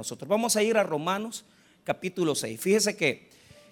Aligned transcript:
Nosotros 0.00 0.28
vamos 0.28 0.54
a 0.54 0.62
ir 0.62 0.76
a 0.76 0.84
Romanos 0.84 1.44
capítulo 1.82 2.36
6. 2.36 2.60
Fíjese 2.60 2.96
que 2.96 3.28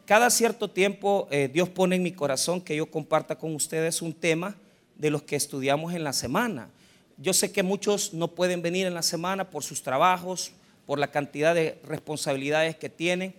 cada 0.07 0.29
cierto 0.29 0.69
tiempo 0.69 1.29
eh, 1.31 1.49
Dios 1.53 1.69
pone 1.69 1.95
en 1.95 2.03
mi 2.03 2.11
corazón 2.11 2.61
que 2.61 2.75
yo 2.75 2.91
comparta 2.91 3.39
con 3.39 3.55
ustedes 3.55 4.03
un 4.03 4.13
tema 4.13 4.57
de 4.97 5.11
los 5.11 5.23
que 5.23 5.37
estudiamos 5.37 5.95
en 5.95 6.03
la 6.03 6.13
semana. 6.13 6.69
Yo 7.17 7.33
sé 7.33 7.53
que 7.53 7.63
muchos 7.63 8.13
no 8.13 8.35
pueden 8.35 8.61
venir 8.61 8.89
en 8.89 8.95
la 8.95 9.03
semana 9.03 9.51
por 9.51 9.63
sus 9.63 9.85
trabajos, 9.85 10.51
por 10.85 10.99
la 10.99 11.13
cantidad 11.13 11.55
de 11.55 11.79
responsabilidades 11.85 12.75
que 12.75 12.89
tienen. 12.89 13.33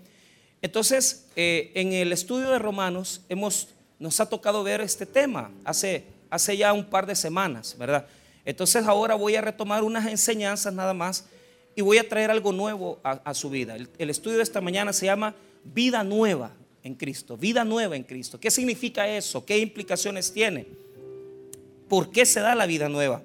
Entonces, 0.62 1.26
eh, 1.36 1.74
en 1.76 1.92
el 1.92 2.14
estudio 2.14 2.52
de 2.52 2.58
Romanos 2.58 3.20
hemos, 3.28 3.68
nos 4.00 4.22
ha 4.22 4.30
tocado 4.30 4.64
ver 4.64 4.80
este 4.80 5.06
tema 5.06 5.52
hace, 5.66 6.06
hace 6.30 6.56
ya 6.56 6.72
un 6.72 6.86
par 6.86 7.06
de 7.06 7.18
semanas, 7.18 7.76
¿verdad? 7.78 8.08
Entonces 8.46 8.86
ahora 8.86 9.16
voy 9.16 9.36
a 9.36 9.42
retomar 9.42 9.84
unas 9.84 10.06
enseñanzas 10.06 10.74
nada 10.74 10.94
más 10.94 11.26
y 11.78 11.82
voy 11.84 12.00
a 12.00 12.10
traer 12.10 12.32
algo 12.32 12.52
nuevo 12.52 13.00
a, 13.04 13.36
su 13.36 13.52
vida. 13.52 13.78
El, 14.00 14.10
estudio 14.10 14.38
de 14.38 14.44
esta 14.44 14.62
mañana 14.62 14.92
se 14.92 15.06
llama 15.06 15.36
Vida 15.64 16.04
Nueva 16.04 16.52
en 16.82 16.96
Cristo, 16.96 17.38
vida 17.38 17.64
nueva 17.64 17.96
en 17.96 18.02
Cristo. 18.02 18.40
¿Qué 18.40 18.50
significa 18.50 19.08
eso? 19.08 19.46
¿Qué 19.46 19.60
implicaciones 19.60 20.34
tiene? 20.34 20.66
¿Por 21.88 22.10
qué 22.10 22.26
se 22.26 22.40
da 22.40 22.56
la 22.56 22.66
vida 22.66 22.90
nueva? 22.90 23.22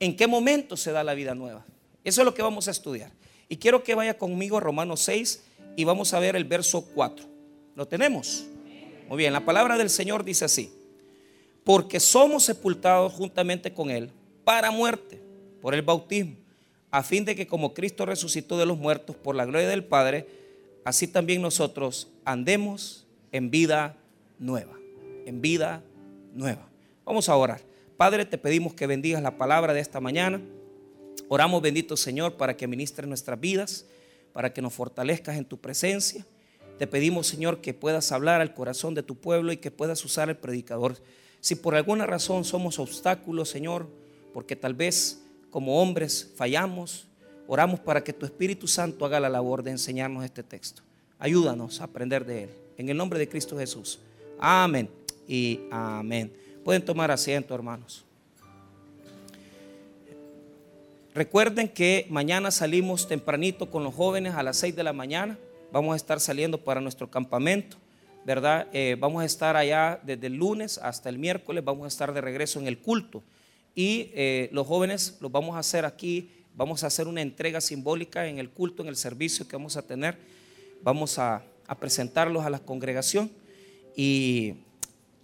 ¿En 0.00 0.16
qué 0.16 0.26
momento 0.26 0.78
se 0.78 0.92
da 0.92 1.04
la 1.04 1.12
vida 1.12 1.34
nueva? 1.34 1.66
Eso 2.04 2.22
es 2.22 2.24
lo 2.24 2.32
que 2.32 2.40
vamos 2.40 2.68
a 2.68 2.70
estudiar. 2.70 3.12
Y 3.50 3.58
quiero 3.58 3.84
que 3.84 3.94
vaya 3.94 4.16
conmigo 4.16 4.56
a 4.56 4.60
Romanos 4.60 5.02
6 5.02 5.42
y 5.76 5.84
vamos 5.84 6.14
a 6.14 6.20
ver 6.20 6.36
el 6.36 6.44
verso 6.44 6.86
4. 6.94 7.26
¿Lo 7.74 7.86
tenemos? 7.86 8.46
Muy 9.10 9.18
bien, 9.18 9.34
la 9.34 9.44
palabra 9.44 9.76
del 9.76 9.90
Señor 9.90 10.24
dice 10.24 10.46
así. 10.46 10.72
Porque 11.64 12.00
somos 12.00 12.44
sepultados 12.44 13.12
juntamente 13.12 13.74
con 13.74 13.90
Él 13.90 14.10
para 14.42 14.70
muerte 14.70 15.20
por 15.60 15.74
el 15.74 15.82
bautismo 15.82 16.45
a 16.96 17.02
fin 17.02 17.26
de 17.26 17.36
que 17.36 17.46
como 17.46 17.74
Cristo 17.74 18.06
resucitó 18.06 18.56
de 18.56 18.64
los 18.64 18.78
muertos 18.78 19.16
por 19.16 19.34
la 19.34 19.44
gloria 19.44 19.68
del 19.68 19.84
Padre, 19.84 20.26
así 20.82 21.06
también 21.06 21.42
nosotros 21.42 22.08
andemos 22.24 23.06
en 23.32 23.50
vida 23.50 23.98
nueva, 24.38 24.78
en 25.26 25.42
vida 25.42 25.84
nueva. 26.32 26.70
Vamos 27.04 27.28
a 27.28 27.36
orar. 27.36 27.60
Padre, 27.98 28.24
te 28.24 28.38
pedimos 28.38 28.72
que 28.72 28.86
bendigas 28.86 29.22
la 29.22 29.36
palabra 29.36 29.74
de 29.74 29.80
esta 29.80 30.00
mañana. 30.00 30.40
Oramos, 31.28 31.60
bendito 31.60 31.98
Señor, 31.98 32.38
para 32.38 32.56
que 32.56 32.66
ministres 32.66 33.06
nuestras 33.06 33.38
vidas, 33.38 33.84
para 34.32 34.54
que 34.54 34.62
nos 34.62 34.72
fortalezcas 34.72 35.36
en 35.36 35.44
tu 35.44 35.58
presencia. 35.58 36.24
Te 36.78 36.86
pedimos, 36.86 37.26
Señor, 37.26 37.60
que 37.60 37.74
puedas 37.74 38.10
hablar 38.10 38.40
al 38.40 38.54
corazón 38.54 38.94
de 38.94 39.02
tu 39.02 39.16
pueblo 39.16 39.52
y 39.52 39.58
que 39.58 39.70
puedas 39.70 40.02
usar 40.02 40.30
el 40.30 40.38
predicador. 40.38 40.96
Si 41.40 41.56
por 41.56 41.74
alguna 41.74 42.06
razón 42.06 42.46
somos 42.46 42.78
obstáculos, 42.78 43.50
Señor, 43.50 43.86
porque 44.32 44.56
tal 44.56 44.72
vez 44.72 45.25
como 45.50 45.80
hombres 45.80 46.32
fallamos, 46.36 47.06
oramos 47.46 47.80
para 47.80 48.02
que 48.02 48.12
tu 48.12 48.26
Espíritu 48.26 48.66
Santo 48.66 49.04
haga 49.04 49.20
la 49.20 49.28
labor 49.28 49.62
de 49.62 49.70
enseñarnos 49.70 50.24
este 50.24 50.42
texto. 50.42 50.82
Ayúdanos 51.18 51.80
a 51.80 51.84
aprender 51.84 52.24
de 52.24 52.44
él. 52.44 52.50
En 52.76 52.88
el 52.88 52.96
nombre 52.96 53.18
de 53.18 53.28
Cristo 53.28 53.56
Jesús. 53.56 53.98
Amén 54.38 54.88
y 55.26 55.60
amén. 55.70 56.32
Pueden 56.64 56.84
tomar 56.84 57.10
asiento, 57.10 57.54
hermanos. 57.54 58.04
Recuerden 61.14 61.68
que 61.68 62.06
mañana 62.10 62.50
salimos 62.50 63.08
tempranito 63.08 63.70
con 63.70 63.82
los 63.82 63.94
jóvenes 63.94 64.34
a 64.34 64.42
las 64.42 64.58
6 64.58 64.76
de 64.76 64.82
la 64.82 64.92
mañana. 64.92 65.38
Vamos 65.72 65.94
a 65.94 65.96
estar 65.96 66.20
saliendo 66.20 66.58
para 66.58 66.82
nuestro 66.82 67.10
campamento, 67.10 67.78
¿verdad? 68.26 68.68
Eh, 68.74 68.96
vamos 69.00 69.22
a 69.22 69.24
estar 69.24 69.56
allá 69.56 69.98
desde 70.02 70.26
el 70.26 70.34
lunes 70.34 70.76
hasta 70.76 71.08
el 71.08 71.18
miércoles. 71.18 71.64
Vamos 71.64 71.86
a 71.86 71.88
estar 71.88 72.12
de 72.12 72.20
regreso 72.20 72.60
en 72.60 72.66
el 72.66 72.78
culto 72.78 73.22
y 73.76 74.10
eh, 74.14 74.48
los 74.52 74.66
jóvenes 74.66 75.18
los 75.20 75.30
vamos 75.30 75.54
a 75.54 75.58
hacer 75.58 75.84
aquí, 75.84 76.30
vamos 76.56 76.82
a 76.82 76.86
hacer 76.86 77.06
una 77.06 77.20
entrega 77.20 77.60
simbólica 77.60 78.26
en 78.26 78.38
el 78.38 78.48
culto, 78.48 78.82
en 78.82 78.88
el 78.88 78.96
servicio 78.96 79.46
que 79.46 79.54
vamos 79.54 79.76
a 79.76 79.82
tener, 79.82 80.16
vamos 80.82 81.18
a, 81.18 81.44
presentarlos 81.78 82.44
a 82.44 82.50
la 82.50 82.58
congregación 82.58 83.30
y 83.94 84.54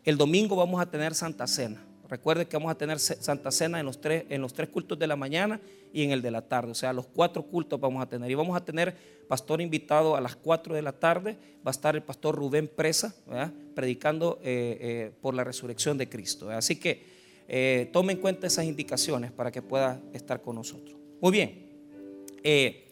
el 0.05 0.19
domingo 0.19 0.55
vamos 0.55 0.83
a 0.83 0.87
tener 0.91 1.15
Santa 1.15 1.47
Cena. 1.47 1.83
Recuerde 2.11 2.47
que 2.47 2.57
vamos 2.57 2.71
a 2.71 2.75
tener 2.75 2.99
Santa 2.99 3.51
Cena 3.51 3.81
en 3.81 3.87
los, 3.87 3.99
tres, 3.99 4.25
en 4.29 4.43
los 4.43 4.53
tres 4.53 4.69
cultos 4.69 4.99
de 4.99 5.07
la 5.07 5.17
mañana 5.17 5.59
y 5.95 6.03
en 6.03 6.11
el 6.11 6.21
de 6.21 6.31
la 6.31 6.43
tarde. 6.43 6.73
O 6.73 6.75
sea, 6.75 6.93
los 6.93 7.07
cuatro 7.07 7.45
cultos 7.45 7.81
vamos 7.81 8.03
a 8.03 8.07
tener. 8.07 8.31
Y 8.31 8.35
vamos 8.35 8.55
a 8.55 8.63
tener 8.63 8.95
pastor 9.29 9.63
invitado 9.63 10.15
a 10.15 10.21
las 10.21 10.37
cuatro 10.37 10.75
de 10.75 10.83
la 10.83 10.93
tarde. 10.93 11.39
Va 11.67 11.71
a 11.71 11.71
estar 11.71 11.95
el 11.95 12.03
pastor 12.03 12.35
Rubén 12.35 12.69
Presa, 12.69 13.15
predicando 13.75 14.41
eh, 14.43 14.77
eh, 14.81 15.13
por 15.23 15.35
la 15.35 15.43
resurrección 15.43 15.97
de 15.97 16.11
Cristo. 16.11 16.51
Así 16.51 16.77
que 16.77 17.22
eh, 17.55 17.91
tome 17.93 18.15
en 18.15 18.19
cuenta 18.19 18.47
esas 18.47 18.65
indicaciones 18.65 19.31
para 19.31 19.53
que 19.53 19.61
pueda 19.61 20.01
estar 20.15 20.41
con 20.41 20.57
nosotros. 20.57 20.99
Muy 21.21 21.33
bien. 21.33 21.69
Eh, 22.43 22.89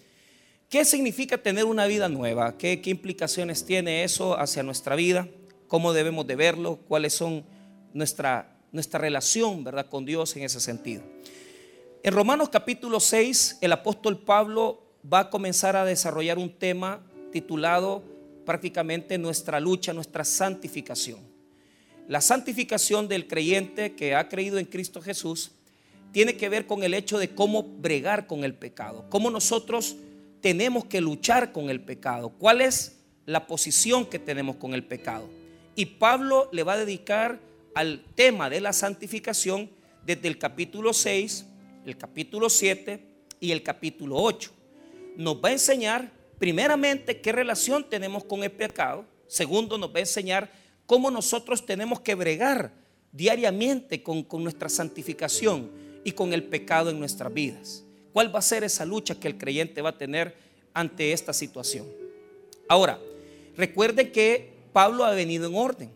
¿Qué 0.68 0.84
significa 0.84 1.38
tener 1.38 1.64
una 1.64 1.86
vida 1.86 2.10
nueva? 2.10 2.58
¿Qué, 2.58 2.78
implicaciones 2.84 3.64
tiene 3.64 4.04
eso 4.04 4.38
hacia 4.38 4.62
nuestra 4.62 4.96
vida? 4.96 5.26
¿Cómo 5.66 5.94
debemos 5.94 6.26
de 6.26 6.36
verlo? 6.36 6.78
¿Cuáles 6.86 7.14
son 7.14 7.42
nuestra, 7.94 8.54
nuestra 8.70 9.00
relación 9.00 9.64
¿verdad? 9.64 9.88
con 9.88 10.04
Dios 10.04 10.36
en 10.36 10.42
ese 10.42 10.60
sentido? 10.60 11.04
En 12.02 12.12
Romanos 12.12 12.50
capítulo 12.50 13.00
6, 13.00 13.60
el 13.62 13.72
apóstol 13.72 14.18
Pablo 14.18 14.82
va 15.10 15.20
a 15.20 15.30
comenzar 15.30 15.74
a 15.74 15.86
desarrollar 15.86 16.36
un 16.36 16.52
tema 16.52 17.02
titulado 17.32 18.02
prácticamente 18.44 19.16
nuestra 19.16 19.58
lucha, 19.58 19.94
nuestra 19.94 20.22
santificación. 20.22 21.29
La 22.08 22.20
santificación 22.20 23.08
del 23.08 23.26
creyente 23.26 23.94
que 23.94 24.14
ha 24.14 24.28
creído 24.28 24.58
en 24.58 24.66
Cristo 24.66 25.00
Jesús 25.00 25.52
tiene 26.12 26.36
que 26.36 26.48
ver 26.48 26.66
con 26.66 26.82
el 26.82 26.94
hecho 26.94 27.18
de 27.18 27.34
cómo 27.34 27.62
bregar 27.62 28.26
con 28.26 28.44
el 28.44 28.54
pecado, 28.54 29.06
cómo 29.08 29.30
nosotros 29.30 29.96
tenemos 30.40 30.84
que 30.86 31.00
luchar 31.00 31.52
con 31.52 31.70
el 31.70 31.80
pecado, 31.80 32.30
cuál 32.30 32.60
es 32.60 32.98
la 33.26 33.46
posición 33.46 34.06
que 34.06 34.18
tenemos 34.18 34.56
con 34.56 34.74
el 34.74 34.84
pecado. 34.84 35.28
Y 35.76 35.86
Pablo 35.86 36.48
le 36.52 36.62
va 36.62 36.74
a 36.74 36.78
dedicar 36.78 37.38
al 37.74 38.04
tema 38.14 38.50
de 38.50 38.60
la 38.60 38.72
santificación 38.72 39.70
desde 40.04 40.28
el 40.28 40.38
capítulo 40.38 40.92
6, 40.92 41.46
el 41.86 41.96
capítulo 41.96 42.50
7 42.50 43.00
y 43.38 43.52
el 43.52 43.62
capítulo 43.62 44.16
8. 44.16 44.50
Nos 45.16 45.36
va 45.36 45.50
a 45.50 45.52
enseñar 45.52 46.10
primeramente 46.38 47.20
qué 47.20 47.32
relación 47.32 47.88
tenemos 47.88 48.24
con 48.24 48.42
el 48.42 48.50
pecado, 48.50 49.04
segundo 49.26 49.78
nos 49.78 49.94
va 49.94 49.98
a 49.98 50.00
enseñar 50.00 50.50
cómo 50.90 51.08
nosotros 51.08 51.64
tenemos 51.64 52.00
que 52.00 52.16
bregar 52.16 52.72
diariamente 53.12 54.02
con, 54.02 54.26
nuestra 54.42 54.68
santificación 54.68 55.70
y 56.02 56.10
con 56.10 56.32
el 56.32 56.42
pecado 56.42 56.90
en 56.90 56.98
nuestras 56.98 57.32
vidas. 57.32 57.84
¿Cuál 58.12 58.34
va 58.34 58.40
a 58.40 58.42
ser 58.42 58.64
esa 58.64 58.84
lucha 58.84 59.14
que 59.14 59.28
el 59.28 59.38
creyente 59.38 59.82
va 59.82 59.90
a 59.90 59.98
tener 59.98 60.34
ante 60.74 61.12
esta 61.12 61.32
situación? 61.32 61.86
Ahora, 62.68 62.98
recuerde 63.56 64.10
que 64.10 64.52
Pablo 64.72 65.04
ha 65.04 65.12
venido 65.12 65.46
en 65.46 65.54
orden. 65.54 65.92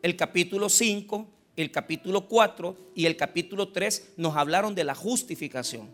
El 0.00 0.16
capítulo 0.16 0.70
5, 0.70 1.28
el 1.56 1.70
capítulo 1.70 2.26
4 2.26 2.74
y 2.94 3.04
el 3.04 3.18
capítulo 3.18 3.68
3 3.68 4.12
nos 4.16 4.34
hablaron 4.34 4.74
de 4.74 4.84
la 4.84 4.94
justificación, 4.94 5.90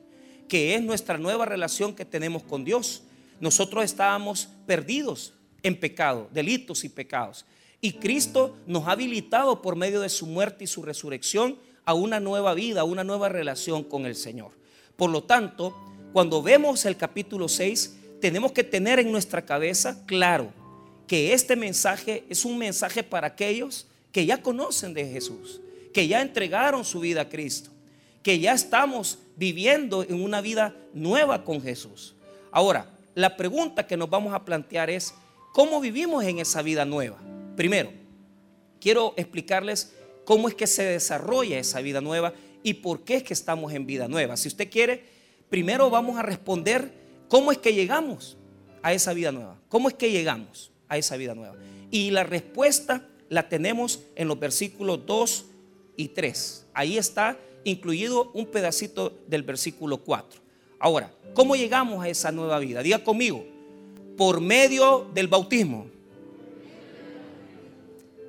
que 0.46 0.76
es 0.76 0.82
nuestra 0.84 1.18
nueva 1.18 1.44
relación 1.44 1.92
que 1.92 2.04
tenemos 2.04 2.44
con 2.44 2.62
Dios. 2.62 3.02
Nosotros 3.40 3.82
estábamos 3.82 4.48
perdidos 4.64 5.34
en 5.64 5.80
pecado, 5.80 6.28
delitos 6.32 6.84
y 6.84 6.88
pecados. 6.88 7.44
Y 7.84 7.92
Cristo 7.92 8.56
nos 8.66 8.88
ha 8.88 8.92
habilitado 8.92 9.60
por 9.60 9.76
medio 9.76 10.00
de 10.00 10.08
su 10.08 10.24
muerte 10.24 10.64
y 10.64 10.66
su 10.66 10.80
resurrección 10.80 11.58
a 11.84 11.92
una 11.92 12.18
nueva 12.18 12.54
vida, 12.54 12.80
a 12.80 12.84
una 12.84 13.04
nueva 13.04 13.28
relación 13.28 13.84
con 13.84 14.06
el 14.06 14.16
Señor. 14.16 14.52
Por 14.96 15.10
lo 15.10 15.24
tanto, 15.24 15.76
cuando 16.14 16.42
vemos 16.42 16.86
el 16.86 16.96
capítulo 16.96 17.46
6, 17.46 17.94
tenemos 18.22 18.52
que 18.52 18.64
tener 18.64 19.00
en 19.00 19.12
nuestra 19.12 19.44
cabeza 19.44 20.02
claro 20.06 20.50
que 21.06 21.34
este 21.34 21.56
mensaje 21.56 22.24
es 22.30 22.46
un 22.46 22.56
mensaje 22.56 23.02
para 23.02 23.26
aquellos 23.26 23.86
que 24.12 24.24
ya 24.24 24.40
conocen 24.40 24.94
de 24.94 25.06
Jesús, 25.06 25.60
que 25.92 26.08
ya 26.08 26.22
entregaron 26.22 26.86
su 26.86 27.00
vida 27.00 27.20
a 27.20 27.28
Cristo, 27.28 27.68
que 28.22 28.38
ya 28.38 28.54
estamos 28.54 29.18
viviendo 29.36 30.04
en 30.04 30.22
una 30.22 30.40
vida 30.40 30.74
nueva 30.94 31.44
con 31.44 31.60
Jesús. 31.60 32.14
Ahora, 32.50 32.90
la 33.14 33.36
pregunta 33.36 33.86
que 33.86 33.98
nos 33.98 34.08
vamos 34.08 34.32
a 34.32 34.42
plantear 34.42 34.88
es, 34.88 35.12
¿cómo 35.52 35.82
vivimos 35.82 36.24
en 36.24 36.38
esa 36.38 36.62
vida 36.62 36.86
nueva? 36.86 37.18
Primero, 37.56 37.90
quiero 38.80 39.14
explicarles 39.16 39.94
cómo 40.24 40.48
es 40.48 40.54
que 40.54 40.66
se 40.66 40.84
desarrolla 40.84 41.58
esa 41.58 41.80
vida 41.80 42.00
nueva 42.00 42.32
y 42.62 42.74
por 42.74 43.04
qué 43.04 43.16
es 43.16 43.22
que 43.22 43.34
estamos 43.34 43.72
en 43.72 43.86
vida 43.86 44.08
nueva. 44.08 44.36
Si 44.36 44.48
usted 44.48 44.70
quiere, 44.70 45.04
primero 45.50 45.90
vamos 45.90 46.18
a 46.18 46.22
responder 46.22 46.92
cómo 47.28 47.52
es 47.52 47.58
que 47.58 47.74
llegamos 47.74 48.36
a 48.82 48.92
esa 48.92 49.12
vida 49.12 49.32
nueva. 49.32 49.58
¿Cómo 49.68 49.88
es 49.88 49.94
que 49.94 50.10
llegamos 50.10 50.72
a 50.88 50.98
esa 50.98 51.16
vida 51.16 51.34
nueva? 51.34 51.56
Y 51.90 52.10
la 52.10 52.24
respuesta 52.24 53.08
la 53.28 53.48
tenemos 53.48 54.00
en 54.16 54.28
los 54.28 54.38
versículos 54.38 55.06
2 55.06 55.44
y 55.96 56.08
3. 56.08 56.66
Ahí 56.74 56.98
está 56.98 57.38
incluido 57.64 58.30
un 58.32 58.46
pedacito 58.46 59.18
del 59.26 59.42
versículo 59.42 59.98
4. 59.98 60.40
Ahora, 60.78 61.12
¿cómo 61.34 61.56
llegamos 61.56 62.04
a 62.04 62.08
esa 62.08 62.30
nueva 62.30 62.58
vida? 62.58 62.82
Diga 62.82 63.02
conmigo, 63.02 63.44
por 64.16 64.40
medio 64.40 65.10
del 65.14 65.28
bautismo. 65.28 65.86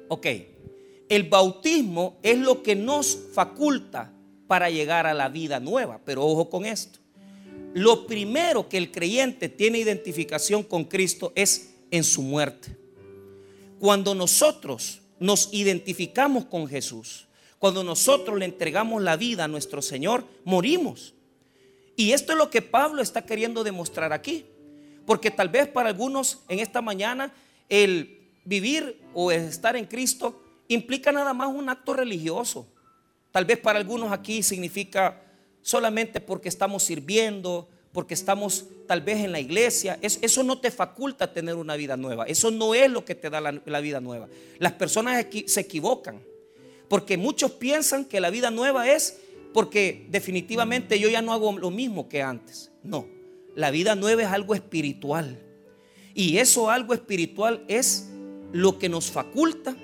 Ok, 0.07 0.27
el 1.09 1.23
bautismo 1.23 2.17
es 2.23 2.37
lo 2.37 2.63
que 2.63 2.75
nos 2.75 3.17
faculta 3.33 4.13
para 4.47 4.69
llegar 4.69 5.07
a 5.07 5.13
la 5.13 5.29
vida 5.29 5.59
nueva, 5.59 6.01
pero 6.05 6.25
ojo 6.25 6.49
con 6.49 6.65
esto. 6.65 6.99
lo 7.73 8.07
primero 8.07 8.69
que 8.69 8.77
el 8.77 8.89
creyente 8.89 9.49
tiene 9.49 9.79
identificación 9.79 10.63
con 10.63 10.85
Cristo 10.85 11.33
es 11.35 11.75
en 11.91 12.05
su 12.05 12.21
muerte. 12.21 12.77
Cuando 13.79 14.15
nosotros 14.15 15.01
nos 15.19 15.49
identificamos 15.51 16.45
con 16.45 16.69
Jesús, 16.69 17.27
cuando 17.59 17.83
nosotros 17.83 18.39
le 18.39 18.45
entregamos 18.45 19.01
la 19.01 19.17
vida 19.17 19.43
a 19.43 19.47
nuestro 19.49 19.81
Señor, 19.81 20.25
morimos. 20.45 21.15
Y 21.97 22.11
esto 22.11 22.31
es 22.31 22.37
lo 22.37 22.49
que 22.49 22.61
Pablo 22.61 23.01
está 23.01 23.25
queriendo 23.25 23.63
demostrar 23.63 24.13
aquí. 24.13 24.45
Porque 25.05 25.31
tal 25.31 25.49
vez 25.49 25.67
para 25.67 25.89
algunos 25.89 26.39
en 26.47 26.59
esta 26.59 26.81
mañana 26.81 27.33
el 27.69 28.24
vivir 28.45 29.01
o 29.13 29.31
estar 29.31 29.75
en 29.75 29.85
Cristo 29.85 30.41
implica 30.67 31.11
nada 31.11 31.33
más 31.33 31.49
un 31.53 31.67
acto 31.69 31.93
religioso. 31.93 32.67
Tal 33.31 33.45
vez 33.45 33.57
para 33.57 33.79
algunos 33.79 34.11
aquí 34.11 34.41
significa 34.43 35.21
solamente 35.61 36.21
porque 36.21 36.47
estamos 36.47 36.83
sirviendo, 36.83 37.67
porque 37.91 38.13
estamos 38.13 38.65
tal 38.87 39.01
vez 39.01 39.17
en 39.17 39.31
la 39.31 39.39
iglesia. 39.39 39.97
eso 40.01 40.43
no 40.43 40.59
te 40.59 40.71
faculta 40.71 41.33
tener 41.33 41.55
una 41.55 41.75
vida 41.75 41.97
nueva. 41.97 42.25
Eso 42.25 42.51
no 42.51 42.75
es 42.75 42.89
lo 42.89 43.03
que 43.03 43.15
te 43.15 43.29
da 43.29 43.41
la, 43.41 43.61
la 43.65 43.79
vida 43.81 43.99
nueva. 43.99 44.27
Las 44.59 44.73
personas 44.73 45.25
se 45.47 45.59
equivocan. 45.59 46.21
Porque 46.87 47.17
muchos 47.17 47.51
piensan 47.51 48.05
que 48.05 48.19
la 48.19 48.29
vida 48.29 48.51
nueva 48.51 48.87
es 48.87 49.19
porque 49.53 50.05
definitivamente 50.09 50.99
yo 50.99 51.09
ya 51.09 51.21
no 51.21 51.33
hago 51.33 51.57
lo 51.57 51.71
mismo 51.71 52.07
que 52.09 52.21
antes. 52.21 52.71
No, 52.83 53.07
la 53.55 53.71
vida 53.71 53.95
nueva 53.95 54.21
es 54.21 54.27
algo 54.27 54.53
espiritual. 54.53 55.39
Y 56.13 56.37
eso 56.37 56.69
algo 56.69 56.93
espiritual 56.93 57.63
es 57.67 58.09
lo 58.55 58.79
que 58.79 58.87
nos 58.87 59.11
faculta 59.11 59.75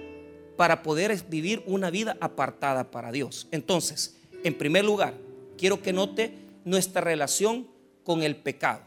para 0.56 0.81
poder 0.81 1.13
vivir 1.27 1.62
una 1.65 1.89
vida 1.89 2.15
apartada 2.21 2.89
para 2.89 3.12
Dios. 3.12 3.50
Entonces, 3.51 4.15
en 4.45 4.57
primer 4.57 4.85
lugar, 4.85 5.13
quiero 5.57 5.81
que 5.81 5.91
note 5.91 6.33
nuestra 6.63 7.01
relación 7.01 7.68
con 8.06 8.23
el 8.23 8.38
pecado. 8.38 8.83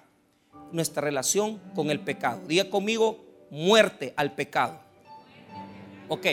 Nuestra 0.73 1.03
relación 1.03 1.61
con 1.75 1.91
el 1.91 2.01
pecado. 2.01 2.41
Diga 2.49 2.71
conmigo, 2.71 3.27
muerte 3.51 4.15
al 4.17 4.35
pecado. 4.35 4.81
Ok, 6.09 6.29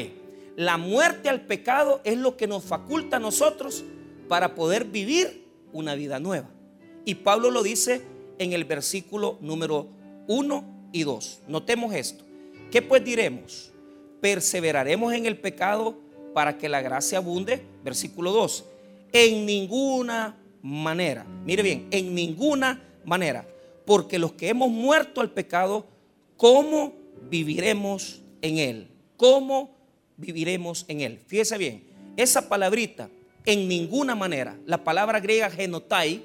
la 0.56 0.78
muerte 0.78 1.28
al 1.28 1.42
pecado 1.42 2.00
es 2.06 2.18
lo 2.18 2.38
que 2.38 2.48
nos 2.48 2.64
faculta 2.64 3.18
a 3.18 3.20
nosotros 3.20 3.84
para 4.30 4.56
poder 4.56 4.86
vivir 4.86 5.46
una 5.74 5.96
vida 5.96 6.22
nueva. 6.22 6.48
Y 7.04 7.16
Pablo 7.16 7.52
lo 7.52 7.64
dice 7.64 8.02
en 8.40 8.54
el 8.54 8.64
versículo 8.64 9.38
número 9.42 9.90
1 10.28 10.90
y 10.94 11.04
2. 11.04 11.40
Notemos 11.50 11.94
esto. 11.94 12.31
¿Qué 12.72 12.82
pues 12.82 13.04
diremos? 13.04 13.70
¿Perseveraremos 14.22 15.14
en 15.14 15.26
el 15.26 15.38
pecado 15.38 16.00
para 16.34 16.58
que 16.58 16.70
la 16.70 16.82
gracia 16.82 17.18
abunde? 17.18 17.62
Versículo 17.84 18.32
2. 18.32 18.66
En 19.12 19.46
ninguna 19.46 20.38
manera. 20.62 21.26
Mire 21.46 21.64
bien, 21.64 21.88
en 21.92 22.16
ninguna 22.16 22.82
manera. 23.04 23.46
Porque 23.86 24.18
los 24.18 24.32
que 24.32 24.48
hemos 24.48 24.70
muerto 24.70 25.20
al 25.20 25.32
pecado, 25.32 25.86
¿cómo 26.38 26.94
viviremos 27.30 28.22
en 28.42 28.58
él? 28.58 28.88
¿Cómo 29.18 29.76
viviremos 30.16 30.86
en 30.88 31.02
él? 31.02 31.20
Fíjese 31.28 31.58
bien, 31.58 31.84
esa 32.16 32.48
palabrita, 32.48 33.10
en 33.46 33.68
ninguna 33.68 34.16
manera, 34.16 34.58
la 34.66 34.84
palabra 34.84 35.20
griega 35.20 35.50
genotai, 35.50 36.24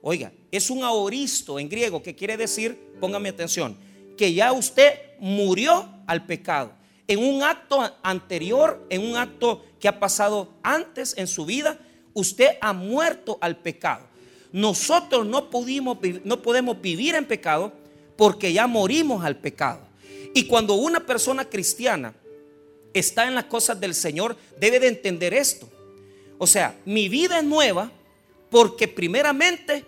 oiga, 0.00 0.32
es 0.50 0.70
un 0.70 0.84
aoristo 0.84 1.58
en 1.58 1.68
griego 1.68 2.02
que 2.02 2.14
quiere 2.14 2.36
decir, 2.36 2.78
póngame 3.00 3.28
atención, 3.28 3.76
que 4.16 4.34
ya 4.34 4.52
usted 4.52 4.92
murió 5.18 5.88
al 6.06 6.26
pecado. 6.26 6.72
En 7.06 7.18
un 7.18 7.42
acto 7.42 7.96
anterior, 8.02 8.86
en 8.90 9.02
un 9.02 9.16
acto 9.16 9.64
que 9.78 9.88
ha 9.88 9.98
pasado 9.98 10.54
antes 10.62 11.14
en 11.16 11.26
su 11.26 11.44
vida, 11.44 11.78
usted 12.14 12.56
ha 12.60 12.72
muerto 12.72 13.38
al 13.40 13.56
pecado. 13.56 14.06
Nosotros 14.52 15.26
no, 15.26 15.50
pudimos, 15.50 15.98
no 16.24 16.42
podemos 16.42 16.80
vivir 16.80 17.14
en 17.14 17.26
pecado 17.26 17.72
porque 18.16 18.52
ya 18.52 18.66
morimos 18.66 19.24
al 19.24 19.36
pecado. 19.36 19.80
Y 20.34 20.46
cuando 20.46 20.74
una 20.74 21.04
persona 21.04 21.44
cristiana 21.44 22.14
está 22.92 23.26
en 23.26 23.34
las 23.34 23.44
cosas 23.44 23.80
del 23.80 23.94
Señor, 23.94 24.36
debe 24.58 24.78
de 24.78 24.88
entender 24.88 25.34
esto. 25.34 25.68
O 26.38 26.46
sea, 26.46 26.76
mi 26.84 27.08
vida 27.08 27.38
es 27.38 27.44
nueva 27.44 27.90
porque 28.50 28.88
primeramente 28.88 29.84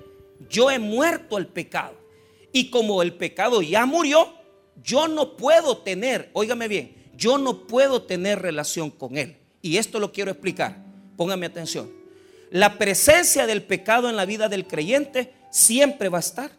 yo 0.49 0.71
he 0.71 0.79
muerto 0.79 1.37
al 1.37 1.47
pecado. 1.47 2.04
Y 2.55 2.71
como 2.71 3.03
el 3.03 3.15
pecado 3.15 3.63
ya 3.63 3.85
murió, 3.85 4.33
yo 4.81 5.09
no 5.09 5.37
puedo 5.37 5.79
tener, 5.79 6.31
óigame 6.35 6.69
bien, 6.69 6.95
yo 7.17 7.37
no 7.37 7.67
puedo 7.67 8.03
tener 8.03 8.41
relación 8.41 8.91
con 8.91 9.19
él. 9.19 9.37
Y 9.61 9.77
esto 9.77 9.99
lo 9.99 10.13
quiero 10.13 10.31
explicar. 10.31 10.77
Póngame 11.17 11.47
atención. 11.47 11.91
La 12.53 12.79
presencia 12.79 13.49
del 13.49 13.65
pecado 13.65 14.09
en 14.09 14.15
la 14.15 14.25
vida 14.25 14.49
del 14.49 14.69
creyente 14.69 15.33
siempre 15.51 16.09
va 16.09 16.19
a 16.19 16.21
estar. 16.21 16.53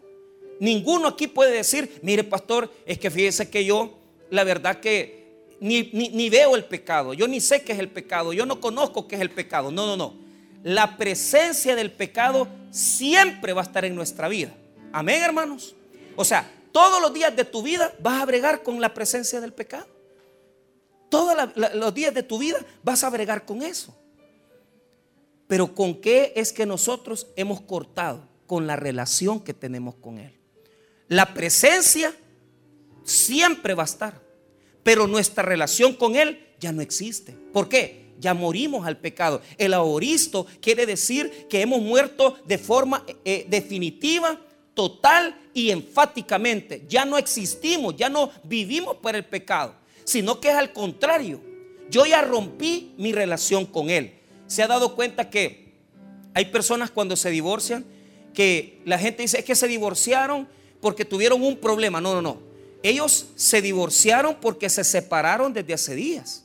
Ninguno 0.60 1.08
aquí 1.08 1.28
puede 1.28 1.54
decir, 1.54 2.00
mire 2.02 2.26
pastor, 2.26 2.70
es 2.86 3.00
que 3.00 3.10
fíjese 3.10 3.50
que 3.50 3.64
yo, 3.64 3.98
la 4.32 4.44
verdad 4.44 4.82
que 4.82 5.24
ni, 5.62 6.30
veo 6.30 6.58
el 6.58 6.66
pecado, 6.66 7.14
yo 7.14 7.26
ni 7.26 7.40
sé 7.40 7.62
qué 7.62 7.72
es 7.72 7.80
el 7.80 7.88
pecado, 7.88 8.34
yo 8.34 8.46
no 8.46 8.60
conozco 8.60 9.08
qué 9.08 9.16
es 9.16 9.22
el 9.22 9.30
pecado. 9.30 9.72
No, 9.72 9.86
no, 9.86 9.96
no. 9.96 10.14
La 10.62 10.98
presencia 10.98 11.74
del 11.74 11.90
pecado 11.90 12.50
siempre 12.70 13.54
va 13.54 13.62
a 13.62 13.64
estar 13.64 13.86
en 13.86 13.96
nuestra 13.96 14.28
vida. 14.28 14.54
Amén, 14.92 15.24
hermanos. 15.24 15.74
O 16.16 16.26
sea, 16.26 16.52
todos 16.72 17.02
los 17.02 17.14
días 17.14 17.36
de 17.36 17.46
tu 17.46 17.62
vida 17.62 17.94
vas 18.00 18.22
a 18.22 18.26
bregar 18.26 18.64
con 18.64 18.80
la 18.82 18.94
presencia 18.94 19.42
del 19.42 19.54
pecado. 19.54 19.88
Todos 21.10 21.36
los 21.56 21.94
días 21.94 22.14
de 22.14 22.24
tu 22.24 22.38
vida 22.38 22.58
vas 22.84 23.04
a 23.04 23.10
bregar 23.10 23.46
con 23.46 23.62
eso. 23.62 23.96
Pero 25.48 25.74
¿con 25.74 26.02
qué 26.02 26.34
es 26.36 26.52
que 26.52 26.66
nosotros 26.66 27.28
hemos 27.36 27.62
cortado? 27.62 28.28
Con 28.48 28.68
la 28.68 28.76
relación 28.76 29.40
que 29.40 29.54
tenemos 29.54 29.96
con 29.96 30.20
Él. 30.20 30.38
La 31.08 31.34
presencia 31.34 32.14
siempre 33.04 33.74
va 33.74 33.84
a 33.84 33.86
estar 33.86 34.26
pero 34.86 35.08
nuestra 35.08 35.42
relación 35.42 35.96
con 35.96 36.16
Él 36.16 36.38
ya 36.60 36.72
no 36.72 36.80
existe. 36.84 37.36
¿Por 37.52 37.68
qué? 37.68 38.14
Ya 38.20 38.36
morimos 38.36 38.86
al 38.86 39.00
pecado. 39.00 39.42
El 39.58 39.74
ahoristo 39.74 40.46
quiere 40.62 40.86
decir 40.86 41.48
que 41.50 41.62
hemos 41.62 41.82
muerto 41.82 42.38
de 42.46 42.60
forma 42.60 43.04
eh, 43.26 43.48
definitiva, 43.50 44.40
total 44.75 45.36
y 45.54 45.72
enfáticamente. 45.72 46.86
Ya 46.88 47.06
no 47.06 47.18
existimos, 47.18 47.95
ya 47.95 48.10
no 48.10 48.30
vivimos 48.44 48.98
por 48.98 49.16
el 49.16 49.25
pecado, 49.25 49.74
sino 50.04 50.39
que 50.39 50.50
es 50.50 50.56
al 50.56 50.74
contrario. 50.74 51.42
Yo 51.89 52.06
ya 52.06 52.22
rompí 52.22 52.94
mi 52.98 53.12
relación 53.12 53.66
con 53.66 53.89
Él. 53.89 54.13
Se 54.48 54.62
ha 54.62 54.68
dado 54.68 54.95
cuenta 54.95 55.30
que 55.30 55.74
hay 56.33 56.45
personas 56.45 56.92
cuando 56.92 57.16
se 57.16 57.31
divorcian 57.31 57.86
que 58.33 58.81
la 58.86 59.00
gente 59.00 59.24
dice 59.24 59.39
es 59.39 59.45
que 59.45 59.56
se 59.56 59.68
divorciaron 59.68 60.48
porque 60.81 61.06
tuvieron 61.06 61.42
un 61.42 61.57
problema. 61.57 62.01
No, 62.01 62.13
no, 62.13 62.22
no. 62.22 62.39
Ellos 62.83 63.27
se 63.36 63.62
divorciaron 63.62 64.36
porque 64.39 64.70
se 64.70 64.84
separaron 64.84 65.53
desde 65.53 65.74
hace 65.74 65.96
días. 65.96 66.44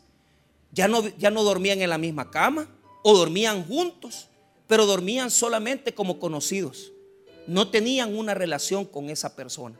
Ya 0.72 0.88
no, 0.88 1.06
ya 1.18 1.30
no 1.30 1.42
dormían 1.42 1.82
en 1.82 1.90
la 1.90 1.98
misma 1.98 2.30
cama 2.30 2.68
o 3.02 3.16
dormían 3.16 3.64
juntos, 3.66 4.28
pero 4.66 4.86
dormían 4.86 5.30
solamente 5.30 5.92
como 5.92 6.18
conocidos. 6.20 6.92
No 7.50 7.70
tenían 7.70 8.16
una 8.16 8.34
relación 8.34 8.84
con 8.84 9.10
esa 9.10 9.34
persona. 9.34 9.78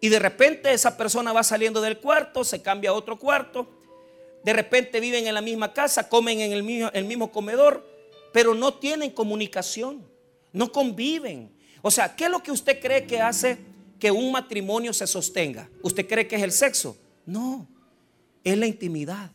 Y 0.00 0.08
de 0.08 0.18
repente 0.18 0.72
esa 0.72 0.96
persona 0.96 1.32
va 1.32 1.42
saliendo 1.42 1.80
del 1.80 1.98
cuarto, 1.98 2.44
se 2.44 2.62
cambia 2.62 2.90
a 2.90 2.94
otro 2.94 3.18
cuarto. 3.18 3.68
De 4.44 4.52
repente 4.52 4.98
viven 4.98 5.26
en 5.26 5.34
la 5.34 5.40
misma 5.40 5.72
casa, 5.72 6.08
comen 6.08 6.40
en 6.40 6.52
el 6.52 6.62
mismo, 6.62 6.90
el 6.92 7.04
mismo 7.04 7.30
comedor, 7.30 7.86
pero 8.32 8.54
no 8.54 8.74
tienen 8.74 9.10
comunicación, 9.10 10.04
no 10.52 10.72
conviven. 10.72 11.52
O 11.82 11.90
sea, 11.90 12.16
¿qué 12.16 12.24
es 12.24 12.30
lo 12.30 12.42
que 12.42 12.50
usted 12.50 12.80
cree 12.80 13.06
que 13.06 13.20
hace 13.20 13.58
que 14.02 14.10
un 14.10 14.32
matrimonio 14.32 14.92
se 14.92 15.06
sostenga. 15.06 15.70
¿Usted 15.80 16.08
cree 16.08 16.26
que 16.26 16.34
es 16.34 16.42
el 16.42 16.50
sexo? 16.50 16.96
No, 17.24 17.68
es 18.42 18.58
la 18.58 18.66
intimidad. 18.66 19.30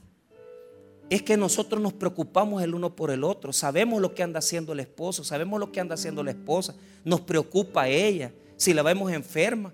Es 1.10 1.22
que 1.22 1.38
nosotros 1.38 1.82
nos 1.82 1.94
preocupamos 1.94 2.62
el 2.62 2.76
uno 2.76 2.96
por 2.96 3.12
el 3.12 3.24
otro. 3.24 3.54
Sabemos 3.54 4.02
lo 4.02 4.14
que 4.14 4.24
anda 4.24 4.40
haciendo 4.40 4.74
el 4.74 4.80
esposo, 4.82 5.24
sabemos 5.24 5.60
lo 5.60 5.72
que 5.72 5.80
anda 5.80 5.96
haciendo 5.96 6.24
la 6.24 6.32
esposa. 6.32 6.76
Nos 7.06 7.22
preocupa 7.22 7.84
a 7.84 7.90
ella. 7.90 8.34
Si 8.58 8.74
la 8.74 8.84
vemos 8.84 9.12
enferma, 9.12 9.74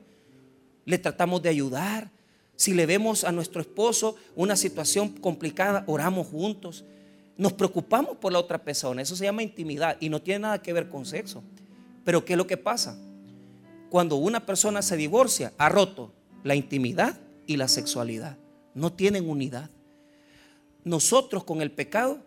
le 0.85 0.97
tratamos 0.97 1.41
de 1.41 1.49
ayudar. 1.49 2.11
Si 2.55 2.73
le 2.73 2.85
vemos 2.85 3.23
a 3.23 3.31
nuestro 3.31 3.61
esposo 3.61 4.15
una 4.35 4.55
situación 4.55 5.09
complicada, 5.09 5.83
oramos 5.87 6.27
juntos. 6.27 6.85
Nos 7.35 7.53
preocupamos 7.53 8.17
por 8.17 8.31
la 8.31 8.39
otra 8.39 8.63
persona. 8.63 9.01
Eso 9.01 9.15
se 9.15 9.23
llama 9.23 9.41
intimidad 9.41 9.97
y 9.99 10.09
no 10.09 10.21
tiene 10.21 10.39
nada 10.39 10.61
que 10.61 10.71
ver 10.71 10.89
con 10.89 11.05
sexo. 11.05 11.41
Pero 12.05 12.23
¿qué 12.23 12.33
es 12.33 12.37
lo 12.37 12.45
que 12.45 12.57
pasa? 12.57 12.95
cuando 13.93 14.15
una 14.15 14.43
persona 14.43 14.81
se 14.81 14.97
divorcia, 14.97 15.53
ha 15.59 15.69
roto 15.69 16.11
la 16.43 16.55
intimidad 16.55 17.19
y 17.45 17.57
la 17.57 17.67
sexualidad. 17.67 18.39
No 18.73 18.91
tienen 18.91 19.29
unidad. 19.29 19.69
Nosotros 20.83 21.43
con 21.43 21.61
el 21.61 21.71
pecado 21.71 22.19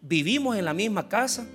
vivimos 0.00 0.56
en 0.56 0.64
la 0.64 0.74
misma 0.74 1.08
casa, 1.08 1.46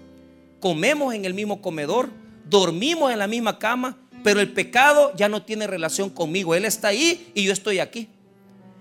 comemos 0.60 1.14
en 1.14 1.26
el 1.26 1.34
mismo 1.34 1.62
comedor, 1.62 2.10
dormimos 2.50 3.12
en 3.12 3.20
la 3.20 3.28
misma 3.28 3.60
cama, 3.60 3.98
pero 4.24 4.40
el 4.40 4.52
pecado 4.54 5.14
ya 5.16 5.30
no 5.30 5.44
tiene 5.44 5.68
relación 5.68 6.10
conmigo. 6.10 6.56
Él 6.56 6.66
está 6.66 6.90
ahí 6.90 7.32
y 7.34 7.44
yo 7.44 7.54
estoy 7.54 7.80
aquí. 7.80 8.08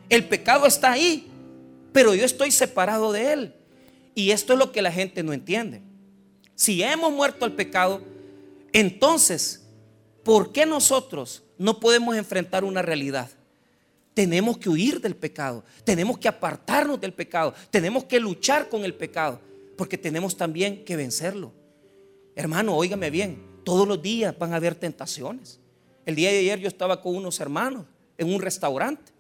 El 0.09 0.25
pecado 0.25 0.67
está 0.67 0.93
ahí, 0.93 1.29
pero 1.93 2.15
yo 2.15 2.25
estoy 2.25 2.51
separado 2.51 3.13
de 3.13 3.33
él. 3.33 3.55
Y 4.15 4.31
esto 4.31 4.53
es 4.53 4.59
lo 4.59 4.73
que 4.73 4.83
la 4.83 4.93
gente 4.93 5.23
no 5.23 5.33
entiende. 5.33 5.83
Si 6.55 6.83
hemos 6.83 7.13
muerto 7.13 7.45
al 7.45 7.53
pecado, 7.53 8.01
entonces 8.73 9.67
¿por 10.25 10.53
qué 10.53 10.67
nosotros 10.67 11.43
no 11.59 11.81
podemos 11.81 12.17
enfrentar 12.17 12.65
una 12.65 12.83
realidad? 12.83 13.31
Tenemos 14.17 14.57
que 14.57 14.71
huir 14.71 14.99
del 14.99 15.15
pecado, 15.15 15.63
tenemos 15.85 16.17
que 16.17 16.27
apartarnos 16.27 16.99
del 16.99 17.13
pecado, 17.13 17.53
tenemos 17.71 18.05
que 18.05 18.19
luchar 18.19 18.71
con 18.71 18.83
el 18.83 18.95
pecado, 18.95 19.39
porque 19.77 19.99
tenemos 19.99 20.35
también 20.35 20.87
que 20.87 20.97
vencerlo. 20.97 21.53
Hermano, 22.35 22.75
óigame 22.75 23.11
bien, 23.11 23.43
todos 23.63 23.87
los 23.87 24.01
días 24.01 24.35
van 24.39 24.55
a 24.55 24.57
haber 24.57 24.75
tentaciones. 24.75 25.61
El 26.07 26.15
día 26.15 26.31
de 26.31 26.39
ayer 26.39 26.59
yo 26.61 26.67
estaba 26.67 27.03
con 27.03 27.15
unos 27.15 27.39
hermanos 27.41 27.85
en 28.17 28.33
un 28.33 28.41
restaurante. 28.41 29.13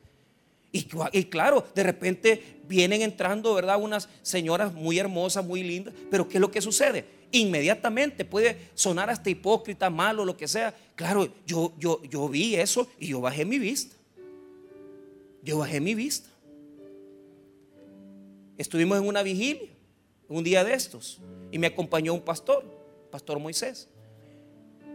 Y, 0.72 0.88
y, 1.12 1.24
claro, 1.24 1.66
de 1.74 1.82
repente 1.82 2.62
vienen 2.66 3.02
entrando, 3.02 3.52
¿verdad? 3.52 3.78
Unas 3.78 4.08
señoras 4.22 4.72
muy 4.72 4.98
hermosas, 4.98 5.44
muy 5.44 5.62
lindas. 5.62 5.92
Pero 6.10 6.26
¿qué 6.26 6.38
es 6.38 6.40
lo 6.40 6.50
que 6.50 6.62
sucede? 6.62 7.04
Inmediatamente 7.32 8.24
puede 8.24 8.70
sonar 8.72 9.10
hasta 9.10 9.28
hipócrita, 9.28 9.90
malo, 9.90 10.24
lo 10.24 10.38
que 10.38 10.48
sea. 10.48 10.74
Claro, 10.94 11.28
yo, 11.44 11.74
yo, 11.78 12.02
yo 12.04 12.30
vi 12.30 12.56
eso 12.56 12.88
y 12.98 13.08
yo 13.08 13.20
bajé 13.20 13.44
mi 13.44 13.58
vista. 13.58 13.95
Yo 15.46 15.58
bajé 15.58 15.80
mi 15.80 15.94
vista. 15.94 16.28
Estuvimos 18.58 18.98
en 18.98 19.06
una 19.06 19.22
vigilia, 19.22 19.68
un 20.28 20.42
día 20.42 20.64
de 20.64 20.74
estos, 20.74 21.20
y 21.52 21.58
me 21.60 21.68
acompañó 21.68 22.12
un 22.14 22.20
pastor, 22.20 22.64
Pastor 23.12 23.38
Moisés. 23.38 23.86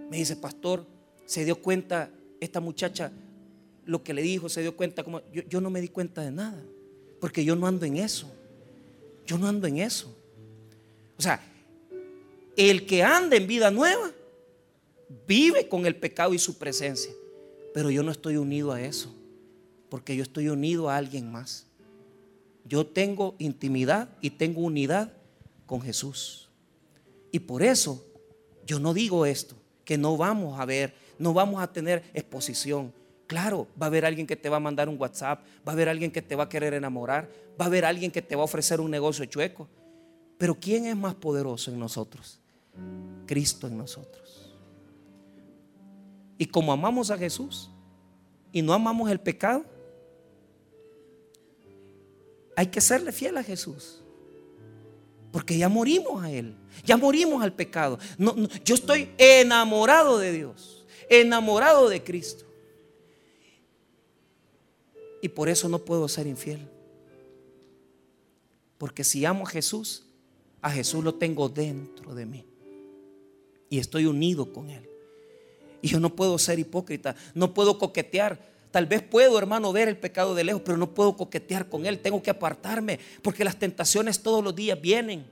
Me 0.09 0.17
dice, 0.17 0.35
pastor, 0.35 0.85
se 1.25 1.45
dio 1.45 1.55
cuenta 1.55 2.09
esta 2.41 2.59
muchacha 2.59 3.13
lo 3.85 4.03
que 4.03 4.13
le 4.13 4.21
dijo, 4.23 4.49
se 4.49 4.61
dio 4.61 4.75
cuenta 4.75 5.05
como 5.05 5.21
yo, 5.31 5.41
yo 5.43 5.61
no 5.61 5.69
me 5.69 5.79
di 5.79 5.87
cuenta 5.87 6.21
de 6.21 6.31
nada, 6.31 6.61
porque 7.21 7.45
yo 7.45 7.55
no 7.55 7.65
ando 7.65 7.85
en 7.85 7.95
eso. 7.95 8.29
Yo 9.25 9.37
no 9.37 9.47
ando 9.47 9.67
en 9.67 9.77
eso. 9.77 10.13
O 11.17 11.21
sea, 11.21 11.41
el 12.57 12.85
que 12.85 13.03
anda 13.03 13.37
en 13.37 13.47
vida 13.47 13.71
nueva 13.71 14.11
vive 15.25 15.69
con 15.69 15.85
el 15.85 15.95
pecado 15.95 16.33
y 16.33 16.39
su 16.39 16.57
presencia, 16.57 17.13
pero 17.73 17.89
yo 17.89 18.03
no 18.03 18.11
estoy 18.11 18.35
unido 18.35 18.73
a 18.73 18.81
eso, 18.81 19.15
porque 19.91 20.15
yo 20.15 20.23
estoy 20.23 20.47
unido 20.47 20.89
a 20.89 20.97
alguien 20.97 21.31
más. 21.31 21.67
Yo 22.65 22.87
tengo 22.87 23.35
intimidad 23.37 24.09
y 24.21 24.31
tengo 24.31 24.61
unidad 24.61 25.13
con 25.67 25.81
Jesús. 25.81 26.49
Y 27.31 27.39
por 27.39 27.61
eso 27.61 28.03
yo 28.65 28.79
no 28.79 28.95
digo 28.95 29.27
esto, 29.27 29.55
que 29.85 29.99
no 29.99 30.17
vamos 30.17 30.59
a 30.59 30.65
ver 30.65 30.95
no 31.21 31.33
vamos 31.35 31.61
a 31.61 31.71
tener 31.71 32.03
exposición. 32.15 32.91
Claro, 33.27 33.67
va 33.79 33.85
a 33.85 33.87
haber 33.87 34.05
alguien 34.05 34.25
que 34.25 34.35
te 34.35 34.49
va 34.49 34.57
a 34.57 34.59
mandar 34.59 34.89
un 34.89 34.99
WhatsApp, 34.99 35.45
va 35.65 35.71
a 35.71 35.73
haber 35.73 35.87
alguien 35.87 36.11
que 36.11 36.21
te 36.21 36.35
va 36.35 36.45
a 36.45 36.49
querer 36.49 36.73
enamorar, 36.73 37.29
va 37.59 37.65
a 37.65 37.67
haber 37.67 37.85
alguien 37.85 38.11
que 38.11 38.23
te 38.23 38.35
va 38.35 38.41
a 38.41 38.45
ofrecer 38.45 38.81
un 38.81 38.89
negocio 38.89 39.23
chueco. 39.25 39.69
Pero 40.39 40.55
¿quién 40.59 40.87
es 40.87 40.95
más 40.95 41.13
poderoso 41.13 41.71
en 41.71 41.79
nosotros? 41.79 42.39
Cristo 43.27 43.67
en 43.67 43.77
nosotros. 43.77 44.51
Y 46.39 46.47
como 46.47 46.73
amamos 46.73 47.11
a 47.11 47.17
Jesús 47.19 47.69
y 48.51 48.63
no 48.63 48.73
amamos 48.73 49.11
el 49.11 49.19
pecado, 49.19 49.63
hay 52.61 52.67
que 52.67 52.81
serle 52.81 53.11
fiel 53.11 53.37
a 53.37 53.43
Jesús. 53.43 54.01
Porque 55.31 55.57
ya 55.57 55.69
morimos 55.69 56.23
a 56.23 56.29
Él, 56.31 56.55
ya 56.85 56.97
morimos 56.97 57.41
al 57.41 57.53
pecado. 57.53 57.97
yo 58.65 58.75
estoy 58.75 59.09
enamorado 59.17 60.19
de 60.19 60.31
Dios 60.33 60.81
enamorado 61.11 61.89
de 61.89 62.01
Cristo. 62.01 62.45
Y 65.21 65.27
por 65.27 65.49
eso 65.49 65.67
no 65.67 65.79
puedo 65.79 66.07
ser 66.07 66.25
infiel. 66.25 66.67
Porque 68.77 69.03
si 69.03 69.25
amo 69.25 69.45
a 69.45 69.49
Jesús, 69.49 70.05
a 70.61 70.71
Jesús 70.71 71.03
lo 71.03 71.15
tengo 71.15 71.49
dentro 71.49 72.15
de 72.15 72.25
mí. 72.25 72.45
Y 73.69 73.77
estoy 73.77 74.05
unido 74.05 74.51
con 74.51 74.69
Él. 74.69 74.89
Y 75.81 75.89
yo 75.89 75.99
no 75.99 76.15
puedo 76.15 76.39
ser 76.39 76.59
hipócrita, 76.59 77.15
no 77.35 77.53
puedo 77.53 77.77
coquetear. 77.77 78.50
Tal 78.71 78.85
vez 78.85 79.01
puedo, 79.01 79.37
hermano, 79.37 79.73
ver 79.73 79.89
el 79.89 79.97
pecado 79.97 80.33
de 80.33 80.45
lejos, 80.45 80.61
pero 80.63 80.77
no 80.77 80.93
puedo 80.93 81.17
coquetear 81.17 81.67
con 81.67 81.85
Él. 81.85 81.99
Tengo 81.99 82.23
que 82.23 82.29
apartarme, 82.29 82.99
porque 83.21 83.43
las 83.43 83.59
tentaciones 83.59 84.23
todos 84.23 84.41
los 84.41 84.55
días 84.55 84.79
vienen. 84.79 85.25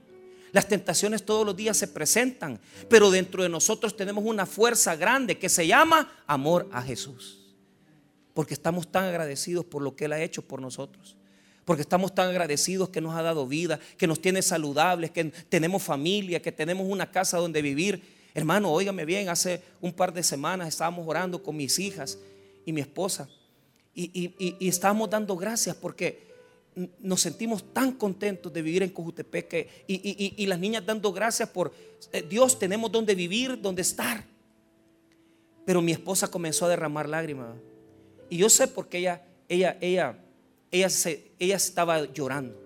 Las 0.52 0.68
tentaciones 0.68 1.24
todos 1.24 1.46
los 1.46 1.56
días 1.56 1.76
se 1.76 1.88
presentan, 1.88 2.60
pero 2.88 3.10
dentro 3.10 3.42
de 3.42 3.48
nosotros 3.48 3.96
tenemos 3.96 4.24
una 4.24 4.46
fuerza 4.46 4.96
grande 4.96 5.38
que 5.38 5.48
se 5.48 5.66
llama 5.66 6.12
amor 6.26 6.68
a 6.72 6.82
Jesús. 6.82 7.54
Porque 8.34 8.54
estamos 8.54 8.90
tan 8.90 9.04
agradecidos 9.04 9.64
por 9.64 9.80
lo 9.80 9.94
que 9.96 10.04
Él 10.04 10.12
ha 10.12 10.20
hecho 10.20 10.42
por 10.42 10.60
nosotros. 10.60 11.16
Porque 11.64 11.82
estamos 11.82 12.14
tan 12.14 12.28
agradecidos 12.28 12.88
que 12.88 13.00
nos 13.00 13.14
ha 13.14 13.22
dado 13.22 13.46
vida, 13.46 13.78
que 13.96 14.08
nos 14.08 14.20
tiene 14.20 14.42
saludables, 14.42 15.12
que 15.12 15.24
tenemos 15.48 15.82
familia, 15.82 16.42
que 16.42 16.52
tenemos 16.52 16.86
una 16.88 17.10
casa 17.10 17.38
donde 17.38 17.62
vivir. 17.62 18.02
Hermano, 18.34 18.72
óigame 18.72 19.04
bien, 19.04 19.28
hace 19.28 19.62
un 19.80 19.92
par 19.92 20.12
de 20.12 20.24
semanas 20.24 20.68
estábamos 20.68 21.06
orando 21.06 21.42
con 21.42 21.56
mis 21.56 21.78
hijas 21.78 22.18
y 22.64 22.72
mi 22.72 22.80
esposa 22.80 23.28
y, 23.94 24.56
y 24.58 24.68
estábamos 24.68 25.10
dando 25.10 25.36
gracias 25.36 25.76
porque 25.76 26.30
nos 27.00 27.20
sentimos 27.20 27.72
tan 27.72 27.92
contentos 27.92 28.52
de 28.52 28.62
vivir 28.62 28.82
en 28.82 28.90
Cojutepeque 28.90 29.84
y, 29.86 30.46
las 30.46 30.58
niñas 30.58 30.84
dando 30.86 31.12
gracias 31.12 31.48
por 31.48 31.72
eh, 32.12 32.22
Dios, 32.22 32.58
tenemos 32.58 32.90
donde 32.90 33.14
vivir, 33.14 33.60
donde 33.60 33.82
estar. 33.82 34.24
Pero 35.66 35.82
mi 35.82 35.92
esposa 35.92 36.28
comenzó 36.28 36.66
a 36.66 36.68
derramar 36.68 37.08
lágrimas. 37.08 37.54
Y 38.28 38.38
yo 38.38 38.48
sé 38.48 38.68
por 38.68 38.88
qué 38.88 38.98
ella, 38.98 39.22
ella, 39.48 39.76
ella, 39.80 40.18
ella, 40.70 40.88
se, 40.88 41.32
ella 41.38 41.56
estaba 41.56 42.04
llorando. 42.12 42.58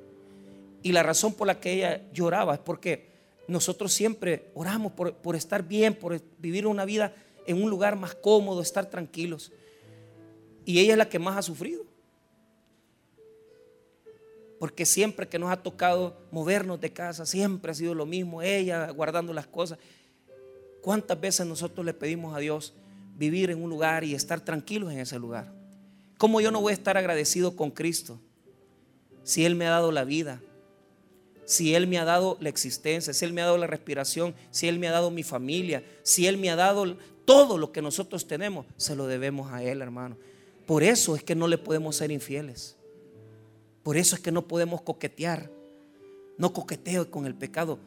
Y 0.83 0.93
la 0.93 1.03
razón 1.03 1.33
por 1.33 1.47
la 1.47 1.59
que 1.59 1.73
ella 1.73 2.03
lloraba 2.13 2.55
es 2.55 2.61
porque 2.61 3.09
nosotros 3.49 3.93
siempre 3.93 4.51
oramos 4.55 4.93
por, 4.93 5.15
por 5.17 5.35
estar 5.35 5.67
bien, 5.67 5.95
por 5.95 6.21
vivir 6.39 6.67
una 6.67 6.85
vida 6.85 7.15
en 7.47 7.63
un 7.63 7.71
lugar 7.71 7.97
más 7.97 8.15
cómodo, 8.15 8.61
estar 8.61 8.89
tranquilos. 8.89 9.51
Y 10.65 10.79
ella 10.81 10.93
es 10.93 10.99
la 10.99 11.09
que 11.09 11.19
más 11.19 11.37
ha 11.37 11.43
sufrido. 11.43 11.85
Porque 14.59 14.87
siempre 14.87 15.29
que 15.29 15.39
nos 15.39 15.51
ha 15.51 15.63
tocado 15.63 16.17
movernos 16.31 16.81
de 16.81 16.93
casa, 16.93 17.27
siempre 17.27 17.71
ha 17.71 17.75
sido 17.75 17.95
lo 17.95 18.07
mismo, 18.07 18.41
ella 18.41 18.91
guardando 18.91 19.33
las 19.33 19.47
cosas. 19.47 19.79
¿Cuántas 20.81 21.21
veces 21.21 21.47
nosotros 21.47 21.85
le 21.85 21.95
pedimos 21.95 22.35
a 22.35 22.39
Dios 22.39 22.75
vivir 23.17 23.51
en 23.51 23.63
un 23.63 23.71
lugar 23.71 24.05
y 24.05 24.15
estar 24.15 24.41
tranquilos 24.41 24.93
en 24.93 25.01
ese 25.01 25.19
lugar? 25.19 25.53
¿Cómo 26.19 26.41
yo 26.41 26.51
no 26.51 26.61
voy 26.61 26.71
a 26.71 26.75
estar 26.75 26.97
agradecido 26.97 27.57
con 27.57 27.71
Cristo 27.71 28.21
si 29.23 29.45
Él 29.45 29.55
me 29.55 29.67
ha 29.67 29.71
dado 29.71 29.93
la 29.93 30.05
vida? 30.05 30.41
Si 31.45 31.75
Él 31.75 31.87
me 31.87 31.99
ha 31.99 32.05
dado 32.05 32.39
la 32.41 32.49
existencia, 32.49 33.13
si 33.13 33.25
Él 33.25 33.35
me 33.35 33.43
ha 33.43 33.47
dado 33.47 33.59
la 33.59 33.67
respiración, 33.67 34.35
si 34.51 34.67
Él 34.69 34.79
me 34.79 34.89
ha 34.89 34.93
dado 34.93 35.11
mi 35.11 35.23
familia, 35.23 35.85
si 36.03 36.27
Él 36.27 36.39
me 36.39 36.49
ha 36.49 36.57
dado 36.57 36.97
todo 37.27 37.59
lo 37.59 37.73
que 37.73 37.83
nosotros 37.83 38.27
tenemos, 38.27 38.65
se 38.77 38.97
lo 38.97 39.07
debemos 39.07 39.53
a 39.53 39.63
Él, 39.63 39.83
hermano. 39.83 40.17
Por 40.67 40.83
eso 40.83 41.15
es 41.15 41.23
que 41.23 41.35
no 41.35 41.49
le 41.49 41.59
podemos 41.59 41.97
ser 41.97 42.11
infieles. 42.11 42.77
Por 43.83 43.97
eso 43.97 44.15
es 44.15 44.23
que 44.23 44.33
no 44.33 44.47
podemos 44.49 44.83
coquetear. 44.83 45.51
No 46.39 46.53
coquetee 46.53 47.11
con 47.11 47.27
el 47.27 47.35
pecado. 47.35 47.79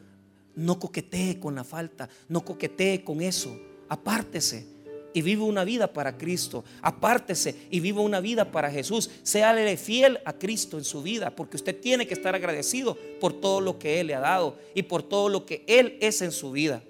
No 0.54 0.78
coquetee 0.78 1.40
con 1.40 1.54
la 1.54 1.64
falta. 1.64 2.08
No 2.28 2.44
coquetee 2.44 3.02
con 3.02 3.20
eso. 3.20 3.58
Apártese 3.88 4.78
y 5.14 5.22
vive 5.22 5.42
una 5.42 5.64
vida 5.64 5.92
para 5.92 6.16
Cristo. 6.16 6.64
Apártese 6.82 7.66
y 7.70 7.80
vive 7.80 8.00
una 8.00 8.20
vida 8.20 8.52
para 8.52 8.70
Jesús. 8.70 9.10
Séale 9.22 9.76
fiel 9.76 10.20
a 10.24 10.34
Cristo 10.34 10.78
en 10.78 10.84
su 10.84 11.02
vida, 11.02 11.34
porque 11.34 11.56
usted 11.56 11.80
tiene 11.80 12.06
que 12.06 12.14
estar 12.14 12.34
agradecido 12.34 12.96
por 13.20 13.32
todo 13.32 13.60
lo 13.60 13.78
que 13.78 14.00
Él 14.00 14.08
le 14.08 14.14
ha 14.14 14.20
dado 14.20 14.56
y 14.74 14.82
por 14.82 15.02
todo 15.02 15.28
lo 15.28 15.44
que 15.44 15.64
Él 15.66 15.98
es 16.00 16.22
en 16.22 16.30
su 16.30 16.52
vida. 16.52 16.82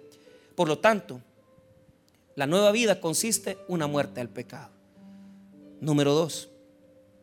Por 0.54 0.68
lo 0.68 0.78
tanto, 0.78 1.20
la 2.34 2.46
nueva 2.46 2.70
vida 2.72 3.00
consiste 3.00 3.52
en 3.52 3.58
una 3.68 3.86
muerte 3.86 4.20
al 4.20 4.28
pecado. 4.28 4.77
Número 5.80 6.12
dos, 6.12 6.50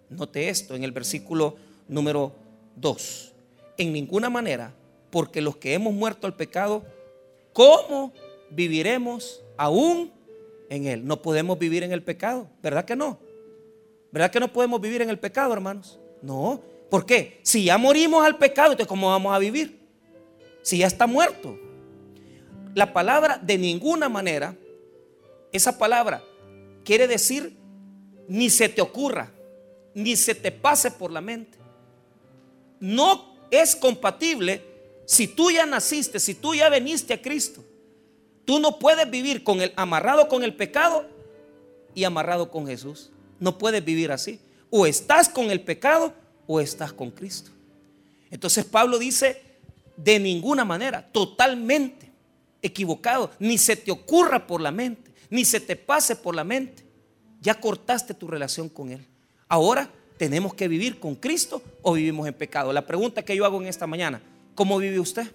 note 0.10 0.50
esto 0.50 0.76
en 0.76 0.84
el 0.84 0.92
versículo 0.92 1.58
número 1.88 2.34
2. 2.76 3.34
En 3.78 3.94
ninguna 3.94 4.30
manera, 4.30 4.74
porque 5.10 5.42
los 5.42 5.58
que 5.58 5.74
hemos 5.74 5.94
muerto 5.94 6.28
al 6.28 6.36
pecado, 6.36 6.84
¿cómo 7.54 8.14
viviremos 8.50 9.44
aún 9.58 10.12
en 10.70 10.88
él? 10.88 11.06
No 11.06 11.22
podemos 11.22 11.60
vivir 11.60 11.84
en 11.84 11.92
el 11.92 12.02
pecado, 12.04 12.48
¿verdad 12.62 12.86
que 12.86 12.96
no? 12.96 13.20
¿Verdad 14.12 14.32
que 14.32 14.40
no 14.40 14.52
podemos 14.52 14.80
vivir 14.80 15.02
en 15.02 15.10
el 15.10 15.20
pecado, 15.20 15.54
hermanos? 15.54 16.00
No. 16.22 16.62
¿Por 16.90 17.06
qué? 17.06 17.40
Si 17.44 17.66
ya 17.66 17.78
morimos 17.78 18.26
al 18.26 18.38
pecado, 18.38 18.72
entonces 18.72 18.88
¿cómo 18.88 19.10
vamos 19.10 19.34
a 19.34 19.40
vivir? 19.40 19.80
Si 20.62 20.78
ya 20.78 20.88
está 20.88 21.08
muerto. 21.08 21.60
La 22.74 22.94
palabra 22.94 23.38
de 23.38 23.58
ninguna 23.58 24.08
manera, 24.10 24.56
esa 25.52 25.78
palabra 25.78 26.24
quiere 26.84 27.08
decir 27.08 27.58
ni 28.28 28.50
se 28.50 28.70
te 28.70 28.82
ocurra, 28.82 29.32
ni 29.94 30.16
se 30.16 30.36
te 30.36 30.52
pase 30.52 30.92
por 30.92 31.12
la 31.12 31.22
mente 31.22 31.66
no 32.80 33.36
es 33.52 33.76
compatible 33.76 34.62
si 35.06 35.28
tú 35.28 35.52
ya 35.52 35.66
naciste, 35.66 36.20
si 36.20 36.36
tú 36.36 36.54
ya 36.54 36.70
veniste 36.70 37.14
a 37.14 37.22
Cristo. 37.22 37.64
Tú 38.44 38.60
no 38.60 38.78
puedes 38.78 39.10
vivir 39.10 39.44
con 39.44 39.62
el 39.62 39.74
amarrado 39.76 40.28
con 40.28 40.44
el 40.44 40.56
pecado 40.56 41.08
y 41.94 42.04
amarrado 42.04 42.52
con 42.52 42.68
Jesús. 42.68 43.10
No 43.40 43.58
puedes 43.58 43.84
vivir 43.84 44.12
así. 44.12 44.40
O 44.70 44.86
estás 44.86 45.30
con 45.30 45.50
el 45.50 45.62
pecado 45.62 46.14
o 46.48 46.60
estás 46.60 46.94
con 46.94 47.12
Cristo. 47.12 47.52
Entonces 48.30 48.66
Pablo 48.66 49.00
dice, 49.00 49.42
de 49.98 50.20
ninguna 50.20 50.66
manera, 50.66 51.10
totalmente 51.12 52.12
equivocado, 52.62 53.32
ni 53.40 53.58
se 53.58 53.76
te 53.76 53.92
ocurra 53.92 54.46
por 54.46 54.62
la 54.62 54.72
mente. 54.72 55.12
ni 55.32 55.44
se 55.44 55.60
te 55.60 55.76
pase 55.76 56.16
por 56.16 56.36
la 56.36 56.44
mente. 56.44 56.85
Ya 57.46 57.54
cortaste 57.54 58.16
tu 58.16 58.28
relación 58.28 58.68
con 58.68 58.90
Él. 58.90 59.06
Ahora 59.48 59.88
tenemos 60.18 60.56
que 60.56 60.68
vivir 60.68 61.00
con 61.00 61.14
Cristo 61.14 61.62
o 61.84 61.94
vivimos 61.94 62.28
en 62.28 62.34
pecado. 62.34 62.74
La 62.74 62.88
pregunta 62.88 63.24
que 63.24 63.36
yo 63.36 63.46
hago 63.46 63.62
en 63.62 63.68
esta 63.68 63.86
mañana, 63.86 64.20
¿cómo 64.56 64.80
vive 64.80 65.00
usted? 65.00 65.32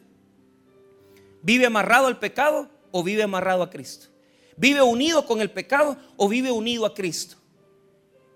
¿Vive 1.41 1.67
amarrado 1.67 2.09
al 2.09 2.19
pecado 2.19 2.69
o 2.91 3.05
vive 3.05 3.23
amarrado 3.23 3.63
a 3.63 3.71
Cristo? 3.71 4.09
¿Vive 4.57 4.83
unido 4.83 5.25
con 5.25 5.41
el 5.41 5.53
pecado 5.53 5.97
o 6.17 6.29
vive 6.29 6.51
unido 6.51 6.85
a 6.85 6.95
Cristo? 6.95 7.37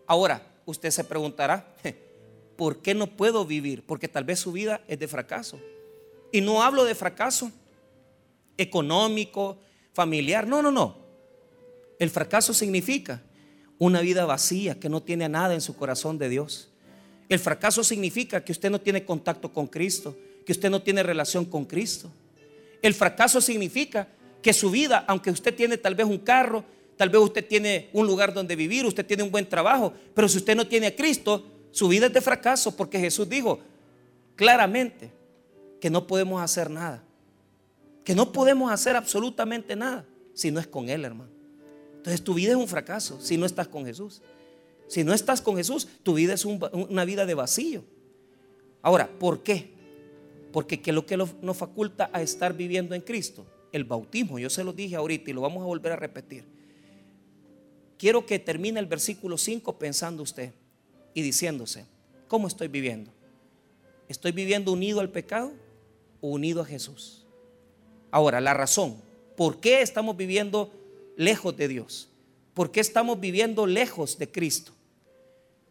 Ahora, 0.06 0.46
usted 0.66 0.90
se 0.90 1.02
preguntará, 1.02 1.74
¿por 2.56 2.78
qué 2.78 2.94
no 2.94 3.08
puedo 3.08 3.44
vivir? 3.44 3.84
Porque 3.84 4.06
tal 4.06 4.22
vez 4.22 4.38
su 4.38 4.52
vida 4.52 4.82
es 4.86 5.00
de 5.00 5.08
fracaso. 5.08 5.58
Y 6.30 6.40
no 6.40 6.62
hablo 6.62 6.84
de 6.84 6.94
fracaso 6.94 7.50
económico, 8.56 9.58
familiar, 9.92 10.46
no, 10.46 10.62
no, 10.62 10.70
no. 10.70 10.96
El 11.98 12.10
fracaso 12.10 12.54
significa 12.54 13.20
una 13.78 14.00
vida 14.00 14.24
vacía 14.24 14.78
que 14.78 14.88
no 14.88 15.02
tiene 15.02 15.28
nada 15.28 15.54
en 15.54 15.60
su 15.60 15.76
corazón 15.76 16.18
de 16.18 16.28
Dios. 16.28 16.70
El 17.28 17.38
fracaso 17.38 17.82
significa 17.82 18.44
que 18.44 18.52
usted 18.52 18.70
no 18.70 18.80
tiene 18.80 19.04
contacto 19.04 19.52
con 19.52 19.66
Cristo, 19.66 20.16
que 20.44 20.52
usted 20.52 20.70
no 20.70 20.82
tiene 20.82 21.02
relación 21.02 21.44
con 21.44 21.64
Cristo. 21.64 22.10
El 22.82 22.94
fracaso 22.94 23.40
significa 23.40 24.08
que 24.42 24.52
su 24.52 24.70
vida, 24.70 25.04
aunque 25.08 25.30
usted 25.30 25.54
tiene 25.54 25.78
tal 25.78 25.94
vez 25.94 26.06
un 26.06 26.18
carro, 26.18 26.64
tal 26.96 27.08
vez 27.08 27.20
usted 27.20 27.46
tiene 27.46 27.88
un 27.92 28.06
lugar 28.06 28.34
donde 28.34 28.54
vivir, 28.56 28.84
usted 28.84 29.06
tiene 29.06 29.22
un 29.22 29.30
buen 29.30 29.48
trabajo, 29.48 29.92
pero 30.14 30.28
si 30.28 30.36
usted 30.36 30.54
no 30.54 30.66
tiene 30.66 30.88
a 30.88 30.94
Cristo, 30.94 31.44
su 31.70 31.88
vida 31.88 32.06
es 32.06 32.12
de 32.12 32.20
fracaso 32.20 32.76
porque 32.76 33.00
Jesús 33.00 33.28
dijo 33.28 33.58
claramente 34.36 35.10
que 35.80 35.90
no 35.90 36.06
podemos 36.06 36.42
hacer 36.42 36.70
nada, 36.70 37.02
que 38.04 38.14
no 38.14 38.32
podemos 38.32 38.70
hacer 38.70 38.96
absolutamente 38.96 39.74
nada 39.74 40.04
si 40.34 40.50
no 40.50 40.60
es 40.60 40.66
con 40.66 40.88
Él, 40.88 41.04
hermano. 41.04 41.33
Entonces 42.04 42.22
tu 42.22 42.34
vida 42.34 42.50
es 42.50 42.58
un 42.58 42.68
fracaso 42.68 43.18
si 43.22 43.38
no 43.38 43.46
estás 43.46 43.66
con 43.66 43.86
Jesús. 43.86 44.20
Si 44.88 45.04
no 45.04 45.14
estás 45.14 45.40
con 45.40 45.56
Jesús, 45.56 45.88
tu 46.02 46.12
vida 46.12 46.34
es 46.34 46.44
una 46.44 47.06
vida 47.06 47.24
de 47.24 47.32
vacío. 47.32 47.82
Ahora, 48.82 49.08
¿por 49.08 49.42
qué? 49.42 49.72
Porque 50.52 50.82
¿qué 50.82 50.90
es 50.90 50.94
lo 50.94 51.06
que 51.06 51.16
nos 51.16 51.56
faculta 51.56 52.10
a 52.12 52.20
estar 52.20 52.54
viviendo 52.54 52.94
en 52.94 53.00
Cristo? 53.00 53.46
El 53.72 53.84
bautismo. 53.84 54.38
Yo 54.38 54.50
se 54.50 54.62
lo 54.62 54.74
dije 54.74 54.96
ahorita 54.96 55.30
y 55.30 55.32
lo 55.32 55.40
vamos 55.40 55.62
a 55.62 55.64
volver 55.64 55.92
a 55.92 55.96
repetir. 55.96 56.44
Quiero 57.96 58.26
que 58.26 58.38
termine 58.38 58.78
el 58.80 58.86
versículo 58.86 59.38
5 59.38 59.78
pensando 59.78 60.22
usted 60.22 60.52
y 61.14 61.22
diciéndose, 61.22 61.86
¿cómo 62.28 62.48
estoy 62.48 62.68
viviendo? 62.68 63.10
¿Estoy 64.10 64.32
viviendo 64.32 64.72
unido 64.72 65.00
al 65.00 65.08
pecado 65.08 65.52
o 66.20 66.28
unido 66.28 66.60
a 66.60 66.66
Jesús? 66.66 67.24
Ahora, 68.10 68.42
la 68.42 68.52
razón, 68.52 68.98
¿por 69.38 69.58
qué 69.58 69.80
estamos 69.80 70.18
viviendo 70.18 70.83
lejos 71.16 71.56
de 71.56 71.68
Dios? 71.68 72.08
¿Por 72.54 72.70
qué 72.70 72.80
estamos 72.80 73.20
viviendo 73.20 73.66
lejos 73.66 74.18
de 74.18 74.30
Cristo? 74.30 74.72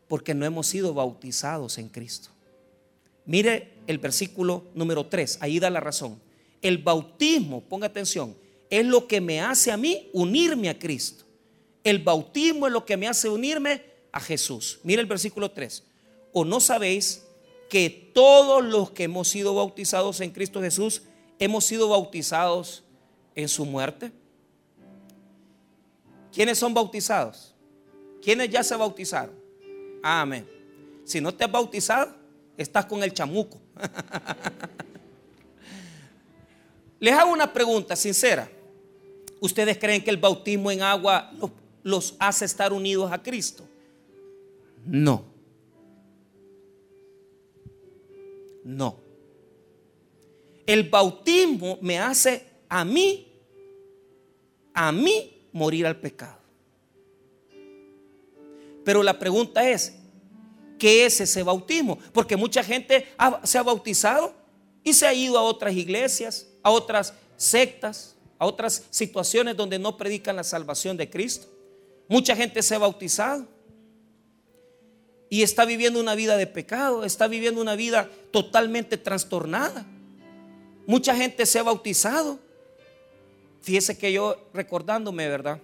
Porque 0.08 0.34
no 0.34 0.46
hemos 0.46 0.68
sido 0.68 0.94
bautizados 0.94 1.78
en 1.78 1.90
Cristo. 1.90 2.30
Mire 3.26 3.74
el 3.88 4.00
versículo 4.00 4.66
número 4.76 5.06
3, 5.06 5.38
ahí 5.42 5.60
da 5.60 5.70
la 5.70 5.80
razón. 5.80 6.22
El 6.62 6.78
bautismo, 6.78 7.62
ponga 7.62 7.88
atención, 7.88 8.36
es 8.70 8.86
lo 8.86 9.08
que 9.08 9.22
me 9.22 9.40
hace 9.40 9.72
a 9.72 9.78
mí 9.78 10.10
unirme 10.14 10.70
a 10.70 10.78
Cristo. 10.78 11.24
El 11.84 12.00
bautismo 12.00 12.68
es 12.68 12.74
lo 12.74 12.86
que 12.86 12.98
me 12.98 13.08
hace 13.08 13.30
unirme 13.30 13.84
a 14.12 14.20
Jesús. 14.20 14.80
Mire 14.84 15.02
el 15.02 15.08
versículo 15.08 15.52
3. 15.52 15.84
¿O 16.32 16.46
no 16.46 16.60
sabéis 16.60 17.26
que 17.70 17.90
todos 18.14 18.64
los 18.64 18.92
que 18.92 19.04
hemos 19.04 19.28
sido 19.28 19.56
bautizados 19.56 20.22
en 20.22 20.32
Cristo 20.32 20.62
Jesús 20.62 21.04
hemos 21.40 21.66
sido 21.66 21.90
bautizados 21.90 22.84
en 23.36 23.48
su 23.50 23.66
muerte? 23.66 24.12
¿Quiénes 26.34 26.58
son 26.58 26.74
bautizados? 26.74 27.54
¿Quiénes 28.22 28.50
ya 28.50 28.64
se 28.64 28.76
bautizaron? 28.76 29.36
Amén. 30.02 30.50
Si 31.06 31.22
no 31.22 31.34
te 31.34 31.44
has 31.44 31.52
bautizado, 31.52 32.14
estás 32.58 32.86
con 32.86 33.04
el 33.04 33.14
chamuco. 33.14 33.62
Les 37.00 37.14
hago 37.14 37.32
una 37.32 37.54
pregunta 37.54 37.96
sincera. 37.96 38.50
¿Ustedes 39.40 39.78
creen 39.78 40.04
que 40.04 40.10
el 40.10 40.18
bautismo 40.18 40.72
en 40.72 40.82
agua 40.82 41.32
los, 41.84 42.16
hace 42.18 42.46
estar 42.46 42.74
unidos 42.74 43.12
a 43.12 43.22
Cristo? 43.22 43.64
No. 44.86 45.26
No. 48.64 48.98
El 50.66 50.90
bautismo 50.90 51.78
me 51.82 52.00
hace 52.00 52.48
a 52.70 52.86
mí, 52.86 53.28
a 54.74 54.92
mí 54.92 55.33
morir 55.54 55.86
al 55.88 55.96
pecado. 55.96 56.38
Pero 58.84 59.02
la 59.02 59.18
pregunta 59.18 59.70
es, 59.70 59.94
¿qué 60.78 61.06
es 61.06 61.22
ese 61.22 61.44
bautismo? 61.44 61.98
Porque 62.12 62.36
mucha 62.36 62.64
gente 62.64 63.08
se 63.44 63.58
ha 63.58 63.64
bautizado 63.64 64.34
y 64.84 64.94
se 64.94 65.08
ha 65.08 65.14
ido 65.14 65.38
a 65.38 65.44
otras 65.44 65.74
iglesias, 65.74 66.48
a 66.62 66.70
otras 66.70 67.14
sectas, 67.38 68.16
a 68.38 68.46
otras 68.46 68.84
situaciones 68.90 69.56
donde 69.56 69.80
no 69.80 69.96
predican 69.96 70.36
la 70.36 70.44
salvación 70.44 70.98
de 70.98 71.10
Cristo. 71.10 71.48
Mucha 72.10 72.36
gente 72.36 72.62
se 72.62 72.76
ha 72.76 72.80
bautizado 72.80 73.48
y 75.30 75.44
está 75.44 75.64
viviendo 75.66 76.00
una 76.00 76.16
vida 76.16 76.36
de 76.36 76.46
pecado, 76.46 77.06
está 77.06 77.28
viviendo 77.28 77.62
una 77.62 77.76
vida 77.76 78.10
totalmente 78.32 78.98
trastornada. 78.98 79.86
Mucha 80.86 81.16
gente 81.16 81.46
se 81.46 81.60
ha 81.60 81.64
bautizado 81.64 82.40
Fíjese 83.64 83.98
que 83.98 84.12
yo 84.12 84.36
recordándome, 84.54 85.28
¿verdad? 85.30 85.60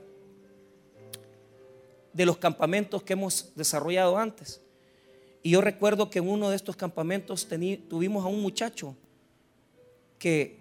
De 2.13 2.25
los 2.25 2.38
campamentos 2.38 3.03
que 3.03 3.13
hemos 3.13 3.51
desarrollado 3.55 4.17
antes. 4.17 4.62
Y 5.43 5.51
yo 5.51 5.62
recuerdo 5.62 6.09
que 6.09 6.19
en 6.19 6.29
uno 6.29 6.49
de 6.49 6.55
estos 6.55 6.77
campamentos 6.77 7.45
tuvimos 7.89 8.23
a 8.23 8.29
un 8.29 8.41
muchacho 8.41 8.95
que, 10.17 10.59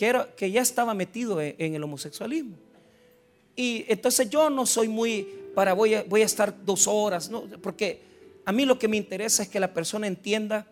era, 0.00 0.34
que 0.34 0.50
ya 0.50 0.62
estaba 0.62 0.92
metido 0.92 1.40
en, 1.40 1.74
el 1.74 1.82
homosexualismo. 1.84 2.56
Y 3.54 3.84
entonces 3.88 4.28
yo 4.28 4.50
no 4.50 4.66
soy 4.66 4.88
muy 4.88 5.28
para 5.54 5.74
voy 5.74 5.94
a, 5.94 6.02
voy 6.02 6.22
a 6.22 6.26
estar 6.26 6.64
dos 6.64 6.88
horas, 6.88 7.30
¿no? 7.30 7.42
porque 7.62 8.00
a 8.44 8.52
mí 8.52 8.64
lo 8.64 8.78
que 8.78 8.88
me 8.88 8.96
interesa 8.96 9.44
es 9.44 9.48
que 9.48 9.60
la 9.60 9.72
persona 9.72 10.08
entienda 10.08 10.66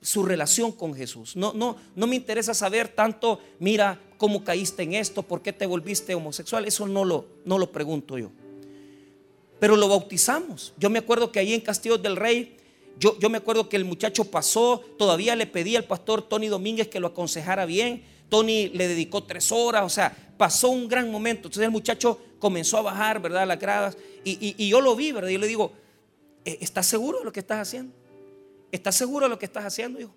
su 0.00 0.22
relación 0.22 0.72
con 0.72 0.94
Jesús. 0.94 1.36
No, 1.36 1.52
no, 1.52 1.76
no 1.94 2.06
me 2.06 2.16
interesa 2.16 2.54
saber 2.54 2.88
tanto, 2.88 3.40
mira 3.58 4.00
cómo 4.16 4.44
caíste 4.44 4.82
en 4.82 4.94
esto, 4.94 5.22
por 5.22 5.42
qué 5.42 5.52
te 5.52 5.66
volviste 5.66 6.14
homosexual. 6.14 6.64
Eso 6.66 6.86
no 6.86 7.04
lo, 7.04 7.26
no 7.44 7.58
lo 7.58 7.70
pregunto 7.70 8.18
yo. 8.18 8.30
Pero 9.58 9.76
lo 9.76 9.88
bautizamos. 9.88 10.72
Yo 10.78 10.88
me 10.90 10.98
acuerdo 10.98 11.30
que 11.30 11.38
ahí 11.38 11.52
en 11.52 11.60
Castillo 11.60 11.98
del 11.98 12.16
Rey, 12.16 12.56
yo, 12.98 13.18
yo 13.18 13.28
me 13.28 13.38
acuerdo 13.38 13.68
que 13.68 13.76
el 13.76 13.84
muchacho 13.84 14.24
pasó, 14.24 14.82
todavía 14.98 15.36
le 15.36 15.46
pedí 15.46 15.76
al 15.76 15.84
pastor 15.84 16.22
Tony 16.22 16.48
Domínguez 16.48 16.88
que 16.88 17.00
lo 17.00 17.08
aconsejara 17.08 17.66
bien. 17.66 18.02
Tony 18.28 18.68
le 18.68 18.88
dedicó 18.88 19.24
tres 19.24 19.52
horas, 19.52 19.84
o 19.84 19.88
sea, 19.88 20.34
pasó 20.38 20.68
un 20.68 20.88
gran 20.88 21.10
momento. 21.10 21.48
Entonces 21.48 21.64
el 21.64 21.70
muchacho 21.70 22.18
comenzó 22.38 22.78
a 22.78 22.82
bajar, 22.82 23.20
¿verdad? 23.20 23.46
Las 23.46 23.58
gradas. 23.58 23.98
Y, 24.24 24.54
y 24.56 24.68
yo 24.68 24.80
lo 24.80 24.96
vi, 24.96 25.12
¿verdad? 25.12 25.28
Y 25.28 25.34
yo 25.34 25.38
le 25.38 25.46
digo, 25.46 25.72
¿E-, 26.44 26.58
¿estás 26.60 26.86
seguro 26.86 27.18
de 27.18 27.24
lo 27.24 27.32
que 27.32 27.40
estás 27.40 27.68
haciendo? 27.68 27.94
¿Estás 28.72 28.96
seguro 28.96 29.26
de 29.26 29.30
lo 29.30 29.38
que 29.38 29.46
estás 29.46 29.64
haciendo, 29.64 30.00
hijo? 30.00 30.14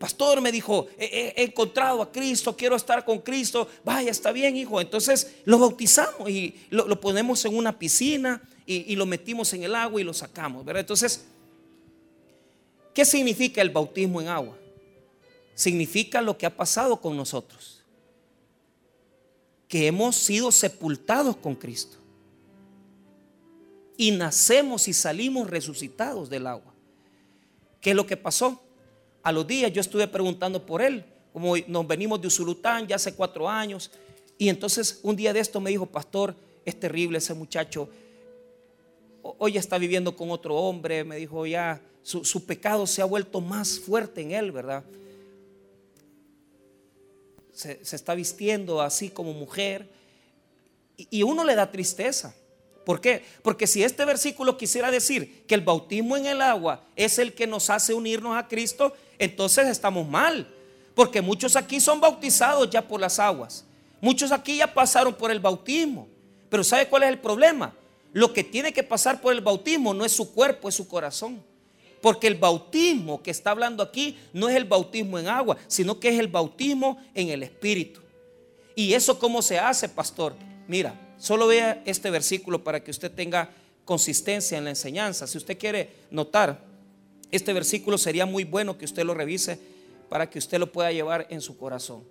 Pastor 0.00 0.40
me 0.40 0.50
dijo, 0.50 0.88
he, 0.96 1.34
encontrado 1.44 2.00
a 2.00 2.10
Cristo, 2.10 2.56
quiero 2.56 2.74
estar 2.74 3.04
con 3.04 3.18
Cristo. 3.18 3.68
Vaya, 3.84 4.10
está 4.10 4.32
bien, 4.32 4.56
hijo. 4.56 4.80
Entonces 4.80 5.36
lo 5.44 5.58
bautizamos 5.58 6.30
y 6.30 6.54
lo, 6.70 6.98
ponemos 6.98 7.44
en 7.44 7.54
una 7.54 7.78
piscina 7.78 8.40
y, 8.64 8.96
lo 8.96 9.04
metimos 9.04 9.52
en 9.52 9.62
el 9.62 9.74
agua 9.74 10.00
y 10.00 10.04
lo 10.04 10.14
sacamos. 10.14 10.64
¿verdad? 10.64 10.80
Entonces, 10.80 11.26
¿qué 12.94 13.04
significa 13.04 13.60
el 13.60 13.68
bautismo 13.68 14.22
en 14.22 14.28
agua? 14.28 14.56
Significa 15.54 16.22
lo 16.22 16.38
que 16.38 16.46
ha 16.46 16.56
pasado 16.56 16.98
con 16.98 17.14
nosotros. 17.14 17.82
Que 19.68 19.86
hemos 19.86 20.16
sido 20.16 20.50
sepultados 20.50 21.36
con 21.36 21.54
Cristo. 21.54 21.98
Y 23.98 24.12
nacemos 24.12 24.88
y 24.88 24.94
salimos 24.94 25.50
resucitados 25.50 26.30
del 26.30 26.46
agua. 26.46 26.69
¿Qué 27.80 27.90
es 27.90 27.96
lo 27.96 28.06
que 28.06 28.16
pasó? 28.16 28.60
A 29.22 29.32
los 29.32 29.46
días 29.46 29.72
yo 29.72 29.80
estuve 29.80 30.06
preguntando 30.06 30.64
por 30.64 30.82
él, 30.82 31.04
como 31.32 31.54
nos 31.66 31.86
venimos 31.86 32.20
de 32.20 32.26
Usulután 32.26 32.86
ya 32.86 32.96
hace 32.96 33.14
cuatro 33.14 33.48
años, 33.48 33.90
y 34.38 34.48
entonces 34.48 35.00
un 35.02 35.16
día 35.16 35.32
de 35.32 35.40
esto 35.40 35.60
me 35.60 35.70
dijo, 35.70 35.86
pastor, 35.86 36.34
es 36.64 36.78
terrible 36.78 37.18
ese 37.18 37.34
muchacho, 37.34 37.88
hoy 39.22 39.56
está 39.56 39.78
viviendo 39.78 40.16
con 40.16 40.30
otro 40.30 40.56
hombre, 40.56 41.04
me 41.04 41.16
dijo 41.16 41.46
ya, 41.46 41.80
su, 42.02 42.44
pecado 42.46 42.86
se 42.86 43.02
ha 43.02 43.04
vuelto 43.04 43.40
más 43.40 43.78
fuerte 43.78 44.22
en 44.22 44.32
él, 44.32 44.52
¿verdad? 44.52 44.82
Se, 47.52 47.78
está 47.82 48.14
vistiendo 48.14 48.80
así 48.80 49.10
como 49.10 49.32
mujer, 49.32 49.88
y 50.96 51.22
uno 51.22 51.44
le 51.44 51.54
da 51.54 51.70
tristeza. 51.70 52.34
¿Por 52.90 53.00
qué? 53.00 53.22
Porque 53.44 53.68
si 53.68 53.84
este 53.84 54.04
versículo 54.04 54.58
quisiera 54.58 54.90
decir 54.90 55.44
que 55.46 55.54
el 55.54 55.60
bautismo 55.60 56.16
en 56.16 56.26
el 56.26 56.42
agua 56.42 56.82
es 56.96 57.20
el 57.20 57.34
que 57.34 57.46
nos 57.46 57.70
hace 57.70 57.94
unirnos 57.94 58.36
a 58.36 58.48
Cristo, 58.48 58.92
entonces 59.16 59.68
estamos 59.68 60.08
mal. 60.08 60.52
Porque 60.96 61.22
muchos 61.22 61.54
aquí 61.54 61.78
son 61.78 62.00
bautizados 62.00 62.68
ya 62.68 62.82
por 62.82 63.00
las 63.00 63.20
aguas. 63.20 63.64
Muchos 64.00 64.32
aquí 64.32 64.56
ya 64.56 64.74
pasaron 64.74 65.14
por 65.14 65.30
el 65.30 65.38
bautismo. 65.38 66.08
Pero 66.48 66.64
¿sabe 66.64 66.88
cuál 66.88 67.04
es 67.04 67.10
el 67.10 67.20
problema? 67.20 67.72
Lo 68.12 68.32
que 68.32 68.42
tiene 68.42 68.72
que 68.72 68.82
pasar 68.82 69.20
por 69.20 69.32
el 69.32 69.40
bautismo 69.40 69.94
no 69.94 70.04
es 70.04 70.10
su 70.10 70.32
cuerpo, 70.32 70.68
es 70.68 70.74
su 70.74 70.88
corazón. 70.88 71.40
Porque 72.02 72.26
el 72.26 72.34
bautismo 72.34 73.22
que 73.22 73.30
está 73.30 73.52
hablando 73.52 73.84
aquí 73.84 74.18
no 74.32 74.48
es 74.48 74.56
el 74.56 74.64
bautismo 74.64 75.16
en 75.16 75.28
agua, 75.28 75.56
sino 75.68 76.00
que 76.00 76.08
es 76.08 76.18
el 76.18 76.26
bautismo 76.26 77.00
en 77.14 77.28
el 77.28 77.44
Espíritu. 77.44 78.00
¿Y 78.74 78.94
eso 78.94 79.16
cómo 79.16 79.42
se 79.42 79.60
hace, 79.60 79.88
pastor? 79.88 80.34
Mira, 80.66 81.06
solo 81.20 81.46
vea 81.46 81.82
este 81.84 82.10
versículo 82.10 82.64
para 82.64 82.82
que 82.82 82.90
usted 82.90 83.12
tenga 83.12 83.50
consistencia 83.84 84.58
en 84.58 84.64
la 84.64 84.70
enseñanza. 84.70 85.26
Si 85.26 85.38
usted 85.38 85.58
quiere 85.58 85.90
notar, 86.10 86.64
este 87.30 87.52
versículo 87.52 87.98
sería 87.98 88.26
muy 88.26 88.44
bueno 88.44 88.76
que 88.76 88.86
usted 88.86 89.04
lo 89.04 89.14
revise 89.14 89.60
para 90.08 90.28
que 90.28 90.38
usted 90.38 90.58
lo 90.58 90.72
pueda 90.72 90.90
llevar 90.90 91.26
en 91.30 91.40
su 91.40 91.56
corazón. 91.56 92.02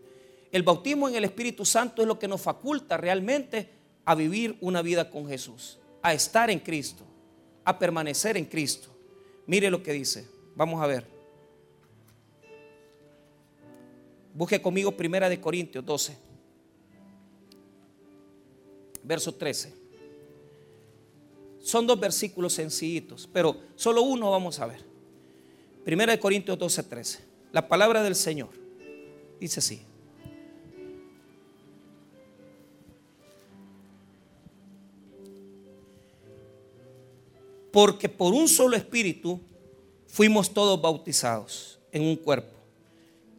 El 0.51 0.63
bautismo 0.63 1.09
en 1.09 1.15
el 1.15 1.25
Espíritu 1.25 1.65
Santo 1.65 2.01
es 2.01 2.07
lo 2.07 2.17
que 2.17 2.27
nos 2.27 2.41
faculta 2.41 2.97
realmente 2.97 3.69
a 4.05 4.15
vivir 4.15 4.57
una 4.61 4.81
vida 4.81 5.09
con 5.09 5.27
Jesús, 5.27 5.79
a 6.01 6.13
estar 6.13 6.49
en 6.49 6.59
Cristo, 6.59 7.03
a 7.65 7.77
permanecer 7.77 8.37
en 8.37 8.45
Cristo. 8.45 8.89
Mire 9.45 9.69
lo 9.69 9.83
que 9.83 9.91
dice. 9.91 10.27
Vamos 10.55 10.81
a 10.81 10.87
ver. 10.87 11.05
Busque 14.33 14.61
conmigo 14.61 14.91
Primera 14.91 15.27
de 15.27 15.41
Corintios 15.41 15.85
12. 15.85 16.28
Verso 19.09 19.33
13. 19.33 19.73
Son 21.59 21.87
dos 21.87 21.99
versículos 21.99 22.53
sencillitos, 22.53 23.27
pero 23.33 23.57
solo 23.75 24.03
uno 24.03 24.29
vamos 24.29 24.59
a 24.59 24.67
ver. 24.67 24.85
Primera 25.83 26.11
de 26.11 26.19
Corintios 26.19 26.59
12, 26.59 26.83
13. 26.83 27.19
La 27.51 27.67
palabra 27.67 28.03
del 28.03 28.13
Señor 28.13 28.51
dice 29.39 29.61
así. 29.61 29.81
Porque 37.71 38.09
por 38.09 38.35
un 38.35 38.47
solo 38.47 38.77
espíritu 38.77 39.41
fuimos 40.05 40.53
todos 40.53 40.79
bautizados 40.79 41.79
en 41.91 42.03
un 42.03 42.15
cuerpo, 42.15 42.55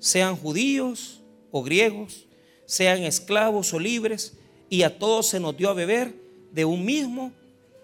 sean 0.01 0.35
judíos 0.35 1.21
o 1.53 1.63
griegos, 1.63 2.27
sean 2.67 3.05
esclavos 3.05 3.73
o 3.73 3.79
libres, 3.79 4.37
y 4.71 4.85
a 4.85 4.99
todos 4.99 5.27
se 5.27 5.41
nos 5.41 5.55
dio 5.57 5.69
a 5.69 5.75
beber 5.75 6.15
de 6.53 6.65
un 6.65 6.85
mismo 6.85 7.33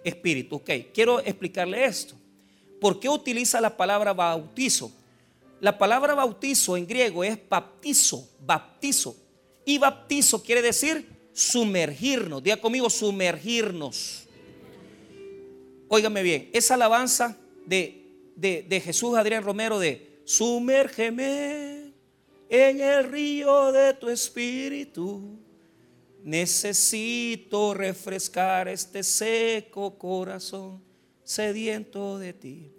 espíritu. 0.05 0.57
Ok, 0.57 0.70
quiero 0.94 1.20
explicarle 1.20 1.85
esto. 1.85 2.14
¿Por 2.81 3.01
qué 3.01 3.09
utiliza 3.09 3.61
la 3.61 3.77
palabra 3.77 4.14
bautizo? 4.14 4.92
La 5.61 5.77
palabra 5.77 6.14
bautizo 6.14 6.77
en 6.77 6.87
griego 6.87 7.25
es 7.25 7.37
baptizo, 7.49 8.29
baptizo. 8.40 9.16
Y 9.64 9.79
baptizo 9.79 10.42
quiere 10.42 10.62
decir 10.62 11.09
sumergirnos. 11.33 12.42
Diga 12.42 12.59
conmigo, 12.59 12.88
sumergirnos. 12.88 14.29
Óigame 15.88 16.22
bien, 16.22 16.51
esa 16.53 16.75
alabanza 16.75 17.37
de, 17.64 18.05
de, 18.37 18.81
Jesús 18.81 19.16
Adrián 19.16 19.42
Romero 19.42 19.79
de 19.79 20.20
sumérgeme 20.25 21.92
en 22.49 22.81
el 22.81 23.05
río 23.11 23.72
de 23.72 23.94
tu 23.94 24.09
espíritu. 24.09 25.38
Necesito 26.27 27.73
refrescar 27.73 28.67
este 28.67 29.05
seco 29.05 29.97
corazón 29.97 30.83
sediento 31.23 32.19
de 32.19 32.33
ti. 32.33 32.73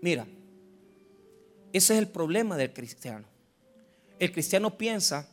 Mira, 0.00 0.26
ese 1.70 1.92
es 1.92 1.98
el 1.98 2.08
problema 2.08 2.56
del 2.56 2.72
cristiano. 2.72 3.26
El 4.18 4.32
cristiano 4.32 4.78
piensa, 4.78 5.28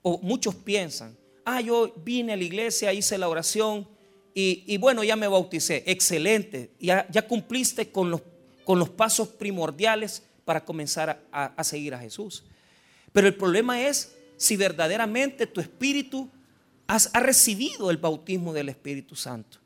o 0.00 0.16
muchos 0.22 0.54
piensan, 0.54 1.14
ah, 1.44 1.60
yo 1.60 1.92
vine 2.02 2.32
a 2.32 2.36
la 2.36 2.44
iglesia, 2.44 2.90
hice 2.94 3.18
la 3.18 3.28
oración, 3.28 3.86
y, 4.32 4.78
bueno, 4.78 5.04
ya 5.04 5.14
me 5.14 5.28
bauticé. 5.28 5.82
Excelente. 5.84 6.70
Ya, 6.80 7.06
ya 7.10 7.28
cumpliste 7.28 7.92
con 7.92 8.10
los, 8.10 8.22
con 8.64 8.78
los 8.78 8.88
pasos 8.88 9.28
primordiales 9.28 10.22
para 10.46 10.64
comenzar 10.64 11.22
a, 11.30 11.64
seguir 11.64 11.94
a 11.94 11.98
Jesús. 11.98 12.44
Pero 13.12 13.26
el 13.26 13.34
problema 13.34 13.82
es 13.82 14.15
si 14.36 14.56
verdaderamente 14.56 15.46
tu 15.46 15.60
espíritu 15.60 16.28
has, 16.86 17.10
ha 17.12 17.20
recibido 17.20 17.90
el 17.90 17.96
bautismo 17.96 18.52
del 18.52 18.68
Espíritu 18.68 19.16
Santo. 19.16 19.58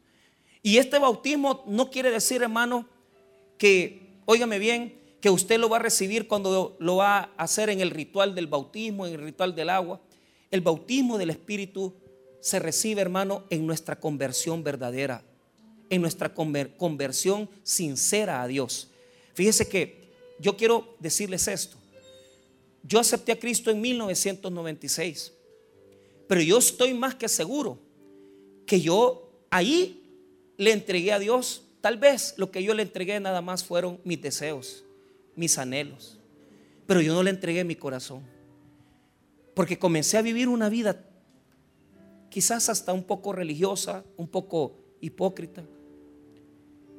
Y 0.62 0.76
este 0.76 0.98
bautismo 0.98 1.64
no 1.66 1.90
quiere 1.90 2.10
decir, 2.10 2.42
hermano, 2.42 2.86
que, 3.58 4.20
óigame 4.26 4.58
bien, 4.58 4.98
que 5.20 5.30
usted 5.30 5.58
lo 5.58 5.68
va 5.68 5.76
a 5.76 5.80
recibir 5.80 6.26
cuando 6.26 6.76
lo 6.78 6.96
va 6.96 7.18
a 7.18 7.44
hacer 7.44 7.70
en 7.70 7.80
el 7.80 7.90
ritual 7.90 8.34
del 8.34 8.46
bautismo, 8.46 9.06
en 9.06 9.14
el 9.14 9.20
ritual 9.20 9.54
del 9.54 9.70
agua. 9.70 10.00
El 10.50 10.60
bautismo 10.60 11.18
del 11.18 11.30
Espíritu 11.30 11.94
se 12.40 12.58
recibe, 12.58 13.02
hermano, 13.02 13.44
en 13.50 13.66
nuestra 13.66 14.00
conversión 14.00 14.64
verdadera, 14.64 15.22
en 15.90 16.00
nuestra 16.00 16.32
conversión 16.32 17.48
sincera 17.62 18.42
a 18.42 18.46
Dios. 18.46 18.88
Fíjese 19.34 19.68
que 19.68 20.10
yo 20.38 20.56
quiero 20.56 20.96
decirles 20.98 21.48
esto. 21.48 21.76
Yo 22.82 22.98
acepté 22.98 23.32
a 23.32 23.38
Cristo 23.38 23.70
en 23.70 23.80
1996, 23.80 25.32
pero 26.26 26.40
yo 26.40 26.58
estoy 26.58 26.94
más 26.94 27.14
que 27.14 27.28
seguro 27.28 27.78
que 28.66 28.80
yo 28.80 29.30
ahí 29.50 30.02
le 30.56 30.72
entregué 30.72 31.12
a 31.12 31.18
Dios. 31.18 31.64
Tal 31.80 31.96
vez 31.96 32.34
lo 32.36 32.50
que 32.50 32.62
yo 32.62 32.74
le 32.74 32.82
entregué 32.82 33.18
nada 33.20 33.40
más 33.40 33.64
fueron 33.64 34.00
mis 34.04 34.20
deseos, 34.20 34.84
mis 35.34 35.58
anhelos, 35.58 36.18
pero 36.86 37.00
yo 37.00 37.14
no 37.14 37.22
le 37.22 37.30
entregué 37.30 37.64
mi 37.64 37.76
corazón, 37.76 38.22
porque 39.54 39.78
comencé 39.78 40.18
a 40.18 40.22
vivir 40.22 40.48
una 40.48 40.68
vida 40.68 41.04
quizás 42.30 42.68
hasta 42.68 42.92
un 42.92 43.02
poco 43.02 43.32
religiosa, 43.32 44.04
un 44.16 44.28
poco 44.28 44.76
hipócrita. 45.00 45.64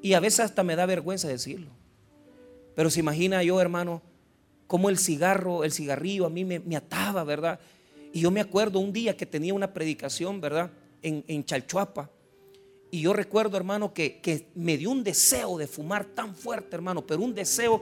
Y 0.02 0.14
a 0.14 0.20
veces 0.20 0.42
hasta 0.42 0.64
me 0.64 0.76
da 0.76 0.86
vergüenza 0.86 1.28
decirlo. 1.28 1.72
Pero 2.76 2.90
se 2.90 3.00
imagina 3.00 3.44
yo, 3.44 3.60
hermano, 3.62 4.02
cómo 4.72 4.90
el 4.90 4.98
cigarro, 4.98 5.66
el 5.66 5.74
cigarrillo 5.74 6.26
a 6.26 6.30
mí 6.30 6.46
me, 6.46 6.78
ataba, 6.78 7.26
¿verdad? 7.26 7.60
Y 8.14 8.22
yo 8.22 8.32
me 8.32 8.40
acuerdo 8.40 8.80
un 8.80 8.94
día 8.94 9.18
que 9.18 9.26
tenía 9.26 9.54
una 9.54 9.74
predicación, 9.74 10.40
¿verdad? 10.40 10.72
En, 11.02 11.44
Chalchuapa. 11.44 12.10
Y 12.90 13.02
yo 13.02 13.12
recuerdo, 13.12 13.58
hermano, 13.58 13.94
que, 13.94 14.22
que, 14.22 14.48
me 14.56 14.78
dio 14.78 14.92
un 14.92 15.04
deseo 15.04 15.58
de 15.58 15.68
fumar 15.68 16.06
tan 16.06 16.34
fuerte, 16.34 16.74
hermano, 16.74 17.06
pero 17.06 17.22
un 17.22 17.36
deseo 17.36 17.82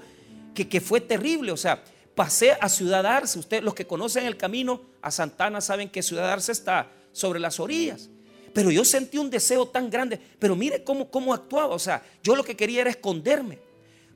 que, 0.56 0.68
que 0.68 0.82
fue 0.82 1.00
terrible. 1.00 1.52
O 1.52 1.58
sea, 1.58 1.84
pasé 2.16 2.54
a 2.60 2.68
Ciudad 2.68 3.06
Arce. 3.06 3.38
Ustedes, 3.38 3.64
los 3.64 3.76
que 3.76 3.86
conocen 3.86 4.26
el 4.26 4.36
camino 4.36 4.82
a 5.04 5.12
Santana, 5.12 5.62
saben 5.62 5.90
que 5.90 6.02
Ciudad 6.02 6.32
Arce 6.32 6.52
está 6.52 6.92
sobre 7.12 7.40
las 7.40 7.60
orillas. 7.60 8.10
Pero 8.52 8.72
yo 8.72 8.84
sentí 8.84 9.20
un 9.20 9.30
deseo 9.30 9.68
tan 9.68 9.92
grande. 9.92 10.20
Pero 10.40 10.56
mire 10.56 10.84
cómo, 10.84 11.12
cómo 11.12 11.36
actuaba. 11.36 11.76
O 11.76 11.80
sea, 11.80 12.04
yo 12.24 12.36
lo 12.36 12.44
que 12.44 12.58
quería 12.58 12.82
era 12.82 12.90
esconderme. 12.90 13.69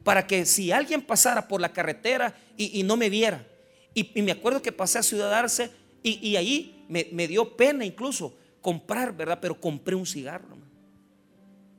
Para 0.04 0.28
que 0.28 0.46
si 0.46 0.72
alguien 0.72 1.02
pasara 1.02 1.48
por 1.48 1.62
la 1.62 1.72
carretera 1.72 2.36
y, 2.58 2.84
no 2.84 2.98
me 2.98 3.10
viera. 3.10 3.46
Y, 3.94 4.22
me 4.22 4.32
acuerdo 4.32 4.62
que 4.62 4.72
pasé 4.72 5.00
a 5.00 5.04
Ciudad 5.04 5.34
Arce 5.34 5.72
y, 6.02 6.36
ahí 6.36 6.86
me, 6.90 7.28
dio 7.28 7.56
pena 7.56 7.86
incluso 7.86 8.36
comprar, 8.62 9.16
¿verdad? 9.16 9.40
Pero 9.42 9.60
compré 9.60 9.96
un 9.96 10.06
cigarro. 10.06 10.58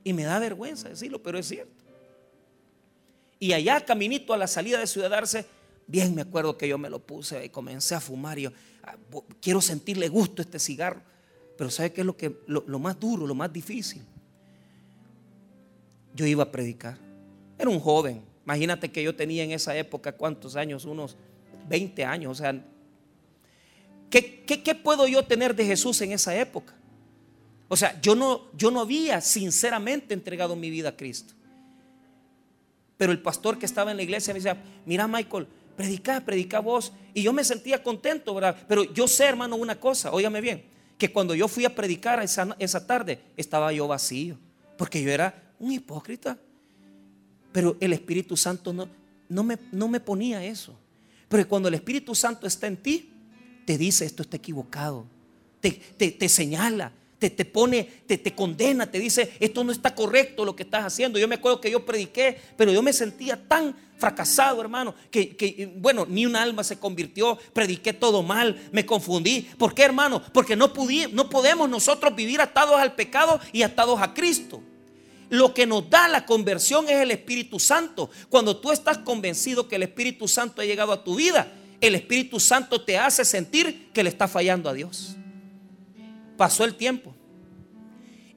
Y 0.03 0.13
me 0.13 0.23
da 0.23 0.39
vergüenza 0.39 0.89
decirlo, 0.89 1.21
pero 1.21 1.39
es 1.39 1.47
cierto. 1.47 1.83
Y 3.39 3.53
allá, 3.53 3.83
caminito 3.83 4.33
a 4.33 4.37
la 4.37 4.47
salida 4.47 4.79
de 4.79 4.87
Ciudad 4.87 5.13
Arce, 5.13 5.45
bien 5.87 6.15
me 6.15 6.21
acuerdo 6.21 6.57
que 6.57 6.67
yo 6.67 6.77
me 6.77 6.89
lo 6.89 6.99
puse 6.99 7.43
y 7.45 7.49
comencé 7.49 7.95
a 7.95 7.99
fumar. 7.99 8.39
Y 8.39 8.43
yo, 8.43 8.51
ah, 8.83 8.95
quiero 9.41 9.61
sentirle 9.61 10.07
gusto 10.07 10.41
a 10.41 10.45
este 10.45 10.59
cigarro. 10.59 11.01
Pero 11.57 11.69
¿sabe 11.69 11.91
qué 11.93 12.01
es 12.01 12.07
lo, 12.07 12.17
que, 12.17 12.35
lo, 12.47 12.79
más 12.79 12.99
duro, 12.99 13.25
lo 13.25 13.35
más 13.35 13.51
difícil? 13.51 14.01
Yo 16.13 16.25
iba 16.25 16.43
a 16.43 16.51
predicar. 16.51 16.97
Era 17.57 17.69
un 17.69 17.79
joven. 17.79 18.21
Imagínate 18.45 18.91
que 18.91 19.01
yo 19.01 19.15
tenía 19.15 19.43
en 19.43 19.51
esa 19.51 19.75
época, 19.75 20.11
¿cuántos 20.11 20.55
años? 20.55 20.85
Unos 20.85 21.17
20 21.67 22.05
años. 22.05 22.31
O 22.31 22.35
sea, 22.35 22.63
¿qué, 24.09 24.43
qué, 24.45 24.75
puedo 24.75 25.07
yo 25.07 25.23
tener 25.23 25.55
de 25.55 25.65
Jesús 25.65 25.99
en 26.01 26.11
esa 26.11 26.35
época? 26.35 26.73
O 27.67 27.75
sea, 27.75 27.99
yo 28.01 28.15
no, 28.15 28.51
yo 28.55 28.69
no 28.69 28.81
había 28.81 29.21
sinceramente 29.21 30.13
entregado 30.13 30.55
mi 30.55 30.69
vida 30.69 30.89
a 30.89 30.95
Cristo. 30.95 31.33
Pero 32.97 33.11
el 33.11 33.21
pastor 33.21 33.57
que 33.57 33.65
estaba 33.65 33.91
en 33.91 33.97
la 33.97 34.03
iglesia 34.03 34.33
me 34.33 34.39
decía, 34.39 34.61
mira 34.85 35.07
Michael, 35.07 35.47
predica, 35.75 36.21
predica 36.21 36.59
vos. 36.59 36.93
Y 37.13 37.23
yo 37.23 37.33
me 37.33 37.43
sentía 37.43 37.81
contento, 37.81 38.33
¿verdad? 38.35 38.55
Pero 38.67 38.83
yo 38.93 39.07
sé, 39.07 39.25
hermano, 39.25 39.55
una 39.55 39.79
cosa, 39.79 40.11
óyame 40.11 40.39
bien 40.39 40.75
que 40.97 41.11
cuando 41.11 41.35
yo 41.35 41.47
fui 41.47 41.65
a 41.65 41.75
predicar 41.75 42.21
esa, 42.23 42.55
esa 42.59 42.87
tarde 42.87 43.21
estaba 43.35 43.71
yo 43.73 43.87
vacío, 43.87 44.37
porque 44.77 45.01
yo 45.01 45.11
era 45.11 45.53
un 45.59 45.71
hipócrita. 45.71 46.37
Pero 47.55 47.77
el 47.79 47.93
Espíritu 47.93 48.35
Santo 48.35 48.73
no, 48.73 48.85
no, 49.29 49.41
me, 49.41 49.57
no 49.71 49.87
me 49.87 50.01
ponía 50.01 50.43
eso. 50.43 50.77
Pero 51.29 51.47
cuando 51.47 51.69
el 51.69 51.75
Espíritu 51.75 52.13
Santo 52.13 52.45
está 52.45 52.67
en 52.67 52.75
ti, 52.75 53.09
te 53.65 53.77
dice 53.77 54.03
esto 54.03 54.23
está 54.23 54.35
equivocado, 54.35 55.05
te, 55.61 55.71
te, 55.71 56.11
te 56.11 56.27
señala, 56.27 56.91
te, 57.17 57.29
te 57.29 57.45
pone, 57.45 57.85
te, 58.07 58.17
te 58.17 58.35
condena, 58.35 58.91
te 58.91 58.99
dice, 58.99 59.31
esto 59.39 59.63
no 59.63 59.71
está 59.71 59.95
correcto 59.95 60.43
lo 60.43 60.53
que 60.53 60.63
estás 60.63 60.83
haciendo. 60.83 61.17
Yo 61.17 61.29
me 61.29 61.35
acuerdo 61.35 61.61
que 61.61 61.71
yo 61.71 61.85
prediqué, 61.85 62.37
pero 62.57 62.73
yo 62.73 62.83
me 62.83 62.91
sentía 62.91 63.41
tan 63.47 63.73
fracasado, 63.97 64.59
hermano, 64.59 64.93
que, 65.09 65.77
bueno, 65.77 66.05
ni 66.09 66.25
un 66.25 66.35
alma 66.35 66.61
se 66.61 66.77
convirtió, 66.77 67.39
prediqué 67.53 67.93
todo 67.93 68.21
mal, 68.21 68.67
me 68.73 68.85
confundí. 68.85 69.47
¿Por 69.57 69.73
qué, 69.73 69.83
hermano? 69.83 70.21
Porque 70.33 70.57
no, 70.57 70.73
no 71.13 71.29
podemos 71.29 71.69
nosotros 71.69 72.13
vivir 72.17 72.41
atados 72.41 72.75
al 72.75 72.95
pecado 72.95 73.39
y 73.53 73.61
atados 73.61 74.01
a 74.01 74.13
Cristo. 74.13 74.61
Lo 75.29 75.53
que 75.53 75.65
nos 75.65 75.89
da 75.89 76.07
la 76.07 76.25
conversión 76.25 76.85
es 76.85 76.97
el 76.97 77.11
Espíritu 77.11 77.59
Santo. 77.59 78.09
Cuando 78.29 78.57
tú 78.57 78.71
estás 78.71 78.99
convencido 78.99 79.67
que 79.67 79.75
el 79.75 79.83
Espíritu 79.83 80.27
Santo 80.27 80.61
ha 80.61 80.65
llegado 80.65 80.91
a 80.91 81.03
tu 81.03 81.15
vida, 81.15 81.51
el 81.81 81.95
Espíritu 81.95 82.39
Santo 82.39 82.81
te 82.81 82.97
hace 82.97 83.25
sentir 83.25 83.91
que 83.91 84.03
le 84.03 84.09
está 84.09 84.27
fallando 84.27 84.69
a 84.69 84.73
Dios. 84.73 85.15
Pasó 86.37 86.63
el 86.63 86.75
tiempo. 86.75 87.13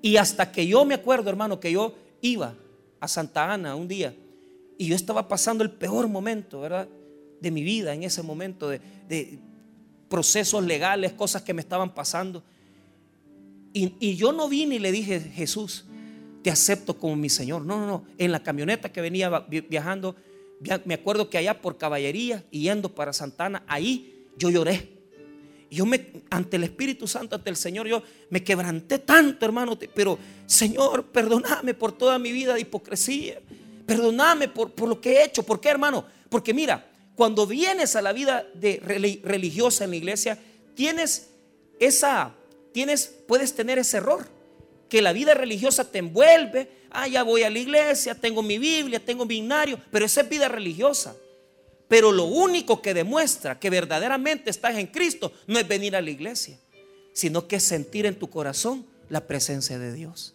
Y 0.01 0.17
hasta 0.17 0.51
que 0.53 0.67
yo 0.67 0.85
me 0.85 0.95
acuerdo, 0.95 1.29
hermano, 1.29 1.61
que 1.61 1.73
yo 1.73 1.95
iba 2.21 2.55
a 3.01 3.09
Santa 3.09 3.53
Ana 3.53 3.75
un 3.75 3.89
día 3.89 4.15
y 4.79 4.87
yo 4.87 4.95
estaba 4.95 5.27
pasando 5.27 5.65
el 5.65 5.71
peor 5.71 6.09
momento, 6.09 6.61
¿verdad? 6.61 6.89
De 7.41 7.51
mi 7.51 7.63
vida 7.63 7.93
en 7.93 8.05
ese 8.05 8.23
momento, 8.23 8.69
de, 8.69 9.39
procesos 10.09 10.65
legales, 10.65 11.13
cosas 11.13 11.43
que 11.43 11.53
me 11.53 11.61
estaban 11.61 11.93
pasando. 11.93 12.43
Y, 13.75 13.93
y, 14.01 14.17
yo 14.17 14.33
no 14.33 14.49
vine 14.49 14.77
y 14.77 14.79
le 14.79 14.91
dije, 14.91 15.21
Jesús, 15.21 15.85
acepto 16.51 16.99
como 16.99 17.17
mi 17.17 17.29
Señor. 17.29 17.65
No, 17.65 17.79
no, 17.79 17.87
no. 17.87 18.05
En 18.19 18.33
la 18.33 18.43
camioneta 18.43 18.91
que 18.91 19.01
venía 19.01 19.47
viajando, 19.69 20.17
me 20.85 20.95
acuerdo 20.95 21.31
que 21.31 21.39
allá 21.39 21.61
por 21.61 21.79
caballería 21.79 22.45
yendo 22.51 22.95
para 22.95 23.13
Santana, 23.13 23.63
ahí 23.67 24.27
yo 24.37 24.51
lloré. 24.51 24.99
Yo 25.71 25.85
me, 25.85 26.23
ante 26.31 26.57
el 26.57 26.65
Espíritu 26.65 27.07
Santo, 27.07 27.37
ante 27.37 27.51
el 27.51 27.57
Señor, 27.57 27.87
yo 27.87 28.03
me 28.31 28.43
quebranté 28.43 28.99
tanto, 29.01 29.45
hermano. 29.45 29.79
Pero, 29.95 30.19
Señor, 30.47 31.05
perdóname 31.07 31.75
por 31.75 31.93
toda 31.93 32.19
mi 32.19 32.33
vida 32.33 32.55
de 32.55 32.61
hipocresía. 32.61 33.41
Perdóname 33.87 34.49
por, 34.49 34.73
por 34.73 34.89
lo 34.89 35.01
que 35.01 35.13
he 35.13 35.25
hecho. 35.25 35.43
¿Por 35.43 35.61
qué, 35.61 35.69
hermano? 35.69 36.05
Porque 36.31 36.55
mira, 36.55 36.91
cuando 37.15 37.47
vienes 37.47 37.97
a 37.97 38.03
la 38.03 38.13
vida 38.13 38.47
de 38.55 38.81
religiosa 39.25 39.85
en 39.85 39.91
la 39.91 39.97
iglesia, 39.97 40.39
tienes 40.75 41.31
esa, 41.81 42.35
tienes, 42.73 43.13
puedes 43.27 43.55
tener 43.55 43.79
ese 43.79 43.99
error. 43.99 44.38
Que 44.89 45.03
la 45.03 45.13
vida 45.13 45.35
religiosa 45.35 45.91
te 45.91 45.99
envuelve. 45.99 46.71
Ah, 46.91 47.07
ya 47.07 47.23
voy 47.23 47.43
a 47.43 47.51
la 47.51 47.59
iglesia, 47.59 48.15
tengo 48.15 48.43
mi 48.43 48.59
Biblia, 48.59 48.99
tengo 48.99 49.25
mi 49.27 49.41
binario, 49.41 49.79
pero 49.91 50.07
esa 50.07 50.23
es 50.23 50.29
vida 50.29 50.49
religiosa. 50.49 51.15
Pero 51.89 52.13
lo 52.13 52.25
único 52.25 52.83
que 52.83 52.95
demuestra 52.95 53.59
que 53.59 53.71
verdaderamente 53.71 54.51
estás 54.51 54.77
en 54.77 54.87
Cristo 54.87 55.33
no 55.47 55.59
es 55.59 55.67
venir 55.67 55.97
a 55.97 56.03
la 56.03 56.11
iglesia, 56.11 56.59
sino 57.13 57.49
que 57.49 57.57
es 57.57 57.63
sentir 57.63 58.07
en 58.07 58.15
tu 58.15 58.29
corazón 58.29 58.87
la 59.09 59.27
presencia 59.27 59.79
de 59.79 59.93
Dios. 59.93 60.35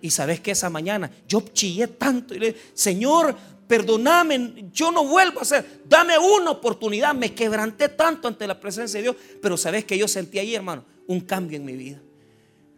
Y 0.00 0.10
sabes 0.10 0.40
que 0.40 0.52
esa 0.52 0.70
mañana 0.70 1.10
yo 1.26 1.42
chillé 1.52 1.88
tanto 1.88 2.34
y 2.34 2.38
le 2.38 2.56
Señor, 2.74 3.36
perdóname, 3.66 4.66
yo 4.72 4.92
no 4.92 5.04
vuelvo 5.04 5.40
a 5.40 5.42
hacer, 5.42 5.82
dame 5.84 6.16
una 6.18 6.52
oportunidad. 6.52 7.14
Me 7.14 7.34
quebranté 7.34 7.88
tanto 7.88 8.28
ante 8.28 8.46
la 8.46 8.60
presencia 8.60 8.98
de 8.98 9.04
Dios, 9.04 9.16
pero 9.42 9.56
sabes 9.56 9.84
que 9.84 9.98
yo 9.98 10.06
sentí 10.06 10.38
ahí, 10.38 10.54
hermano, 10.54 10.84
un 11.06 11.20
cambio 11.20 11.56
en 11.56 11.64
mi 11.64 11.72
vida. 11.72 12.00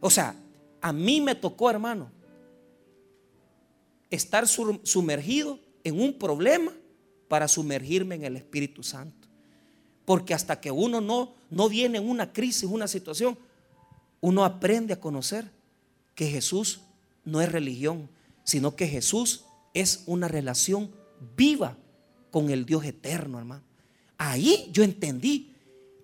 O 0.00 0.08
sea, 0.08 0.34
a 0.86 0.92
mí 0.92 1.20
me 1.20 1.34
tocó, 1.34 1.68
hermano, 1.68 2.12
estar 4.08 4.46
sumergido 4.46 5.58
en 5.82 6.00
un 6.00 6.16
problema 6.16 6.72
para 7.26 7.48
sumergirme 7.48 8.14
en 8.14 8.22
el 8.22 8.36
Espíritu 8.36 8.84
Santo. 8.84 9.26
Porque 10.04 10.32
hasta 10.32 10.60
que 10.60 10.70
uno 10.70 11.00
no, 11.00 11.34
no 11.50 11.68
viene 11.68 11.98
en 11.98 12.08
una 12.08 12.32
crisis, 12.32 12.70
una 12.70 12.86
situación, 12.86 13.36
uno 14.20 14.44
aprende 14.44 14.92
a 14.92 15.00
conocer 15.00 15.50
que 16.14 16.28
Jesús 16.28 16.82
no 17.24 17.40
es 17.40 17.50
religión, 17.50 18.08
sino 18.44 18.76
que 18.76 18.86
Jesús 18.86 19.44
es 19.74 20.04
una 20.06 20.28
relación 20.28 20.92
viva 21.36 21.76
con 22.30 22.48
el 22.48 22.64
Dios 22.64 22.84
eterno, 22.84 23.40
hermano. 23.40 23.64
Ahí 24.18 24.68
yo 24.70 24.84
entendí 24.84 25.52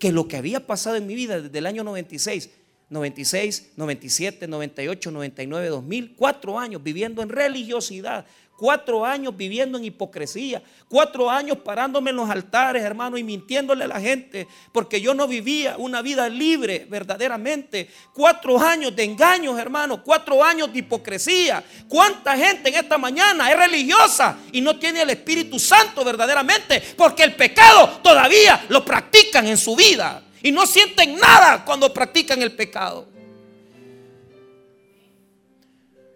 que 0.00 0.10
lo 0.10 0.26
que 0.26 0.38
había 0.38 0.66
pasado 0.66 0.96
en 0.96 1.06
mi 1.06 1.14
vida 1.14 1.40
desde 1.40 1.58
el 1.58 1.66
año 1.66 1.84
96, 1.84 2.50
96, 2.92 3.72
97, 3.74 4.46
98, 4.46 5.10
99, 5.10 5.68
2000, 5.68 6.14
cuatro 6.14 6.58
años 6.58 6.82
viviendo 6.82 7.22
en 7.22 7.30
religiosidad, 7.30 8.26
cuatro 8.54 9.04
años 9.06 9.34
viviendo 9.34 9.78
en 9.78 9.86
hipocresía, 9.86 10.62
cuatro 10.88 11.30
años 11.30 11.56
parándome 11.64 12.10
en 12.10 12.16
los 12.16 12.28
altares, 12.28 12.82
hermano, 12.82 13.16
y 13.16 13.24
mintiéndole 13.24 13.84
a 13.84 13.88
la 13.88 13.98
gente, 13.98 14.46
porque 14.72 15.00
yo 15.00 15.14
no 15.14 15.26
vivía 15.26 15.76
una 15.78 16.02
vida 16.02 16.28
libre 16.28 16.86
verdaderamente. 16.88 17.88
Cuatro 18.12 18.60
años 18.60 18.94
de 18.94 19.04
engaños, 19.04 19.58
hermano, 19.58 20.02
cuatro 20.04 20.44
años 20.44 20.70
de 20.70 20.80
hipocresía. 20.80 21.64
¿Cuánta 21.88 22.36
gente 22.36 22.68
en 22.68 22.74
esta 22.74 22.98
mañana 22.98 23.50
es 23.50 23.56
religiosa 23.56 24.36
y 24.52 24.60
no 24.60 24.78
tiene 24.78 25.00
el 25.00 25.10
Espíritu 25.10 25.58
Santo 25.58 26.04
verdaderamente? 26.04 26.82
Porque 26.96 27.22
el 27.22 27.34
pecado 27.34 28.00
todavía 28.02 28.66
lo 28.68 28.84
practican 28.84 29.46
en 29.46 29.56
su 29.56 29.74
vida 29.74 30.22
y 30.42 30.50
no 30.50 30.66
sienten 30.66 31.16
nada 31.16 31.64
cuando 31.64 31.92
practican 31.92 32.42
el 32.42 32.52
pecado. 32.52 33.06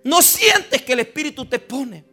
No 0.02 0.22
sientes 0.22 0.82
que 0.82 0.92
el 0.92 1.00
Espíritu 1.00 1.44
te 1.46 1.58
pone 1.58 2.04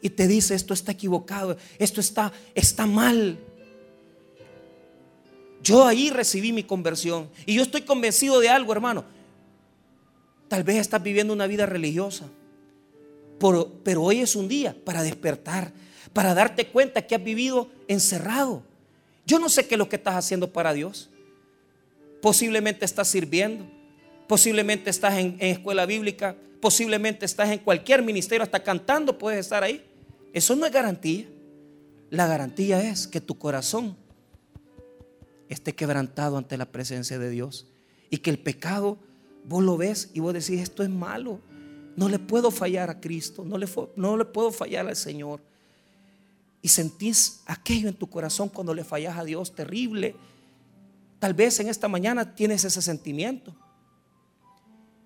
y 0.00 0.10
te 0.10 0.26
dice 0.28 0.54
esto 0.54 0.74
está 0.74 0.92
equivocado, 0.92 1.56
esto 1.78 2.00
está, 2.00 2.32
está 2.54 2.86
mal. 2.86 3.38
Yo 5.62 5.84
ahí 5.84 6.10
recibí 6.10 6.52
mi 6.52 6.62
conversión 6.62 7.28
y 7.44 7.54
yo 7.54 7.62
estoy 7.62 7.82
convencido 7.82 8.38
de 8.40 8.48
algo, 8.48 8.72
hermano. 8.72 9.04
Tal 10.48 10.62
vez 10.62 10.76
estás 10.76 11.02
viviendo 11.02 11.32
una 11.32 11.46
vida 11.46 11.66
religiosa, 11.66 12.28
pero, 13.38 13.72
pero 13.84 14.02
hoy 14.02 14.20
es 14.20 14.34
un 14.34 14.48
día 14.48 14.74
para 14.84 15.02
despertar, 15.02 15.72
para 16.12 16.34
darte 16.34 16.68
cuenta 16.68 17.06
que 17.06 17.14
has 17.14 17.22
vivido 17.22 17.68
encerrado. 17.86 18.62
Yo 19.28 19.38
no 19.38 19.50
sé 19.50 19.66
qué 19.66 19.74
es 19.74 19.78
lo 19.78 19.90
que 19.90 19.96
estás 19.96 20.14
haciendo 20.14 20.54
para 20.54 20.72
Dios. 20.72 21.10
Posiblemente 22.22 22.86
estás 22.86 23.08
sirviendo, 23.08 23.70
posiblemente 24.26 24.88
estás 24.88 25.18
en, 25.18 25.36
escuela 25.38 25.84
bíblica, 25.84 26.34
posiblemente 26.62 27.26
estás 27.26 27.50
en 27.50 27.58
cualquier 27.58 28.02
ministerio, 28.02 28.42
hasta 28.42 28.62
cantando 28.62 29.18
puedes 29.18 29.40
estar 29.40 29.62
ahí. 29.62 29.84
Eso 30.32 30.56
no 30.56 30.64
es 30.64 30.72
garantía. 30.72 31.26
La 32.08 32.26
garantía 32.26 32.80
es 32.90 33.06
que 33.06 33.20
tu 33.20 33.36
corazón 33.36 33.98
esté 35.50 35.74
quebrantado 35.74 36.38
ante 36.38 36.56
la 36.56 36.72
presencia 36.72 37.18
de 37.18 37.28
Dios 37.28 37.66
y 38.08 38.18
que 38.18 38.30
el 38.30 38.38
pecado 38.38 38.96
vos 39.44 39.62
lo 39.62 39.76
ves 39.76 40.08
y 40.14 40.20
vos 40.20 40.32
decís, 40.32 40.58
esto 40.58 40.82
es 40.82 40.88
malo. 40.88 41.38
No 41.96 42.08
le 42.08 42.18
puedo 42.18 42.50
fallar 42.50 42.88
a 42.88 42.98
Cristo, 42.98 43.44
no 43.44 43.58
le, 43.58 43.68
no 43.94 44.16
le 44.16 44.24
puedo 44.24 44.50
fallar 44.52 44.88
al 44.88 44.96
Señor. 44.96 45.42
Y 46.68 46.70
sentís 46.70 47.40
aquello 47.46 47.88
en 47.88 47.94
tu 47.94 48.10
corazón 48.10 48.50
cuando 48.50 48.74
le 48.74 48.84
fallas 48.84 49.16
a 49.16 49.24
Dios, 49.24 49.54
terrible. 49.54 50.14
Tal 51.18 51.32
vez 51.32 51.58
en 51.60 51.68
esta 51.70 51.88
mañana 51.88 52.34
tienes 52.34 52.62
ese 52.62 52.82
sentimiento. 52.82 53.56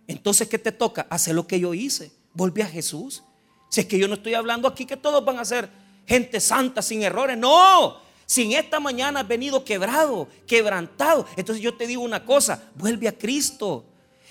Entonces, 0.09 0.48
¿qué 0.48 0.59
te 0.59 0.72
toca? 0.72 1.07
Hacer 1.09 1.37
lo 1.37 1.46
que 1.46 1.61
yo 1.61 1.72
hice. 1.72 2.11
Volví 2.35 2.62
a 2.62 2.66
Jesús. 2.66 3.22
Si 3.68 3.81
es 3.81 3.87
que 3.87 3.96
yo 3.96 4.09
no 4.09 4.14
estoy 4.14 4.35
hablando 4.35 4.66
aquí 4.66 4.85
que 4.85 4.96
todos 4.96 5.25
van 5.25 5.38
a 5.38 5.44
ser 5.44 5.70
gente 6.05 6.40
santa 6.40 6.83
sin 6.83 7.05
errores. 7.05 7.38
No, 7.38 7.98
sin 8.27 8.55
esta 8.55 8.81
mañana 8.81 9.20
has 9.20 9.29
venido 9.29 9.64
quebrado, 9.64 10.27
quebrantado. 10.48 11.29
Entonces 11.37 11.62
yo 11.62 11.77
te 11.77 11.87
digo 11.87 12.03
una 12.03 12.25
cosa, 12.25 12.61
vuelve 12.75 13.07
a 13.07 13.16
Cristo. 13.16 13.85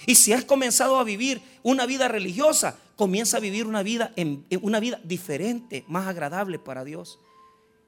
Y 0.05 0.15
si 0.15 0.33
has 0.33 0.43
comenzado 0.43 0.99
a 0.99 1.05
vivir 1.05 1.41
una 1.63 1.85
vida 1.85 2.09
religiosa, 2.09 2.75
comienza 2.95 3.37
a 3.37 3.39
vivir 3.39 3.65
una 3.65 3.83
vida, 3.83 4.13
en, 4.15 4.45
una 4.61 4.79
vida 4.79 4.99
diferente, 5.03 5.83
más 5.87 6.07
agradable 6.07 6.59
para 6.59 6.83
Dios. 6.83 7.19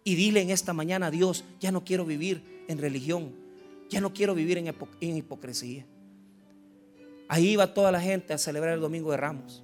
Y 0.04 0.16
dile 0.16 0.42
en 0.42 0.50
esta 0.50 0.74
mañana 0.74 1.08
a 1.08 1.12
Dios, 1.12 1.46
ya 1.60 1.72
no 1.72 1.84
quiero 1.84 2.06
vivir 2.06 2.66
en 2.68 2.78
religión, 2.78 3.34
ya 3.90 4.02
no 4.02 4.14
quiero 4.14 4.36
vivir 4.36 4.58
en, 4.58 4.68
en 4.68 5.18
hipocresía. 5.18 5.86
Ahí 7.30 7.56
va 7.56 7.74
toda 7.74 7.92
la 7.92 8.02
gente 8.02 8.34
a 8.34 8.38
celebrar 8.38 8.74
el 8.74 8.82
Domingo 8.82 9.12
de 9.12 9.18
Ramos. 9.18 9.64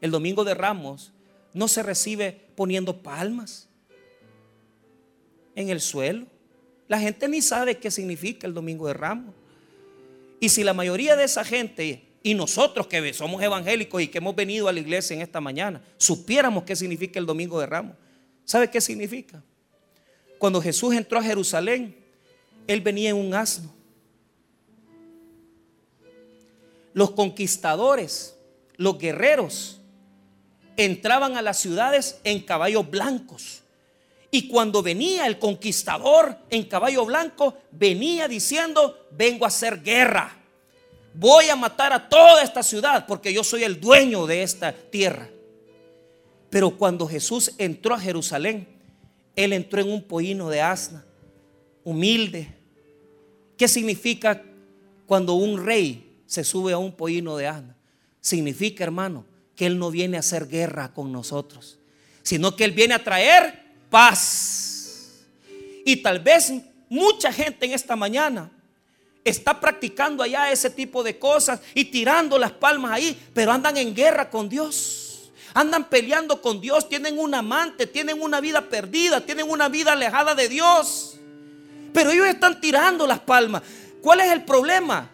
El 0.00 0.10
domingo 0.10 0.44
de 0.44 0.54
ramos 0.54 1.12
no 1.54 1.68
se 1.68 1.82
recibe 1.82 2.40
poniendo 2.54 3.02
palmas 3.02 3.68
en 5.54 5.70
el 5.70 5.80
suelo. 5.80 6.26
La 6.86 7.00
gente 7.00 7.28
ni 7.28 7.42
sabe 7.42 7.78
qué 7.78 7.90
significa 7.90 8.46
el 8.46 8.54
domingo 8.54 8.86
de 8.86 8.94
ramos. 8.94 9.34
Y 10.38 10.50
si 10.50 10.62
la 10.64 10.74
mayoría 10.74 11.16
de 11.16 11.24
esa 11.24 11.44
gente 11.44 12.05
y 12.26 12.34
nosotros 12.34 12.88
que 12.88 13.14
somos 13.14 13.40
evangélicos 13.40 14.02
y 14.02 14.08
que 14.08 14.18
hemos 14.18 14.34
venido 14.34 14.66
a 14.66 14.72
la 14.72 14.80
iglesia 14.80 15.14
en 15.14 15.22
esta 15.22 15.40
mañana, 15.40 15.80
supiéramos 15.96 16.64
qué 16.64 16.74
significa 16.74 17.20
el 17.20 17.24
domingo 17.24 17.60
de 17.60 17.66
ramos, 17.66 17.94
¿sabe 18.44 18.68
qué 18.68 18.80
significa? 18.80 19.44
Cuando 20.36 20.60
Jesús 20.60 20.92
entró 20.96 21.20
a 21.20 21.22
Jerusalén, 21.22 21.94
él 22.66 22.80
venía 22.80 23.10
en 23.10 23.16
un 23.16 23.32
asno. 23.32 23.72
Los 26.94 27.12
conquistadores, 27.12 28.36
los 28.74 28.98
guerreros, 28.98 29.80
entraban 30.76 31.36
a 31.36 31.42
las 31.42 31.60
ciudades 31.60 32.18
en 32.24 32.40
caballos 32.40 32.90
blancos. 32.90 33.62
Y 34.32 34.48
cuando 34.48 34.82
venía 34.82 35.28
el 35.28 35.38
conquistador 35.38 36.36
en 36.50 36.64
caballo 36.64 37.06
blanco, 37.06 37.56
venía 37.70 38.26
diciendo, 38.26 39.06
vengo 39.12 39.44
a 39.44 39.48
hacer 39.48 39.80
guerra. 39.80 40.42
Voy 41.18 41.48
a 41.48 41.56
matar 41.56 41.92
a 41.92 42.08
toda 42.08 42.42
esta 42.42 42.62
ciudad 42.62 43.06
porque 43.06 43.32
yo 43.32 43.42
soy 43.42 43.64
el 43.64 43.80
dueño 43.80 44.26
de 44.26 44.42
esta 44.42 44.72
tierra. 44.72 45.28
Pero 46.50 46.76
cuando 46.76 47.06
Jesús 47.06 47.52
entró 47.58 47.94
a 47.94 48.00
Jerusalén, 48.00 48.68
Él 49.34 49.52
entró 49.52 49.80
en 49.80 49.90
un 49.90 50.02
pollino 50.02 50.48
de 50.48 50.60
asna, 50.60 51.04
humilde. 51.84 52.54
¿Qué 53.56 53.66
significa 53.66 54.42
cuando 55.06 55.34
un 55.34 55.64
rey 55.64 56.20
se 56.26 56.44
sube 56.44 56.72
a 56.72 56.78
un 56.78 56.92
pollino 56.92 57.36
de 57.36 57.46
asna? 57.46 57.76
Significa, 58.20 58.84
hermano, 58.84 59.24
que 59.54 59.66
Él 59.66 59.78
no 59.78 59.90
viene 59.90 60.16
a 60.16 60.20
hacer 60.20 60.46
guerra 60.46 60.92
con 60.92 61.12
nosotros, 61.12 61.78
sino 62.22 62.54
que 62.54 62.64
Él 62.64 62.72
viene 62.72 62.94
a 62.94 63.02
traer 63.02 63.64
paz. 63.90 65.24
Y 65.84 65.96
tal 65.96 66.20
vez 66.20 66.52
mucha 66.88 67.32
gente 67.32 67.66
en 67.66 67.72
esta 67.72 67.96
mañana 67.96 68.50
está 69.30 69.58
practicando 69.60 70.22
allá 70.22 70.50
ese 70.52 70.70
tipo 70.70 71.02
de 71.02 71.18
cosas 71.18 71.60
y 71.74 71.86
tirando 71.86 72.38
las 72.38 72.52
palmas 72.52 72.92
ahí, 72.92 73.20
pero 73.34 73.50
andan 73.50 73.76
en 73.76 73.94
guerra 73.94 74.30
con 74.30 74.48
Dios. 74.48 75.32
Andan 75.52 75.88
peleando 75.88 76.40
con 76.40 76.60
Dios, 76.60 76.88
tienen 76.88 77.18
un 77.18 77.34
amante, 77.34 77.86
tienen 77.86 78.20
una 78.20 78.40
vida 78.40 78.68
perdida, 78.68 79.20
tienen 79.22 79.50
una 79.50 79.68
vida 79.68 79.92
alejada 79.92 80.34
de 80.34 80.48
Dios. 80.48 81.16
Pero 81.92 82.10
ellos 82.10 82.26
están 82.26 82.60
tirando 82.60 83.06
las 83.06 83.20
palmas. 83.20 83.62
¿Cuál 84.02 84.20
es 84.20 84.30
el 84.30 84.44
problema? 84.44 85.10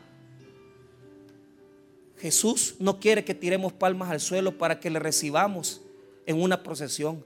Jesús 2.20 2.74
no 2.78 3.00
quiere 3.00 3.24
que 3.24 3.34
tiremos 3.34 3.72
palmas 3.72 4.10
al 4.10 4.20
suelo 4.20 4.58
para 4.58 4.78
que 4.78 4.90
le 4.90 4.98
recibamos 4.98 5.80
en 6.26 6.40
una 6.40 6.62
procesión. 6.62 7.24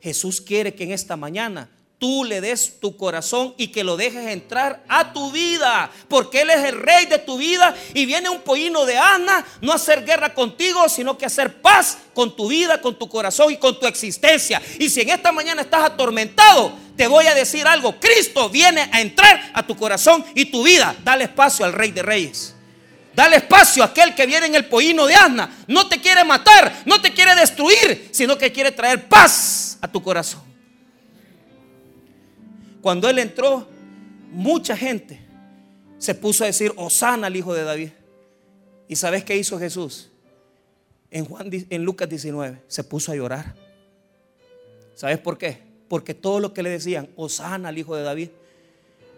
Jesús 0.00 0.40
quiere 0.40 0.74
que 0.74 0.84
en 0.84 0.92
esta 0.92 1.16
mañana 1.16 1.70
tú 1.98 2.24
le 2.24 2.40
des 2.40 2.78
tu 2.80 2.96
corazón 2.96 3.54
y 3.56 3.68
que 3.68 3.84
lo 3.84 3.96
dejes 3.96 4.28
entrar 4.28 4.84
a 4.88 5.12
tu 5.12 5.32
vida, 5.32 5.90
porque 6.08 6.42
Él 6.42 6.50
es 6.50 6.64
el 6.64 6.78
rey 6.78 7.06
de 7.06 7.18
tu 7.18 7.38
vida 7.38 7.74
y 7.94 8.04
viene 8.04 8.28
un 8.28 8.40
pollino 8.40 8.84
de 8.84 8.98
Ana 8.98 9.44
no 9.62 9.72
a 9.72 9.76
hacer 9.76 10.04
guerra 10.04 10.34
contigo, 10.34 10.88
sino 10.88 11.16
que 11.16 11.26
hacer 11.26 11.60
paz 11.62 11.98
con 12.14 12.36
tu 12.36 12.48
vida, 12.48 12.80
con 12.80 12.98
tu 12.98 13.08
corazón 13.08 13.52
y 13.52 13.56
con 13.56 13.78
tu 13.80 13.86
existencia. 13.86 14.60
Y 14.78 14.90
si 14.90 15.00
en 15.00 15.10
esta 15.10 15.32
mañana 15.32 15.62
estás 15.62 15.84
atormentado, 15.84 16.72
te 16.96 17.06
voy 17.06 17.26
a 17.26 17.34
decir 17.34 17.66
algo, 17.66 17.98
Cristo 17.98 18.48
viene 18.50 18.88
a 18.92 19.00
entrar 19.00 19.50
a 19.54 19.66
tu 19.66 19.76
corazón 19.76 20.24
y 20.34 20.46
tu 20.46 20.62
vida. 20.62 20.94
Dale 21.02 21.24
espacio 21.24 21.64
al 21.64 21.72
rey 21.72 21.92
de 21.92 22.02
reyes. 22.02 22.54
Dale 23.14 23.36
espacio 23.36 23.82
a 23.82 23.86
aquel 23.86 24.14
que 24.14 24.26
viene 24.26 24.46
en 24.46 24.54
el 24.54 24.66
pollino 24.66 25.06
de 25.06 25.14
asna. 25.14 25.50
No 25.68 25.88
te 25.88 26.00
quiere 26.00 26.22
matar, 26.24 26.82
no 26.84 27.00
te 27.00 27.14
quiere 27.14 27.34
destruir, 27.34 28.10
sino 28.12 28.36
que 28.36 28.52
quiere 28.52 28.72
traer 28.72 29.08
paz 29.08 29.78
a 29.80 29.88
tu 29.88 30.02
corazón. 30.02 30.45
Cuando 32.86 33.08
él 33.08 33.18
entró, 33.18 33.66
mucha 34.30 34.76
gente 34.76 35.18
se 35.98 36.14
puso 36.14 36.44
a 36.44 36.46
decir, 36.46 36.72
Osana 36.76 37.26
al 37.26 37.34
hijo 37.34 37.52
de 37.52 37.64
David. 37.64 37.88
¿Y 38.86 38.94
sabes 38.94 39.24
qué 39.24 39.36
hizo 39.36 39.58
Jesús? 39.58 40.08
En, 41.10 41.24
Juan, 41.24 41.50
en 41.50 41.84
Lucas 41.84 42.08
19 42.08 42.62
se 42.68 42.84
puso 42.84 43.10
a 43.10 43.16
llorar. 43.16 43.56
¿Sabes 44.94 45.18
por 45.18 45.36
qué? 45.36 45.64
Porque 45.88 46.14
todo 46.14 46.38
lo 46.38 46.54
que 46.54 46.62
le 46.62 46.70
decían, 46.70 47.08
Osana 47.16 47.70
al 47.70 47.78
hijo 47.78 47.96
de 47.96 48.04
David, 48.04 48.28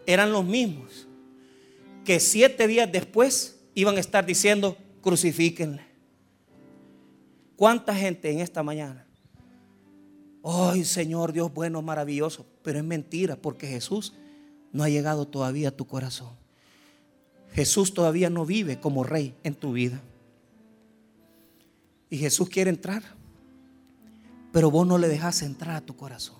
eran 0.06 0.32
los 0.32 0.46
mismos 0.46 1.06
que 2.06 2.20
siete 2.20 2.68
días 2.68 2.90
después 2.90 3.60
iban 3.74 3.98
a 3.98 4.00
estar 4.00 4.24
diciendo, 4.24 4.78
crucifíquenle. 5.02 5.84
¿Cuánta 7.54 7.94
gente 7.94 8.30
en 8.30 8.40
esta 8.40 8.62
mañana 8.62 9.06
Ay, 10.42 10.86
Señor 10.86 11.34
Dios 11.34 11.52
bueno, 11.52 11.82
maravilloso. 11.82 12.46
Pero 12.62 12.78
es 12.78 12.84
mentira 12.84 13.36
porque 13.36 13.66
Jesús 13.66 14.12
no 14.72 14.82
ha 14.82 14.88
llegado 14.88 15.26
todavía 15.26 15.68
a 15.68 15.76
tu 15.76 15.86
corazón. 15.86 16.30
Jesús 17.52 17.94
todavía 17.94 18.30
no 18.30 18.44
vive 18.44 18.78
como 18.78 19.04
rey 19.04 19.34
en 19.42 19.54
tu 19.54 19.72
vida. 19.72 20.00
Y 22.10 22.18
Jesús 22.18 22.48
quiere 22.48 22.70
entrar. 22.70 23.02
Pero 24.52 24.70
vos 24.70 24.86
no 24.86 24.98
le 24.98 25.08
dejas 25.08 25.42
entrar 25.42 25.76
a 25.76 25.80
tu 25.80 25.96
corazón. 25.96 26.38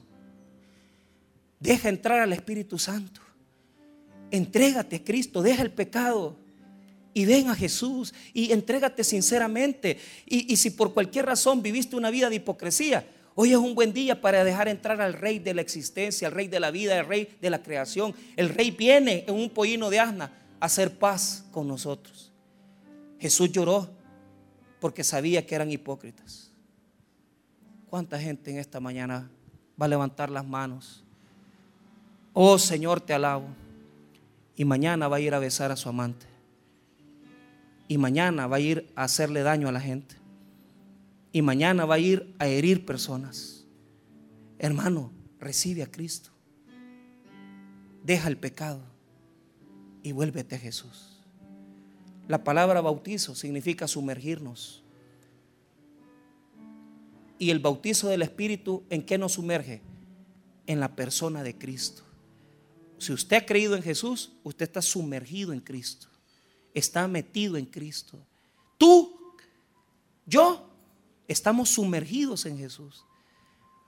Deja 1.60 1.88
entrar 1.88 2.20
al 2.20 2.32
Espíritu 2.32 2.78
Santo. 2.78 3.20
Entrégate 4.30 4.96
a 4.96 5.04
Cristo. 5.04 5.42
Deja 5.42 5.62
el 5.62 5.72
pecado. 5.72 6.36
Y 7.14 7.24
ven 7.24 7.48
a 7.48 7.54
Jesús. 7.54 8.14
Y 8.32 8.52
entrégate 8.52 9.04
sinceramente. 9.04 9.98
Y, 10.26 10.52
y 10.52 10.56
si 10.56 10.70
por 10.70 10.94
cualquier 10.94 11.26
razón 11.26 11.62
viviste 11.62 11.96
una 11.96 12.10
vida 12.10 12.30
de 12.30 12.36
hipocresía, 12.36 13.06
Hoy 13.40 13.52
es 13.52 13.56
un 13.56 13.76
buen 13.76 13.92
día 13.92 14.20
para 14.20 14.42
dejar 14.42 14.66
entrar 14.66 15.00
al 15.00 15.12
rey 15.12 15.38
de 15.38 15.54
la 15.54 15.60
existencia, 15.60 16.26
al 16.26 16.34
rey 16.34 16.48
de 16.48 16.58
la 16.58 16.72
vida, 16.72 16.98
al 16.98 17.06
rey 17.06 17.38
de 17.40 17.50
la 17.50 17.62
creación. 17.62 18.12
El 18.34 18.48
rey 18.48 18.72
viene 18.72 19.24
en 19.28 19.36
un 19.36 19.48
pollino 19.48 19.90
de 19.90 20.00
asna 20.00 20.32
a 20.58 20.66
hacer 20.66 20.98
paz 20.98 21.44
con 21.52 21.68
nosotros. 21.68 22.32
Jesús 23.20 23.52
lloró 23.52 23.88
porque 24.80 25.04
sabía 25.04 25.46
que 25.46 25.54
eran 25.54 25.70
hipócritas. 25.70 26.50
¿Cuánta 27.88 28.18
gente 28.18 28.50
en 28.50 28.58
esta 28.58 28.80
mañana 28.80 29.30
va 29.80 29.86
a 29.86 29.88
levantar 29.88 30.30
las 30.30 30.44
manos? 30.44 31.04
Oh 32.32 32.58
Señor, 32.58 33.00
te 33.00 33.12
alabo. 33.12 33.46
Y 34.56 34.64
mañana 34.64 35.06
va 35.06 35.18
a 35.18 35.20
ir 35.20 35.32
a 35.32 35.38
besar 35.38 35.70
a 35.70 35.76
su 35.76 35.88
amante. 35.88 36.26
Y 37.86 37.98
mañana 37.98 38.48
va 38.48 38.56
a 38.56 38.60
ir 38.60 38.90
a 38.96 39.04
hacerle 39.04 39.44
daño 39.44 39.68
a 39.68 39.72
la 39.72 39.80
gente 39.80 40.18
y 41.32 41.42
mañana 41.42 41.84
va 41.84 41.96
a 41.96 41.98
ir 41.98 42.34
a 42.38 42.46
herir 42.46 42.86
personas. 42.86 43.66
Hermano, 44.58 45.12
recibe 45.38 45.82
a 45.82 45.90
Cristo. 45.90 46.30
Deja 48.02 48.28
el 48.28 48.38
pecado 48.38 48.82
y 50.02 50.12
vuélvete 50.12 50.56
a 50.56 50.58
Jesús. 50.58 51.18
La 52.26 52.44
palabra 52.44 52.80
bautizo 52.80 53.34
significa 53.34 53.86
sumergirnos. 53.86 54.82
Y 57.38 57.50
el 57.50 57.60
bautizo 57.60 58.08
del 58.08 58.22
Espíritu, 58.22 58.84
¿en 58.90 59.02
qué 59.04 59.16
nos 59.16 59.32
sumerge? 59.32 59.80
En 60.66 60.80
la 60.80 60.94
persona 60.96 61.42
de 61.42 61.56
Cristo. 61.56 62.02
Si 62.98 63.12
usted 63.12 63.36
ha 63.36 63.46
creído 63.46 63.76
en 63.76 63.82
Jesús, 63.82 64.32
usted 64.42 64.66
está 64.66 64.82
sumergido 64.82 65.52
en 65.52 65.60
Cristo. 65.60 66.08
Está 66.74 67.06
metido 67.06 67.56
en 67.56 67.64
Cristo. 67.64 68.18
Tú, 68.76 69.16
yo 70.26 70.67
Estamos 71.28 71.68
sumergidos 71.68 72.46
en 72.46 72.56
Jesús, 72.56 73.04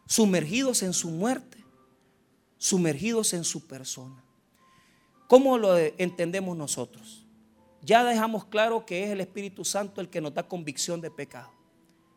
sumergidos 0.07 0.83
en 0.83 0.93
su 0.93 1.09
muerte, 1.09 1.57
sumergidos 2.59 3.33
en 3.33 3.45
su 3.45 3.67
persona. 3.67 4.23
¿Cómo 5.27 5.57
lo 5.57 5.79
entendemos 5.79 6.55
nosotros? 6.55 7.25
Ya 7.83 8.05
dejamos 8.05 8.45
claro 8.45 8.85
que 8.85 9.05
es 9.05 9.11
el 9.11 9.23
Espíritu 9.23 9.65
Santo 9.65 10.03
el 10.03 10.11
que 10.11 10.21
nos 10.21 10.35
da 10.35 10.47
convicción 10.47 11.01
de 11.01 11.11
pecado 11.11 11.51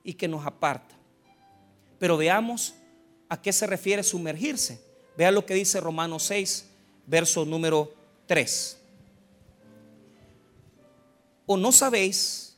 y 0.03 0.13
que 0.13 0.27
nos 0.27 0.45
aparta. 0.45 0.93
Pero 1.99 2.17
veamos 2.17 2.73
a 3.29 3.41
qué 3.41 3.53
se 3.53 3.65
refiere 3.65 4.03
sumergirse. 4.03 4.83
Vea 5.15 5.31
lo 5.31 5.45
que 5.45 5.53
dice 5.53 5.79
Romanos 5.79 6.23
6, 6.23 6.69
verso 7.07 7.45
número 7.45 7.93
3. 8.25 8.77
¿O 11.45 11.55
no 11.55 11.71
sabéis 11.71 12.57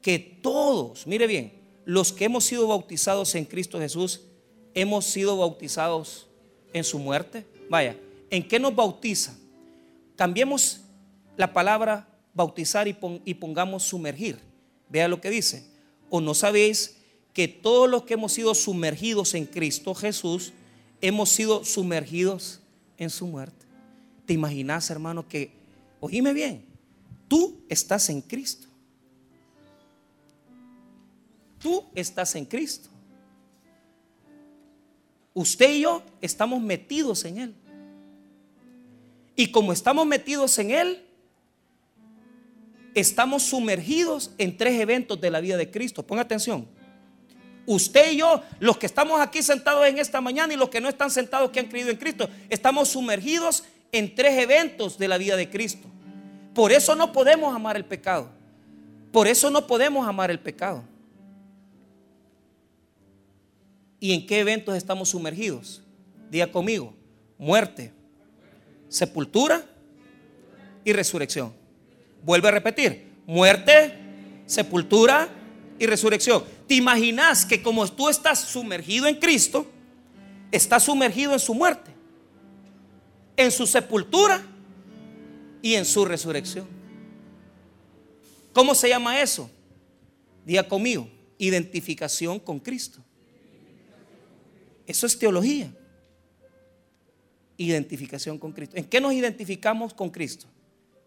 que 0.00 0.18
todos, 0.18 1.06
mire 1.06 1.26
bien, 1.26 1.59
los 1.90 2.12
que 2.12 2.26
hemos 2.26 2.44
sido 2.44 2.68
bautizados 2.68 3.34
en 3.34 3.44
Cristo 3.44 3.80
Jesús, 3.80 4.20
hemos 4.74 5.06
sido 5.06 5.36
bautizados 5.36 6.28
en 6.72 6.84
su 6.84 7.00
muerte. 7.00 7.44
Vaya, 7.68 7.98
¿en 8.30 8.46
qué 8.46 8.60
nos 8.60 8.76
bautiza? 8.76 9.36
Cambiemos 10.14 10.82
la 11.36 11.52
palabra 11.52 12.08
bautizar 12.32 12.86
y, 12.86 13.34
pongamos 13.34 13.82
sumergir. 13.82 14.38
Vea 14.88 15.08
lo 15.08 15.20
que 15.20 15.30
dice. 15.30 15.66
¿O 16.10 16.20
no 16.20 16.32
sabéis 16.32 16.96
que 17.32 17.48
todos 17.48 17.90
los 17.90 18.04
que 18.04 18.14
hemos 18.14 18.34
sido 18.34 18.54
sumergidos 18.54 19.34
en 19.34 19.46
Cristo 19.46 19.92
Jesús, 19.92 20.52
hemos 21.00 21.30
sido 21.30 21.64
sumergidos 21.64 22.60
en 22.98 23.10
su 23.10 23.26
muerte? 23.26 23.66
¿Te 24.26 24.32
imaginas, 24.32 24.90
hermano, 24.90 25.26
que, 25.26 25.50
oíme 25.98 26.32
bien, 26.34 26.64
tú 27.26 27.64
estás 27.68 28.10
en 28.10 28.20
Cristo? 28.20 28.69
Tú 31.60 31.84
estás 31.94 32.34
en 32.34 32.44
Cristo. 32.44 32.88
Usted 35.34 35.70
y 35.74 35.80
yo 35.82 36.02
estamos 36.20 36.60
metidos 36.60 37.24
en 37.24 37.38
Él. 37.38 37.54
Y 39.36 39.50
como 39.50 39.72
estamos 39.72 40.06
metidos 40.06 40.58
en 40.58 40.70
Él, 40.70 41.04
estamos 42.94 43.44
sumergidos 43.44 44.32
en 44.38 44.56
tres 44.56 44.80
eventos 44.80 45.20
de 45.20 45.30
la 45.30 45.40
vida 45.40 45.56
de 45.56 45.70
Cristo. 45.70 46.04
Ponga 46.04 46.22
atención. 46.22 46.66
Usted 47.66 48.12
y 48.12 48.16
yo, 48.16 48.42
los 48.58 48.78
que 48.78 48.86
estamos 48.86 49.20
aquí 49.20 49.42
sentados 49.42 49.86
en 49.86 49.98
esta 49.98 50.20
mañana 50.20 50.52
y 50.52 50.56
los 50.56 50.70
que 50.70 50.80
no 50.80 50.88
están 50.88 51.10
sentados 51.10 51.50
que 51.50 51.60
han 51.60 51.66
creído 51.66 51.90
en 51.90 51.96
Cristo, 51.96 52.28
estamos 52.48 52.88
sumergidos 52.88 53.64
en 53.92 54.14
tres 54.14 54.38
eventos 54.38 54.98
de 54.98 55.08
la 55.08 55.18
vida 55.18 55.36
de 55.36 55.48
Cristo. 55.48 55.86
Por 56.54 56.72
eso 56.72 56.94
no 56.96 57.12
podemos 57.12 57.54
amar 57.54 57.76
el 57.76 57.84
pecado. 57.84 58.28
Por 59.12 59.28
eso 59.28 59.50
no 59.50 59.66
podemos 59.66 60.08
amar 60.08 60.30
el 60.30 60.40
pecado. 60.40 60.84
¿Y 64.00 64.14
en 64.14 64.26
qué 64.26 64.40
eventos 64.40 64.74
estamos 64.74 65.10
sumergidos? 65.10 65.82
Diga 66.30 66.50
conmigo, 66.50 66.94
muerte, 67.38 67.92
sepultura 68.88 69.64
y 70.84 70.92
resurrección. 70.92 71.52
Vuelve 72.24 72.48
a 72.48 72.52
repetir, 72.52 73.10
Muerte, 73.30 73.96
sepultura 74.44 75.28
y 75.78 75.86
resurrección. 75.86 76.42
¿Te 76.66 76.74
imaginas 76.74 77.46
que 77.46 77.62
como 77.62 77.86
tú 77.86 78.08
estás 78.08 78.40
sumergido 78.40 79.06
en 79.06 79.14
Cristo, 79.20 79.70
estás 80.50 80.82
sumergido 80.82 81.32
en 81.32 81.38
su 81.38 81.54
muerte, 81.54 81.92
en 83.36 83.52
su 83.52 83.68
sepultura 83.68 84.44
y 85.62 85.74
en 85.74 85.84
su 85.84 86.04
resurrección? 86.04 86.66
¿Cómo 88.52 88.74
se 88.74 88.88
llama 88.88 89.20
eso? 89.22 89.48
Día 90.44 90.68
conmigo, 90.68 91.08
identificación 91.38 92.40
con 92.40 92.58
Cristo. 92.58 93.00
Eso 94.90 95.06
es 95.06 95.16
teología. 95.16 95.72
Identificación 97.56 98.40
con 98.40 98.50
Cristo. 98.50 98.76
¿En 98.76 98.84
qué 98.86 99.00
nos 99.00 99.12
identificamos 99.12 99.94
con 99.94 100.10
Cristo? 100.10 100.48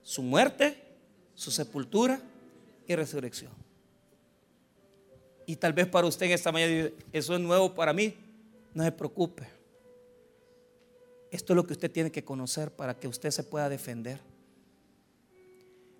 Su 0.01 0.23
muerte, 0.23 0.81
su 1.35 1.51
sepultura 1.51 2.21
y 2.87 2.95
resurrección. 2.95 3.51
Y 5.45 5.57
tal 5.57 5.73
vez 5.73 5.87
para 5.87 6.07
usted 6.07 6.27
en 6.27 6.31
esta 6.31 6.53
mañana 6.53 6.91
eso 7.11 7.35
es 7.35 7.41
nuevo 7.41 7.75
para 7.75 7.91
mí. 7.91 8.15
No 8.73 8.85
se 8.85 8.91
preocupe. 8.93 9.49
Esto 11.29 11.51
es 11.51 11.55
lo 11.57 11.67
que 11.67 11.73
usted 11.73 11.91
tiene 11.91 12.09
que 12.09 12.23
conocer 12.23 12.71
para 12.71 12.97
que 12.97 13.09
usted 13.09 13.31
se 13.31 13.43
pueda 13.43 13.67
defender. 13.67 14.17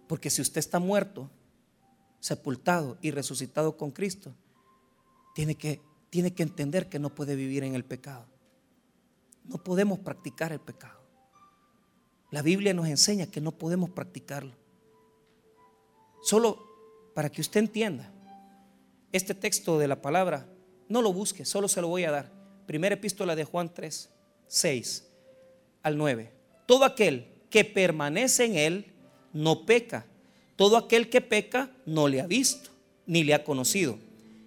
Porque 0.07 0.29
si 0.29 0.41
usted 0.41 0.59
está 0.59 0.79
muerto, 0.79 1.29
sepultado 2.21 2.97
y 3.01 3.11
resucitado 3.11 3.75
con 3.75 3.91
Cristo, 3.91 4.33
tiene 5.35 5.55
que, 5.55 5.81
tiene 6.13 6.31
que 6.31 6.43
entender 6.43 6.89
que 6.89 6.99
no 6.99 7.09
puede 7.09 7.35
vivir 7.35 7.63
en 7.63 7.73
el 7.73 7.83
pecado. 7.83 8.27
No 9.45 9.57
podemos 9.57 9.97
practicar 9.97 10.51
el 10.51 10.59
pecado. 10.59 10.99
La 12.29 12.43
Biblia 12.43 12.71
nos 12.75 12.85
enseña 12.85 13.25
que 13.25 13.41
no 13.41 13.51
podemos 13.51 13.89
practicarlo. 13.89 14.53
Solo 16.21 16.67
para 17.15 17.31
que 17.31 17.41
usted 17.41 17.61
entienda, 17.61 18.13
este 19.11 19.33
texto 19.33 19.79
de 19.79 19.87
la 19.87 20.03
palabra, 20.03 20.47
no 20.87 21.01
lo 21.01 21.11
busque, 21.11 21.45
solo 21.45 21.67
se 21.67 21.81
lo 21.81 21.87
voy 21.87 22.03
a 22.03 22.11
dar. 22.11 22.31
Primera 22.67 22.93
epístola 22.93 23.35
de 23.35 23.45
Juan 23.45 23.73
3, 23.73 24.11
6 24.45 25.09
al 25.81 25.97
9. 25.97 26.31
Todo 26.67 26.85
aquel 26.85 27.25
que 27.49 27.65
permanece 27.65 28.45
en 28.45 28.55
él 28.55 28.93
no 29.33 29.65
peca. 29.65 30.05
Todo 30.57 30.77
aquel 30.77 31.09
que 31.09 31.21
peca 31.21 31.71
no 31.87 32.07
le 32.07 32.21
ha 32.21 32.27
visto 32.27 32.69
ni 33.07 33.23
le 33.23 33.33
ha 33.33 33.43
conocido. 33.43 33.97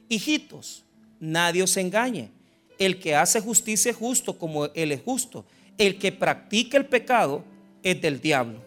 Hijitos, 0.09 0.86
nadie 1.21 1.63
os 1.63 1.77
engañe. 1.77 2.31
El 2.79 2.99
que 3.01 3.15
hace 3.15 3.41
justicia 3.41 3.91
es 3.91 3.97
justo 3.97 4.39
como 4.39 4.67
él 4.67 4.93
es 4.93 5.03
justo. 5.03 5.45
El 5.79 5.99
que 5.99 6.13
practica 6.13 6.77
el 6.77 6.87
pecado 6.87 7.45
es 7.83 8.01
del 8.01 8.21
diablo. 8.21 8.63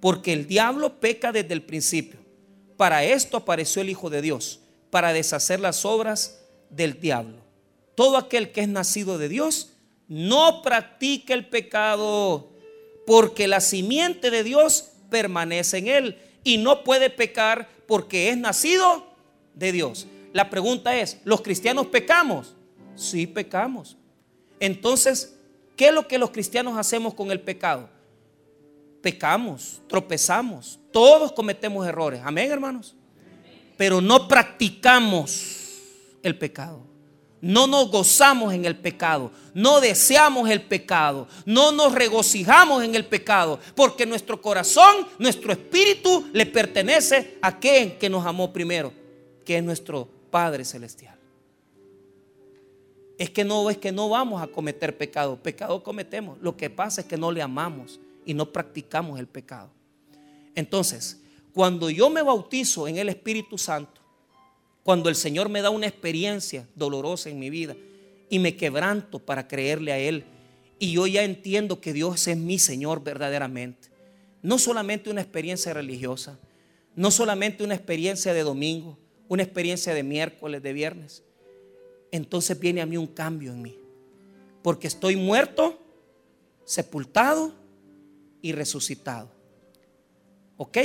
Porque 0.00 0.32
el 0.32 0.46
diablo 0.46 1.00
peca 1.00 1.32
desde 1.32 1.54
el 1.54 1.62
principio. 1.62 2.18
Para 2.76 3.04
esto 3.04 3.36
apareció 3.36 3.82
el 3.82 3.90
Hijo 3.90 4.10
de 4.10 4.20
Dios, 4.20 4.60
para 4.90 5.12
deshacer 5.12 5.60
las 5.60 5.84
obras 5.84 6.40
del 6.70 7.00
diablo. 7.00 7.38
Todo 7.94 8.16
aquel 8.16 8.50
que 8.50 8.62
es 8.62 8.68
nacido 8.68 9.18
de 9.18 9.28
Dios 9.28 9.70
no 10.08 10.62
practica 10.62 11.34
el 11.34 11.46
pecado, 11.46 12.50
porque 13.06 13.46
la 13.46 13.60
simiente 13.60 14.30
de 14.30 14.42
Dios 14.42 14.90
permanece 15.10 15.78
en 15.78 15.88
él 15.88 16.18
y 16.42 16.58
no 16.58 16.84
puede 16.84 17.10
pecar 17.10 17.68
porque 17.86 18.30
es 18.30 18.36
nacido 18.36 19.06
de 19.54 19.72
Dios. 19.72 20.06
La 20.34 20.50
pregunta 20.50 20.96
es, 20.96 21.20
¿los 21.22 21.42
cristianos 21.42 21.86
pecamos? 21.86 22.56
Sí, 22.96 23.24
pecamos. 23.24 23.96
Entonces, 24.58 25.38
¿qué 25.76 25.86
es 25.86 25.94
lo 25.94 26.08
que 26.08 26.18
los 26.18 26.30
cristianos 26.30 26.76
hacemos 26.76 27.14
con 27.14 27.30
el 27.30 27.40
pecado? 27.40 27.88
Pecamos, 29.00 29.80
tropezamos, 29.86 30.80
todos 30.90 31.30
cometemos 31.30 31.86
errores. 31.86 32.20
Amén, 32.24 32.50
hermanos. 32.50 32.96
Pero 33.76 34.00
no 34.00 34.26
practicamos 34.26 35.78
el 36.20 36.36
pecado. 36.36 36.82
No 37.40 37.68
nos 37.68 37.92
gozamos 37.92 38.52
en 38.54 38.64
el 38.64 38.74
pecado, 38.74 39.30
no 39.52 39.80
deseamos 39.80 40.50
el 40.50 40.62
pecado, 40.62 41.28
no 41.44 41.70
nos 41.70 41.94
regocijamos 41.94 42.82
en 42.82 42.96
el 42.96 43.04
pecado, 43.04 43.60
porque 43.76 44.06
nuestro 44.06 44.40
corazón, 44.42 45.06
nuestro 45.18 45.52
espíritu 45.52 46.26
le 46.32 46.46
pertenece 46.46 47.38
a 47.40 47.58
quien 47.60 47.98
que 47.98 48.08
nos 48.08 48.26
amó 48.26 48.50
primero, 48.50 48.92
que 49.44 49.58
es 49.58 49.62
nuestro 49.62 50.13
Padre 50.34 50.64
celestial. 50.64 51.16
Es 53.18 53.30
que 53.30 53.44
no 53.44 53.70
es 53.70 53.78
que 53.78 53.92
no 53.92 54.08
vamos 54.08 54.42
a 54.42 54.48
cometer 54.48 54.98
pecado, 54.98 55.40
pecado 55.40 55.80
cometemos. 55.84 56.38
Lo 56.40 56.56
que 56.56 56.68
pasa 56.68 57.02
es 57.02 57.06
que 57.06 57.16
no 57.16 57.30
le 57.30 57.40
amamos 57.40 58.00
y 58.26 58.34
no 58.34 58.52
practicamos 58.52 59.20
el 59.20 59.28
pecado. 59.28 59.70
Entonces, 60.56 61.20
cuando 61.52 61.88
yo 61.88 62.10
me 62.10 62.20
bautizo 62.20 62.88
en 62.88 62.96
el 62.96 63.10
Espíritu 63.10 63.58
Santo, 63.58 64.00
cuando 64.82 65.08
el 65.08 65.14
Señor 65.14 65.48
me 65.48 65.62
da 65.62 65.70
una 65.70 65.86
experiencia 65.86 66.66
dolorosa 66.74 67.30
en 67.30 67.38
mi 67.38 67.48
vida 67.48 67.76
y 68.28 68.40
me 68.40 68.56
quebranto 68.56 69.20
para 69.20 69.46
creerle 69.46 69.92
a 69.92 69.98
Él, 69.98 70.24
y 70.80 70.90
yo 70.90 71.06
ya 71.06 71.22
entiendo 71.22 71.80
que 71.80 71.92
Dios 71.92 72.26
es 72.26 72.36
mi 72.36 72.58
Señor 72.58 73.04
verdaderamente, 73.04 73.88
no 74.42 74.58
solamente 74.58 75.10
una 75.10 75.20
experiencia 75.20 75.72
religiosa, 75.72 76.40
no 76.96 77.12
solamente 77.12 77.62
una 77.62 77.76
experiencia 77.76 78.34
de 78.34 78.42
domingo, 78.42 78.98
una 79.34 79.42
experiencia 79.42 79.92
de 79.92 80.02
miércoles, 80.02 80.62
de 80.62 80.72
viernes, 80.72 81.22
entonces 82.10 82.58
viene 82.58 82.80
a 82.80 82.86
mí 82.86 82.96
un 82.96 83.08
cambio 83.08 83.52
en 83.52 83.60
mí, 83.60 83.76
porque 84.62 84.86
estoy 84.86 85.16
muerto, 85.16 85.78
sepultado 86.64 87.52
y 88.40 88.52
resucitado. 88.52 89.28
¿Ok? 90.56 90.78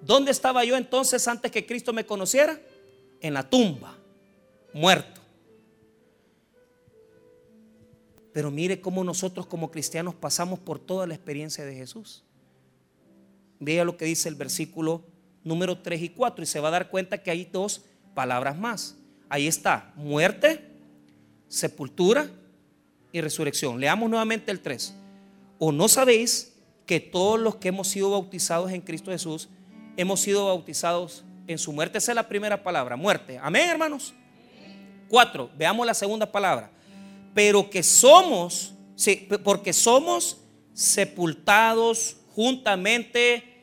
¿Dónde 0.00 0.30
estaba 0.30 0.64
yo 0.64 0.76
entonces 0.76 1.28
antes 1.28 1.50
que 1.50 1.66
Cristo 1.66 1.92
me 1.92 2.06
conociera? 2.06 2.58
En 3.20 3.34
la 3.34 3.48
tumba, 3.48 3.96
muerto. 4.72 5.20
Pero 8.32 8.50
mire 8.50 8.80
cómo 8.80 9.04
nosotros 9.04 9.46
como 9.46 9.70
cristianos 9.70 10.14
pasamos 10.14 10.58
por 10.58 10.78
toda 10.78 11.06
la 11.06 11.14
experiencia 11.14 11.64
de 11.64 11.74
Jesús. 11.74 12.24
Vea 13.58 13.84
lo 13.84 13.96
que 13.96 14.04
dice 14.04 14.28
el 14.28 14.34
versículo 14.34 15.02
número 15.46 15.78
3 15.78 16.02
y 16.02 16.08
4 16.10 16.42
y 16.42 16.46
se 16.46 16.60
va 16.60 16.68
a 16.68 16.72
dar 16.72 16.90
cuenta 16.90 17.18
que 17.18 17.30
hay 17.30 17.44
dos 17.44 17.84
palabras 18.14 18.58
más. 18.58 18.96
Ahí 19.28 19.46
está, 19.46 19.92
muerte, 19.96 20.60
sepultura 21.48 22.28
y 23.12 23.20
resurrección. 23.20 23.80
Leamos 23.80 24.10
nuevamente 24.10 24.50
el 24.50 24.60
3. 24.60 24.94
¿O 25.58 25.72
no 25.72 25.88
sabéis 25.88 26.52
que 26.86 27.00
todos 27.00 27.38
los 27.38 27.56
que 27.56 27.68
hemos 27.68 27.88
sido 27.88 28.10
bautizados 28.10 28.70
en 28.70 28.80
Cristo 28.80 29.10
Jesús, 29.10 29.48
hemos 29.96 30.20
sido 30.20 30.46
bautizados 30.46 31.24
en 31.46 31.58
su 31.58 31.72
muerte. 31.72 31.98
Esa 31.98 32.12
es 32.12 32.16
la 32.16 32.28
primera 32.28 32.62
palabra, 32.62 32.96
muerte. 32.96 33.38
Amén, 33.42 33.68
hermanos. 33.68 34.14
Cuatro, 35.08 35.50
veamos 35.56 35.86
la 35.86 35.94
segunda 35.94 36.30
palabra. 36.30 36.70
Pero 37.34 37.68
que 37.68 37.82
somos, 37.82 38.74
sí, 38.94 39.28
porque 39.44 39.72
somos 39.72 40.38
sepultados 40.72 42.16
juntamente 42.34 43.55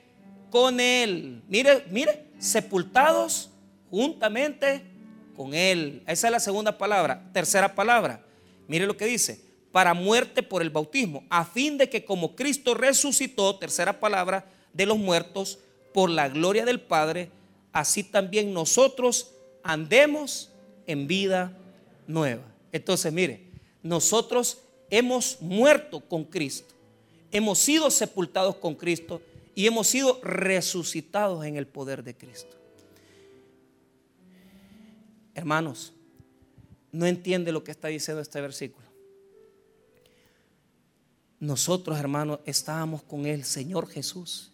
con 0.54 0.80
Él. 0.80 1.41
Mire, 1.47 1.84
mire, 1.89 2.28
sepultados 2.38 3.49
juntamente 3.89 4.84
con 5.36 5.56
Él. 5.56 6.04
Esa 6.06 6.28
es 6.28 6.32
la 6.32 6.39
segunda 6.39 6.78
palabra. 6.78 7.28
Tercera 7.34 7.74
palabra, 7.74 8.24
mire 8.68 8.86
lo 8.86 8.95
que 8.95 9.08
dice 9.08 9.41
para 9.72 9.95
muerte 9.95 10.43
por 10.43 10.62
el 10.62 10.70
bautismo, 10.70 11.24
a 11.32 11.43
fin 11.43 11.80
de 11.80 11.89
que 11.89 12.06
como 12.06 12.36
Cristo 12.36 12.76
resucitó, 12.76 13.58
tercera 13.58 13.99
palabra, 13.99 14.45
de 14.74 14.86
los 14.86 14.99
muertos 14.99 15.58
por 15.91 16.12
la 16.12 16.30
gloria 16.30 16.66
del 16.66 16.80
Padre, 16.80 17.32
así 17.72 18.04
también 18.04 18.54
nosotros 18.54 19.32
andemos 19.64 20.51
en 20.86 21.08
vida 21.08 21.58
nueva. 22.06 22.43
Entonces, 22.72 23.12
mire, 23.12 23.47
nosotros 23.82 24.60
hemos 24.91 25.41
muerto 25.41 25.99
con 26.01 26.24
Cristo, 26.26 26.76
hemos 27.32 27.58
sido 27.58 27.89
sepultados 27.89 28.58
con 28.58 28.76
Cristo 28.76 29.20
y 29.56 29.68
hemos 29.68 29.88
sido 29.88 30.20
resucitados 30.24 31.45
en 31.45 31.58
el 31.58 31.68
poder 31.68 32.04
de 32.04 32.16
Cristo. 32.16 32.58
Hermanos, 35.36 35.93
no 36.91 37.06
entiende 37.06 37.51
lo 37.51 37.64
que 37.64 37.72
está 37.72 37.88
diciendo 37.88 38.22
este 38.22 38.39
versículo. 38.39 38.86
Nosotros, 41.39 41.99
hermanos, 41.99 42.39
estábamos 42.45 43.04
con 43.04 43.26
el 43.26 43.43
Señor 43.43 43.89
Jesús 43.89 44.51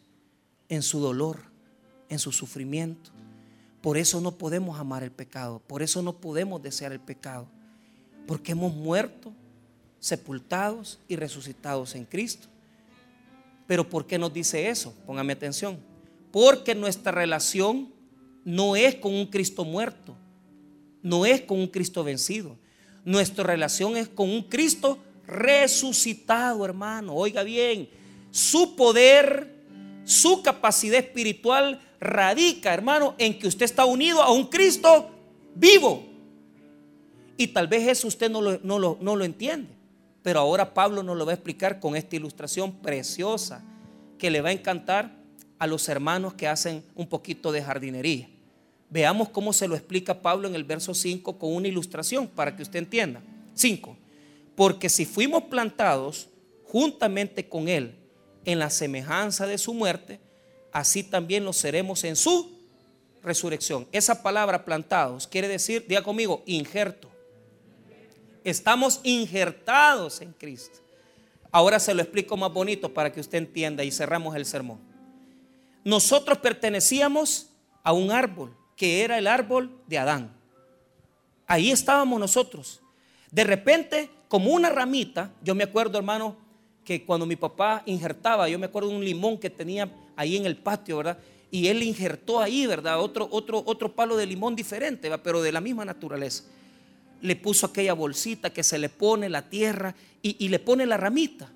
en 0.69 0.81
su 0.81 0.99
dolor, 0.99 1.37
en 2.09 2.17
su 2.17 2.31
sufrimiento. 2.31 3.11
Por 3.81 3.97
eso 3.97 4.19
no 4.21 4.37
podemos 4.37 4.79
amar 4.79 5.03
el 5.03 5.11
pecado, 5.11 5.61
por 5.67 5.83
eso 5.83 6.01
no 6.01 6.17
podemos 6.17 6.61
desear 6.61 6.91
el 6.91 6.99
pecado, 6.99 7.47
porque 8.27 8.53
hemos 8.53 8.73
muerto, 8.73 9.31
sepultados 9.99 10.99
y 11.07 11.15
resucitados 11.15 11.95
en 11.95 12.05
Cristo. 12.05 12.47
Pero 13.69 13.87
¿por 13.87 14.07
qué 14.07 14.17
nos 14.17 14.33
dice 14.33 14.67
eso? 14.67 14.95
Póngame 15.05 15.33
atención. 15.33 15.77
Porque 16.31 16.73
nuestra 16.73 17.11
relación 17.11 17.93
no 18.43 18.75
es 18.75 18.95
con 18.95 19.13
un 19.13 19.27
Cristo 19.27 19.63
muerto, 19.63 20.15
no 21.03 21.23
es 21.23 21.41
con 21.41 21.59
un 21.59 21.67
Cristo 21.67 22.03
vencido. 22.03 22.57
Nuestra 23.05 23.43
relación 23.43 23.95
es 23.95 24.07
con 24.07 24.27
un 24.27 24.41
Cristo 24.41 24.97
resucitado, 25.27 26.65
hermano. 26.65 27.13
Oiga 27.13 27.43
bien, 27.43 27.87
su 28.31 28.75
poder, 28.75 29.53
su 30.03 30.41
capacidad 30.41 30.97
espiritual 30.97 31.79
radica, 31.99 32.73
hermano, 32.73 33.13
en 33.19 33.37
que 33.37 33.47
usted 33.47 33.65
está 33.65 33.85
unido 33.85 34.23
a 34.23 34.31
un 34.31 34.47
Cristo 34.47 35.11
vivo. 35.53 36.07
Y 37.37 37.45
tal 37.45 37.67
vez 37.67 37.87
eso 37.87 38.07
usted 38.07 38.31
no 38.31 38.41
lo, 38.41 38.97
no 38.99 39.15
lo 39.15 39.23
entiende. 39.23 39.78
Pero 40.21 40.39
ahora 40.39 40.73
Pablo 40.73 41.03
nos 41.03 41.17
lo 41.17 41.25
va 41.25 41.31
a 41.31 41.35
explicar 41.35 41.79
con 41.79 41.95
esta 41.95 42.15
ilustración 42.15 42.73
preciosa 42.73 43.63
que 44.17 44.29
le 44.29 44.41
va 44.41 44.49
a 44.49 44.53
encantar 44.53 45.15
a 45.57 45.67
los 45.67 45.87
hermanos 45.89 46.33
que 46.33 46.47
hacen 46.47 46.83
un 46.95 47.07
poquito 47.07 47.51
de 47.51 47.63
jardinería. 47.63 48.29
Veamos 48.89 49.29
cómo 49.29 49.53
se 49.53 49.67
lo 49.67 49.75
explica 49.75 50.21
Pablo 50.21 50.47
en 50.47 50.55
el 50.55 50.63
verso 50.63 50.93
5 50.93 51.37
con 51.37 51.53
una 51.53 51.67
ilustración 51.67 52.27
para 52.27 52.55
que 52.55 52.63
usted 52.63 52.79
entienda. 52.79 53.21
5. 53.53 53.95
Porque 54.55 54.89
si 54.89 55.05
fuimos 55.05 55.43
plantados 55.43 56.29
juntamente 56.65 57.47
con 57.47 57.67
Él 57.67 57.95
en 58.45 58.59
la 58.59 58.69
semejanza 58.69 59.45
de 59.45 59.57
su 59.57 59.73
muerte, 59.73 60.19
así 60.71 61.03
también 61.03 61.45
lo 61.45 61.53
seremos 61.53 62.03
en 62.03 62.15
su 62.15 62.59
resurrección. 63.21 63.87
Esa 63.91 64.23
palabra 64.23 64.65
plantados 64.65 65.27
quiere 65.27 65.47
decir, 65.47 65.85
diga 65.87 66.01
conmigo, 66.03 66.43
injerto. 66.45 67.08
Estamos 68.49 68.99
injertados 69.03 70.21
en 70.21 70.33
Cristo. 70.33 70.79
Ahora 71.51 71.79
se 71.79 71.93
lo 71.93 72.01
explico 72.01 72.35
más 72.35 72.51
bonito 72.51 72.93
para 72.93 73.11
que 73.11 73.19
usted 73.19 73.37
entienda 73.37 73.83
y 73.83 73.91
cerramos 73.91 74.35
el 74.35 74.45
sermón. 74.45 74.79
Nosotros 75.83 76.39
pertenecíamos 76.39 77.49
a 77.83 77.93
un 77.93 78.11
árbol 78.11 78.55
que 78.75 79.03
era 79.03 79.17
el 79.17 79.27
árbol 79.27 79.71
de 79.87 79.97
Adán. 79.99 80.31
Ahí 81.45 81.71
estábamos 81.71 82.19
nosotros. 82.19 82.81
De 83.31 83.43
repente, 83.43 84.09
como 84.27 84.51
una 84.51 84.69
ramita, 84.69 85.31
yo 85.43 85.53
me 85.53 85.63
acuerdo, 85.63 85.97
hermano, 85.97 86.35
que 86.83 87.05
cuando 87.05 87.25
mi 87.25 87.35
papá 87.35 87.83
injertaba, 87.85 88.49
yo 88.49 88.57
me 88.57 88.65
acuerdo 88.65 88.89
de 88.89 88.95
un 88.95 89.05
limón 89.05 89.37
que 89.37 89.49
tenía 89.49 89.91
ahí 90.15 90.37
en 90.37 90.45
el 90.45 90.57
patio, 90.57 90.97
¿verdad? 90.97 91.19
Y 91.51 91.67
él 91.67 91.83
injertó 91.83 92.39
ahí, 92.39 92.65
¿verdad? 92.65 92.99
Otro, 92.99 93.27
otro, 93.31 93.61
otro 93.65 93.93
palo 93.93 94.17
de 94.17 94.25
limón 94.25 94.55
diferente, 94.55 95.15
pero 95.19 95.41
de 95.41 95.51
la 95.51 95.61
misma 95.61 95.85
naturaleza 95.85 96.43
le 97.21 97.35
puso 97.35 97.65
aquella 97.65 97.93
bolsita 97.93 98.51
que 98.51 98.63
se 98.63 98.77
le 98.77 98.89
pone 98.89 99.29
la 99.29 99.49
tierra 99.49 99.95
y, 100.21 100.47
le 100.47 100.59
pone 100.59 100.85
la 100.85 100.97
ramita. 100.97 101.51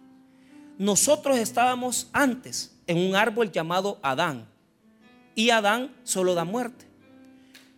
Nosotros 0.78 1.38
estábamos 1.38 2.09
antes 2.14 2.76
en 2.88 2.97
un 2.97 3.16
árbol 3.16 3.51
llamado 3.51 3.99
Adán 4.01 4.47
y 5.36 5.49
Adán 5.49 5.93
solo 6.03 6.34
da 6.34 6.43
muerte. 6.43 6.86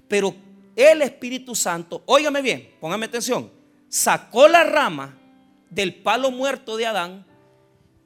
Pero 0.07 0.35
el 0.75 1.01
Espíritu 1.01 1.55
Santo, 1.55 2.03
óigame 2.05 2.41
bien, 2.41 2.69
póngame 2.79 3.05
atención, 3.05 3.51
sacó 3.87 4.47
la 4.47 4.63
rama 4.63 5.17
del 5.69 5.95
palo 5.95 6.31
muerto 6.31 6.77
de 6.77 6.85
Adán 6.85 7.25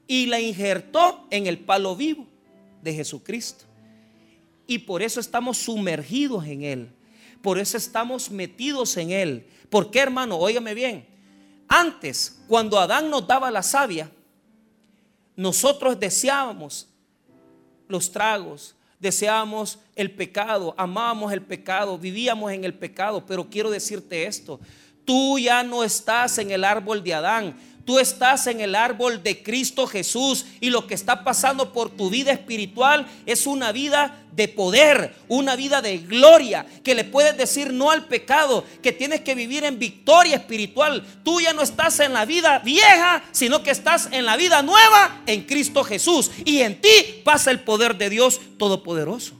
y 0.08 0.26
la 0.26 0.40
injertó 0.40 1.28
en 1.30 1.48
el 1.48 1.60
palo 1.60 1.96
vivo 1.96 2.28
de 2.82 2.94
Jesucristo. 2.94 3.66
Y 4.66 4.80
por 4.80 5.02
eso 5.02 5.20
estamos 5.20 5.58
sumergidos 5.58 6.46
en 6.46 6.64
Él. 6.64 6.90
Por 7.42 7.58
eso 7.58 7.78
estamos 7.78 8.30
metidos 8.30 8.98
en 8.98 9.12
Él. 9.12 9.48
¿Por 9.70 9.92
qué, 9.92 10.00
hermano? 10.00 10.38
Óigame 10.38 10.74
bien. 10.74 11.08
Antes, 11.68 12.42
cuando 12.48 12.80
Adán 12.80 13.10
nos 13.10 13.28
daba 13.28 13.52
la 13.52 13.64
savia, 13.64 14.12
nosotros 15.36 16.00
deseábamos 16.00 16.88
los 17.88 18.12
tragos, 18.12 18.76
deseábamos 19.00 19.80
el 19.96 20.12
pecado, 20.12 20.74
amábamos 20.78 21.32
el 21.32 21.42
pecado, 21.42 21.98
vivíamos 21.98 22.52
en 22.52 22.64
el 22.66 22.74
pecado. 22.74 23.26
Pero 23.26 23.50
quiero 23.50 23.70
decirte 23.70 24.26
esto, 24.26 24.60
tú 25.06 25.40
ya 25.40 25.64
no 25.64 25.84
estás 25.84 26.38
en 26.40 26.52
el 26.52 26.64
árbol 26.64 27.04
de 27.04 27.14
Adán, 27.14 27.56
Tú 27.90 27.98
estás 27.98 28.46
en 28.46 28.62
el 28.62 28.76
árbol 28.76 29.24
de 29.24 29.42
Cristo 29.42 29.88
Jesús 29.88 30.46
y 30.62 30.70
lo 30.70 30.86
que 30.86 30.94
está 30.94 31.24
pasando 31.24 31.74
por 31.74 31.90
tu 31.90 32.12
vida 32.12 32.32
espiritual 32.32 33.08
es 33.26 33.48
una 33.48 33.72
vida 33.72 34.24
de 34.32 34.48
poder, 34.48 35.16
una 35.28 35.56
vida 35.56 35.82
de 35.82 35.98
gloria, 35.98 36.68
que 36.84 36.94
le 36.94 37.04
puedes 37.04 37.36
decir 37.36 37.74
no 37.74 37.90
al 37.90 38.06
pecado, 38.06 38.64
que 38.84 38.92
tienes 38.92 39.22
que 39.22 39.34
vivir 39.34 39.64
en 39.64 39.80
victoria 39.80 40.36
espiritual. 40.36 41.04
Tú 41.24 41.42
ya 41.42 41.52
no 41.52 41.64
estás 41.64 42.00
en 42.00 42.14
la 42.14 42.26
vida 42.26 42.60
vieja, 42.60 43.24
sino 43.32 43.64
que 43.64 43.72
estás 43.72 44.08
en 44.12 44.24
la 44.24 44.38
vida 44.38 44.62
nueva 44.62 45.24
en 45.26 45.48
Cristo 45.48 45.84
Jesús. 45.84 46.30
Y 46.46 46.60
en 46.60 46.80
ti 46.80 47.24
pasa 47.24 47.50
el 47.50 47.62
poder 47.62 47.98
de 47.98 48.12
Dios 48.12 48.40
Todopoderoso. 48.60 49.34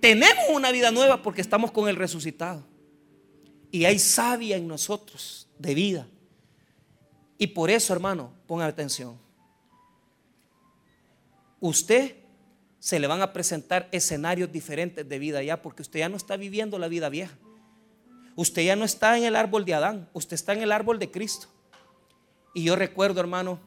Tenemos 0.00 0.46
una 0.50 0.72
vida 0.72 0.90
nueva 0.90 1.22
porque 1.22 1.42
estamos 1.42 1.70
con 1.70 1.88
el 1.88 1.94
resucitado. 1.94 2.66
Y 3.70 3.84
hay 3.84 4.00
sabia 4.00 4.56
en 4.56 4.66
nosotros 4.66 5.46
de 5.60 5.74
vida. 5.76 6.08
Y 7.38 7.48
por 7.48 7.70
eso, 7.70 7.92
hermano, 7.92 8.32
ponga 8.46 8.66
atención. 8.66 9.18
Usted 11.60 12.16
se 12.78 12.98
le 12.98 13.06
van 13.06 13.22
a 13.22 13.32
presentar 13.32 13.88
escenarios 13.92 14.52
diferentes 14.52 15.08
de 15.08 15.18
vida 15.18 15.42
ya, 15.42 15.62
porque 15.62 15.82
usted 15.82 16.00
ya 16.00 16.08
no 16.08 16.16
está 16.16 16.36
viviendo 16.36 16.78
la 16.78 16.88
vida 16.88 17.08
vieja. 17.08 17.36
Usted 18.36 18.62
ya 18.64 18.76
no 18.76 18.84
está 18.84 19.16
en 19.16 19.24
el 19.24 19.36
árbol 19.36 19.64
de 19.64 19.74
Adán, 19.74 20.08
usted 20.12 20.34
está 20.34 20.52
en 20.52 20.62
el 20.62 20.72
árbol 20.72 20.98
de 20.98 21.10
Cristo. 21.10 21.48
Y 22.52 22.64
yo 22.64 22.76
recuerdo, 22.76 23.20
hermano, 23.20 23.58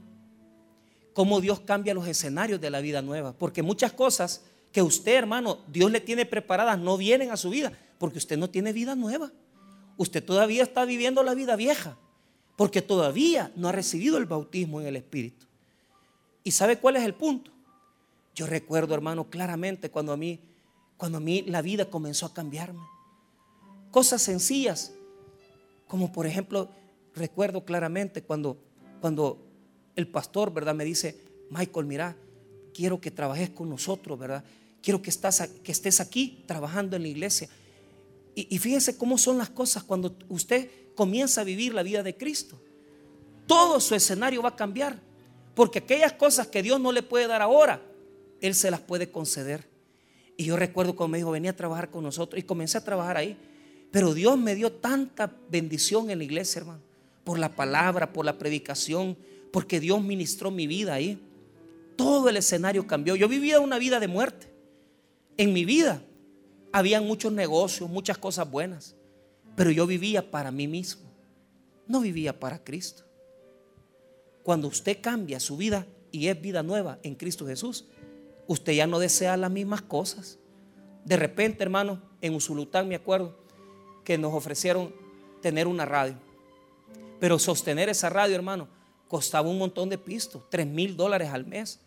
cómo 1.14 1.42
Dios 1.42 1.62
cambia 1.62 1.94
los 1.94 2.08
escenarios 2.08 2.62
de 2.62 2.70
la 2.70 2.80
vida 2.80 3.02
nueva, 3.02 3.34
porque 3.34 3.64
muchas 3.64 3.92
cosas 3.92 4.44
que 4.72 4.82
usted, 4.82 5.16
hermano, 5.16 5.60
Dios 5.68 5.92
le 5.92 6.00
tiene 6.00 6.26
preparadas 6.26 6.78
no 6.78 6.98
vienen 6.98 7.32
a 7.32 7.38
su 7.38 7.50
vida, 7.50 7.72
porque 7.98 8.20
usted 8.20 8.38
no 8.38 8.50
tiene 8.50 8.72
vida 8.72 8.96
nueva. 8.96 9.32
Usted 9.98 10.24
todavía 10.24 10.62
está 10.62 10.86
viviendo 10.86 11.24
la 11.24 11.34
vida 11.34 11.56
vieja 11.56 11.98
porque 12.58 12.82
todavía 12.82 13.52
no 13.56 13.70
ha 13.70 13.72
recibido 13.72 14.18
el 14.18 14.26
bautismo 14.26 14.82
en 14.82 14.88
el 14.88 14.98
Espíritu. 14.98 15.46
¿Y 16.44 16.52
sabe 16.52 16.80
cuál 16.80 16.98
es 16.98 17.04
el 17.04 17.14
punto? 17.14 17.52
Yo 18.34 18.48
recuerdo, 18.48 18.96
hermano, 18.96 19.30
claramente 19.30 19.92
cuando 19.92 20.12
a 20.12 20.18
mí, 20.18 20.40
cuando 20.98 21.20
a 21.20 21.22
mí 21.22 21.44
la 21.44 21.62
vida 21.62 21.86
comenzó 21.86 22.26
a 22.26 22.34
cambiarme. 22.34 22.82
Cosas 23.92 24.24
sencillas, 24.24 24.92
como 25.88 26.12
por 26.12 26.26
ejemplo, 26.26 26.70
recuerdo 27.16 27.64
claramente 27.64 28.24
cuando, 28.24 28.58
cuando 29.02 29.38
el 29.96 30.08
pastor, 30.08 30.52
¿verdad? 30.52 30.74
Me 30.74 30.84
dice, 30.84 31.16
Michael, 31.52 31.86
mira, 31.86 32.18
quiero 32.74 33.00
que 33.00 33.12
trabajes 33.12 33.52
con 33.52 33.70
nosotros, 33.70 34.18
¿verdad? 34.18 34.44
Quiero 34.82 35.00
que, 35.02 35.12
estás, 35.12 35.48
que 35.64 35.72
estés 35.72 36.00
aquí 36.00 36.44
trabajando 36.48 36.96
en 36.96 37.04
la 37.04 37.08
iglesia. 37.08 37.50
Y, 38.34 38.48
y 38.56 38.58
fíjense 38.58 38.98
cómo 38.98 39.20
son 39.20 39.38
las 39.38 39.50
cosas 39.50 39.84
cuando 39.84 40.16
usted 40.30 40.70
comienza 40.98 41.42
a 41.42 41.44
vivir 41.46 41.74
la 41.74 41.84
vida 41.84 42.04
de 42.04 42.18
Cristo. 42.18 42.60
Todo 43.46 43.80
su 43.80 43.96
escenario 43.96 44.42
va 44.42 44.50
a 44.50 44.56
cambiar. 44.58 45.00
Porque 45.56 45.80
aquellas 45.80 46.14
cosas 46.14 46.48
que 46.48 46.62
Dios 46.62 46.80
no 46.82 46.92
le 46.92 47.02
puede 47.02 47.28
dar 47.28 47.42
ahora, 47.42 47.82
Él 48.42 48.54
se 48.54 48.70
las 48.70 48.82
puede 48.82 49.10
conceder. 49.10 49.68
Y 50.36 50.46
yo 50.46 50.58
recuerdo 50.58 50.96
cuando 50.96 51.14
me 51.14 51.18
dijo, 51.20 51.32
venía 51.32 51.52
a 51.52 51.56
trabajar 51.56 51.90
con 51.90 52.04
nosotros 52.04 52.40
y 52.40 52.44
comencé 52.44 52.78
a 52.78 52.84
trabajar 52.84 53.18
ahí. 53.18 53.38
Pero 53.92 54.14
Dios 54.14 54.38
me 54.38 54.54
dio 54.54 54.72
tanta 54.72 55.34
bendición 55.50 56.10
en 56.10 56.18
la 56.18 56.26
iglesia, 56.26 56.60
hermano. 56.60 56.82
Por 57.24 57.40
la 57.40 57.56
palabra, 57.56 58.12
por 58.12 58.26
la 58.26 58.38
predicación, 58.38 59.18
porque 59.52 59.80
Dios 59.80 60.02
ministró 60.02 60.52
mi 60.52 60.68
vida 60.68 60.94
ahí. 60.94 61.20
Todo 61.96 62.30
el 62.30 62.38
escenario 62.38 62.86
cambió. 62.86 63.16
Yo 63.16 63.28
vivía 63.28 63.60
una 63.60 63.80
vida 63.80 64.00
de 64.00 64.08
muerte. 64.08 64.48
En 65.38 65.54
mi 65.54 65.66
vida 65.66 66.04
habían 66.72 67.06
muchos 67.08 67.32
negocios, 67.32 67.90
muchas 67.90 68.18
cosas 68.18 68.50
buenas. 68.50 68.97
Pero 69.58 69.72
yo 69.72 69.88
vivía 69.88 70.30
para 70.30 70.52
mí 70.52 70.68
mismo. 70.68 71.10
No 71.88 72.00
vivía 72.00 72.40
para 72.40 72.64
Cristo. 72.64 73.06
Cuando 74.44 74.68
usted 74.68 75.00
cambia 75.02 75.40
su 75.40 75.58
vida 75.58 75.88
y 76.12 76.28
es 76.28 76.40
vida 76.40 76.62
nueva 76.62 77.00
en 77.02 77.16
Cristo 77.16 77.48
Jesús, 77.48 77.86
usted 78.46 78.74
ya 78.74 78.86
no 78.86 79.00
desea 79.00 79.36
las 79.36 79.50
mismas 79.50 79.82
cosas. 79.82 80.38
De 81.04 81.18
repente, 81.18 81.64
hermano, 81.64 82.00
en 82.22 82.36
Usulután 82.36 82.88
me 82.88 82.94
acuerdo 82.94 83.36
que 84.04 84.20
nos 84.20 84.32
ofrecieron 84.32 84.94
tener 85.42 85.66
una 85.66 85.86
radio. 85.86 86.18
Pero 87.20 87.40
sostener 87.40 87.90
esa 87.90 88.10
radio, 88.10 88.36
hermano, 88.36 88.68
costaba 89.08 89.50
un 89.50 89.58
montón 89.58 89.90
de 89.90 89.98
pistos, 89.98 90.44
tres 90.52 90.68
mil 90.68 90.96
dólares 90.96 91.30
al 91.32 91.48
mes. 91.48 91.80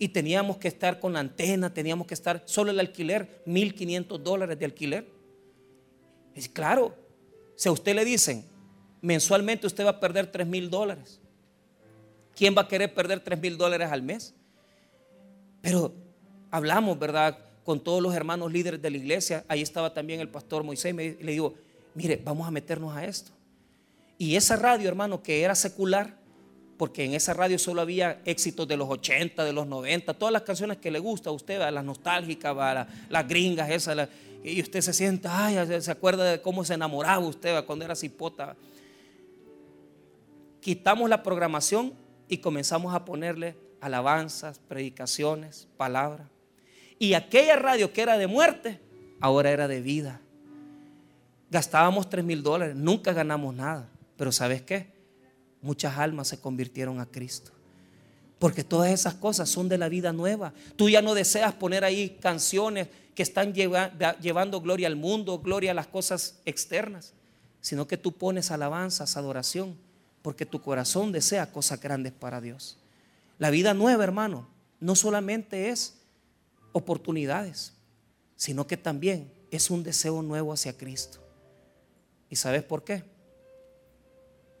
Y 0.00 0.08
teníamos 0.08 0.56
que 0.56 0.66
estar 0.66 0.98
con 0.98 1.12
la 1.12 1.20
antena, 1.20 1.72
teníamos 1.72 2.08
que 2.08 2.14
estar, 2.14 2.42
solo 2.46 2.72
el 2.72 2.80
alquiler, 2.80 3.44
mil 3.46 3.76
quinientos 3.76 4.24
dólares 4.24 4.58
de 4.58 4.64
alquiler. 4.64 5.15
Es 6.36 6.48
claro, 6.48 6.94
si 7.56 7.68
a 7.68 7.72
usted 7.72 7.94
le 7.94 8.04
dicen, 8.04 8.44
mensualmente 9.00 9.66
usted 9.66 9.84
va 9.86 9.90
a 9.90 10.00
perder 10.00 10.30
3 10.30 10.46
mil 10.46 10.68
dólares, 10.68 11.18
¿quién 12.36 12.54
va 12.56 12.62
a 12.62 12.68
querer 12.68 12.92
perder 12.92 13.20
3 13.20 13.40
mil 13.40 13.56
dólares 13.56 13.90
al 13.90 14.02
mes? 14.02 14.34
Pero 15.62 15.94
hablamos, 16.50 16.98
¿verdad? 16.98 17.38
Con 17.64 17.80
todos 17.80 18.02
los 18.02 18.14
hermanos 18.14 18.52
líderes 18.52 18.80
de 18.80 18.90
la 18.90 18.98
iglesia, 18.98 19.44
ahí 19.48 19.62
estaba 19.62 19.92
también 19.94 20.20
el 20.20 20.28
pastor 20.28 20.62
Moisés, 20.62 20.92
y 20.92 21.24
le 21.24 21.32
digo, 21.32 21.54
mire, 21.94 22.20
vamos 22.22 22.46
a 22.46 22.50
meternos 22.50 22.94
a 22.94 23.04
esto. 23.04 23.32
Y 24.18 24.36
esa 24.36 24.56
radio, 24.56 24.88
hermano, 24.88 25.22
que 25.22 25.42
era 25.42 25.54
secular, 25.54 26.18
porque 26.76 27.04
en 27.04 27.14
esa 27.14 27.32
radio 27.32 27.58
solo 27.58 27.80
había 27.80 28.20
éxitos 28.26 28.68
de 28.68 28.76
los 28.76 28.88
80, 28.88 29.42
de 29.44 29.52
los 29.52 29.66
90, 29.66 30.12
todas 30.14 30.32
las 30.32 30.42
canciones 30.42 30.76
que 30.76 30.90
le 30.90 30.98
gusta 30.98 31.30
a 31.30 31.32
usted, 31.32 31.58
las 31.58 31.84
nostálgicas, 31.84 32.86
las, 33.08 33.28
gringas, 33.28 33.70
esas, 33.70 34.08
y 34.46 34.60
usted 34.60 34.80
se 34.80 34.92
sienta, 34.92 35.46
ay, 35.46 35.58
se 35.80 35.90
acuerda 35.90 36.30
de 36.30 36.40
cómo 36.40 36.64
se 36.64 36.74
enamoraba 36.74 37.18
usted 37.18 37.64
cuando 37.64 37.84
era 37.84 37.96
cipota. 37.96 38.56
Quitamos 40.60 41.10
la 41.10 41.24
programación 41.24 41.94
y 42.28 42.38
comenzamos 42.38 42.94
a 42.94 43.04
ponerle 43.04 43.56
alabanzas, 43.80 44.60
predicaciones, 44.60 45.66
palabras. 45.76 46.28
Y 46.98 47.14
aquella 47.14 47.56
radio 47.56 47.92
que 47.92 48.02
era 48.02 48.16
de 48.18 48.28
muerte, 48.28 48.80
ahora 49.20 49.50
era 49.50 49.66
de 49.66 49.80
vida. 49.80 50.20
Gastábamos 51.50 52.08
3 52.08 52.24
mil 52.24 52.44
dólares, 52.44 52.76
nunca 52.76 53.12
ganamos 53.12 53.52
nada. 53.52 53.90
Pero 54.16 54.30
¿sabes 54.30 54.62
qué? 54.62 54.92
Muchas 55.60 55.98
almas 55.98 56.28
se 56.28 56.40
convirtieron 56.40 57.00
a 57.00 57.06
Cristo. 57.06 57.50
Porque 58.38 58.62
todas 58.62 58.90
esas 58.92 59.14
cosas 59.14 59.48
son 59.48 59.68
de 59.68 59.78
la 59.78 59.88
vida 59.88 60.12
nueva. 60.12 60.52
Tú 60.76 60.88
ya 60.88 61.02
no 61.02 61.14
deseas 61.14 61.52
poner 61.54 61.84
ahí 61.84 62.10
canciones 62.20 62.88
que 63.16 63.22
están 63.22 63.54
llevando 63.54 64.60
gloria 64.60 64.86
al 64.86 64.94
mundo, 64.94 65.40
gloria 65.40 65.70
a 65.70 65.74
las 65.74 65.86
cosas 65.86 66.38
externas, 66.44 67.14
sino 67.62 67.88
que 67.88 67.96
tú 67.96 68.12
pones 68.12 68.50
alabanzas, 68.50 69.16
adoración, 69.16 69.74
porque 70.20 70.44
tu 70.44 70.60
corazón 70.60 71.12
desea 71.12 71.50
cosas 71.50 71.80
grandes 71.80 72.12
para 72.12 72.42
Dios. 72.42 72.76
La 73.38 73.48
vida 73.48 73.72
nueva, 73.72 74.04
hermano, 74.04 74.46
no 74.80 74.94
solamente 74.94 75.70
es 75.70 75.96
oportunidades, 76.72 77.72
sino 78.36 78.66
que 78.66 78.76
también 78.76 79.32
es 79.50 79.70
un 79.70 79.82
deseo 79.82 80.20
nuevo 80.20 80.52
hacia 80.52 80.76
Cristo. 80.76 81.18
¿Y 82.28 82.36
sabes 82.36 82.64
por 82.64 82.84
qué? 82.84 83.02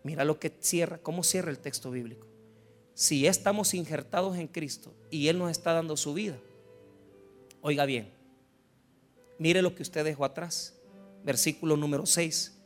Mira 0.02 0.24
lo 0.24 0.40
que 0.40 0.50
cierra, 0.60 0.96
cómo 0.96 1.22
cierra 1.22 1.50
el 1.50 1.58
texto 1.58 1.90
bíblico. 1.90 2.26
Si 2.94 3.26
estamos 3.26 3.74
injertados 3.74 4.38
en 4.38 4.48
Cristo 4.48 4.94
y 5.10 5.28
Él 5.28 5.36
nos 5.36 5.50
está 5.50 5.74
dando 5.74 5.94
su 5.98 6.14
vida, 6.14 6.38
oiga 7.60 7.84
bien, 7.84 8.15
mire 9.38 9.62
lo 9.62 9.74
que 9.74 9.82
usted 9.82 10.04
dejó 10.04 10.24
atrás, 10.24 10.74
versículo 11.24 11.76
número 11.76 12.06
6, 12.06 12.56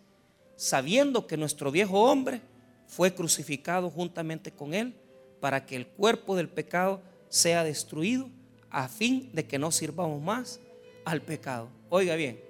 sabiendo 0.56 1.26
que 1.26 1.36
nuestro 1.36 1.70
viejo 1.70 2.02
hombre 2.02 2.40
fue 2.86 3.14
crucificado 3.14 3.90
juntamente 3.90 4.50
con 4.50 4.74
Él 4.74 4.94
para 5.40 5.64
que 5.64 5.76
el 5.76 5.86
cuerpo 5.86 6.36
del 6.36 6.48
pecado 6.48 7.00
sea 7.28 7.64
destruido 7.64 8.28
a 8.68 8.88
fin 8.88 9.30
de 9.32 9.46
que 9.46 9.58
no 9.58 9.70
sirvamos 9.70 10.20
más 10.22 10.60
al 11.04 11.22
pecado. 11.22 11.68
Oiga 11.88 12.14
bien, 12.14 12.40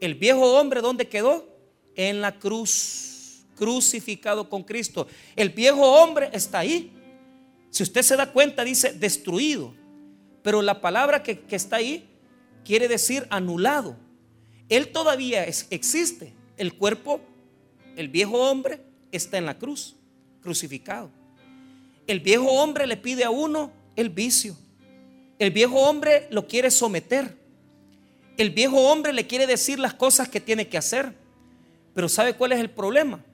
el 0.00 0.14
viejo 0.14 0.58
hombre, 0.58 0.80
¿dónde 0.80 1.08
quedó? 1.08 1.48
En 1.94 2.20
la 2.20 2.38
cruz, 2.38 3.44
crucificado 3.56 4.48
con 4.48 4.62
Cristo. 4.62 5.06
El 5.34 5.50
viejo 5.50 5.82
hombre 5.82 6.30
está 6.32 6.60
ahí. 6.60 6.92
Si 7.70 7.82
usted 7.82 8.02
se 8.02 8.16
da 8.16 8.32
cuenta, 8.32 8.64
dice 8.64 8.92
destruido. 8.92 9.74
Pero 10.42 10.62
la 10.62 10.80
palabra 10.80 11.22
que, 11.22 11.42
está 11.50 11.76
ahí 11.76 12.08
quiere 12.64 12.88
decir 12.88 13.26
anulado. 13.30 13.96
Él 14.68 14.88
todavía 14.92 15.44
existe. 15.44 16.34
El 16.56 16.74
cuerpo, 16.74 17.20
el 17.96 18.08
viejo 18.08 18.50
hombre, 18.50 18.80
está 19.12 19.38
en 19.38 19.46
la 19.46 19.58
cruz, 19.58 19.96
crucificado. 20.42 21.10
El 22.06 22.20
viejo 22.20 22.46
hombre 22.46 22.86
le 22.86 22.96
pide 22.96 23.24
a 23.24 23.30
uno 23.30 23.70
el 23.96 24.10
vicio. 24.10 24.56
El 25.38 25.50
viejo 25.50 25.76
hombre 25.76 26.26
lo 26.30 26.48
quiere 26.48 26.70
someter. 26.70 27.36
El 28.36 28.50
viejo 28.50 28.90
hombre 28.90 29.12
le 29.12 29.26
quiere 29.26 29.46
decir 29.46 29.78
las 29.78 29.94
cosas 29.94 30.28
que 30.28 30.40
tiene 30.40 30.68
que 30.68 30.78
hacer. 30.78 31.12
Pero 31.94 32.08
¿sabe 32.08 32.34
cuál 32.34 32.52
es 32.52 32.60
el 32.60 32.70
problema? 32.70 33.24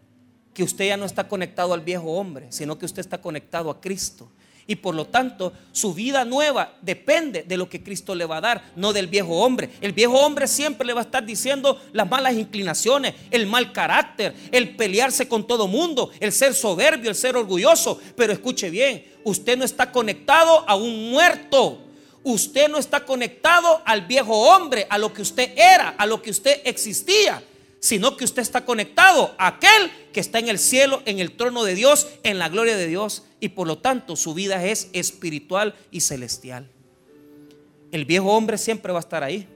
Que 0.53 0.63
usted 0.63 0.87
ya 0.87 0.97
no 0.97 1.05
está 1.05 1.29
conectado 1.29 1.75
al 1.75 1.81
viejo 1.81 2.13
hombre, 2.13 2.47
sino 2.51 2.79
que 2.79 2.87
usted 2.87 3.01
está 3.01 3.21
conectado 3.21 3.71
a 3.71 3.81
Cristo. 3.81 4.31
Y 4.67 4.77
por 4.77 4.95
lo 4.95 5.07
tanto, 5.07 5.53
su 5.73 5.93
vida 5.93 6.25
nueva 6.25 6.75
depende 6.81 7.43
de 7.43 7.57
lo 7.57 7.69
que 7.69 7.83
Cristo 7.83 8.15
le 8.15 8.25
va 8.25 8.39
a 8.39 8.41
dar, 8.41 8.73
no 8.77 8.93
del 8.93 9.09
viejo 9.09 9.41
hombre. 9.41 9.71
El 9.81 9.93
viejo 9.93 10.15
hombre 10.15 10.47
siempre 10.47 10.87
le 10.87 10.95
va 10.95 11.01
a 11.01 11.05
estar 11.05 11.25
diciendo 11.25 11.81
las 11.93 12.09
malas 12.09 12.35
inclinaciones, 12.35 13.15
el 13.31 13.47
mal 13.47 13.73
carácter, 13.73 14.35
el 14.53 14.75
pelearse 14.77 15.29
con 15.29 15.47
todo 15.47 15.67
mundo, 15.67 16.11
el 16.21 16.33
ser 16.33 16.55
soberbio, 16.55 17.11
el 17.11 17.17
ser 17.17 17.37
orgulloso. 17.37 18.01
Pero 18.17 18.33
escuche 18.33 18.71
bien, 18.71 19.05
usted 19.25 19.59
no 19.59 19.65
está 19.65 19.93
conectado 19.93 20.65
a 20.67 20.77
un 20.77 21.11
muerto. 21.11 21.81
Usted 22.23 22.71
no 22.71 22.79
está 22.79 23.05
conectado 23.05 23.83
al 23.85 24.07
viejo 24.07 24.33
hombre, 24.33 24.87
a 24.89 24.97
lo 24.97 25.13
que 25.13 25.21
usted 25.21 25.53
era, 25.59 25.91
a 25.91 26.07
lo 26.07 26.23
que 26.23 26.31
usted 26.31 26.63
existía, 26.65 27.43
sino 27.85 28.17
que 28.17 28.25
usted 28.25 28.41
está 28.41 28.65
conectado 28.65 29.35
a 29.37 29.47
aquel 29.49 29.91
que 30.15 30.21
está 30.21 30.39
en 30.39 30.49
el 30.49 30.59
cielo, 30.59 31.03
en 31.05 31.19
el 31.19 31.33
trono 31.33 31.65
de 31.65 31.75
Dios, 31.75 32.09
en 32.23 32.39
la 32.39 32.49
gloria 32.49 32.79
de 32.79 32.87
Dios, 32.87 33.25
y 33.41 33.51
por 33.51 33.67
lo 33.67 33.77
tanto 33.77 34.17
su 34.17 34.33
vida 34.33 34.65
es 34.65 34.89
espiritual 34.95 35.75
y 35.91 36.01
celestial. 36.01 36.71
El 37.93 38.07
viejo 38.07 38.35
hombre 38.35 38.57
siempre 38.57 38.91
va 38.91 39.01
a 39.01 39.05
estar 39.05 39.23
ahí 39.23 39.47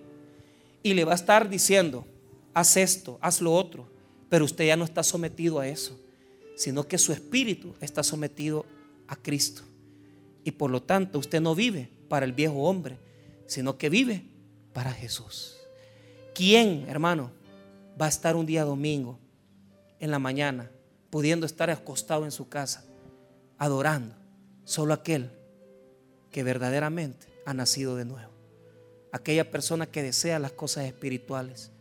y 0.82 0.92
le 0.92 1.06
va 1.06 1.12
a 1.12 1.14
estar 1.14 1.48
diciendo, 1.48 2.04
haz 2.52 2.76
esto, 2.76 3.18
haz 3.22 3.40
lo 3.40 3.54
otro, 3.54 3.88
pero 4.28 4.44
usted 4.44 4.66
ya 4.66 4.76
no 4.76 4.84
está 4.84 5.02
sometido 5.02 5.58
a 5.58 5.66
eso, 5.66 5.98
sino 6.54 6.86
que 6.86 6.98
su 6.98 7.14
espíritu 7.14 7.76
está 7.80 8.02
sometido 8.02 8.66
a 9.06 9.16
Cristo. 9.16 9.62
Y 10.44 10.50
por 10.50 10.70
lo 10.70 10.82
tanto 10.82 11.18
usted 11.18 11.40
no 11.40 11.54
vive 11.54 11.88
para 12.10 12.26
el 12.26 12.34
viejo 12.34 12.56
hombre, 12.64 12.98
sino 13.46 13.78
que 13.78 13.88
vive 13.88 14.22
para 14.74 14.92
Jesús. 14.92 15.54
¿Quién, 16.34 16.84
hermano, 16.90 17.37
va 18.00 18.06
a 18.06 18.08
estar 18.08 18.36
un 18.36 18.46
día 18.46 18.64
domingo 18.64 19.18
en 20.00 20.10
la 20.10 20.18
mañana 20.18 20.70
pudiendo 21.10 21.46
estar 21.46 21.70
acostado 21.70 22.24
en 22.24 22.30
su 22.30 22.48
casa 22.48 22.84
adorando? 23.58 24.14
Solo 24.64 24.94
aquel 24.94 25.30
que 26.30 26.42
verdaderamente 26.42 27.26
ha 27.46 27.54
nacido 27.54 27.96
de 27.96 28.04
nuevo. 28.04 28.32
Aquella 29.12 29.50
persona 29.50 29.86
que 29.86 30.02
desea 30.02 30.38
las 30.38 30.52
cosas 30.52 30.84
espirituales. 30.84 31.72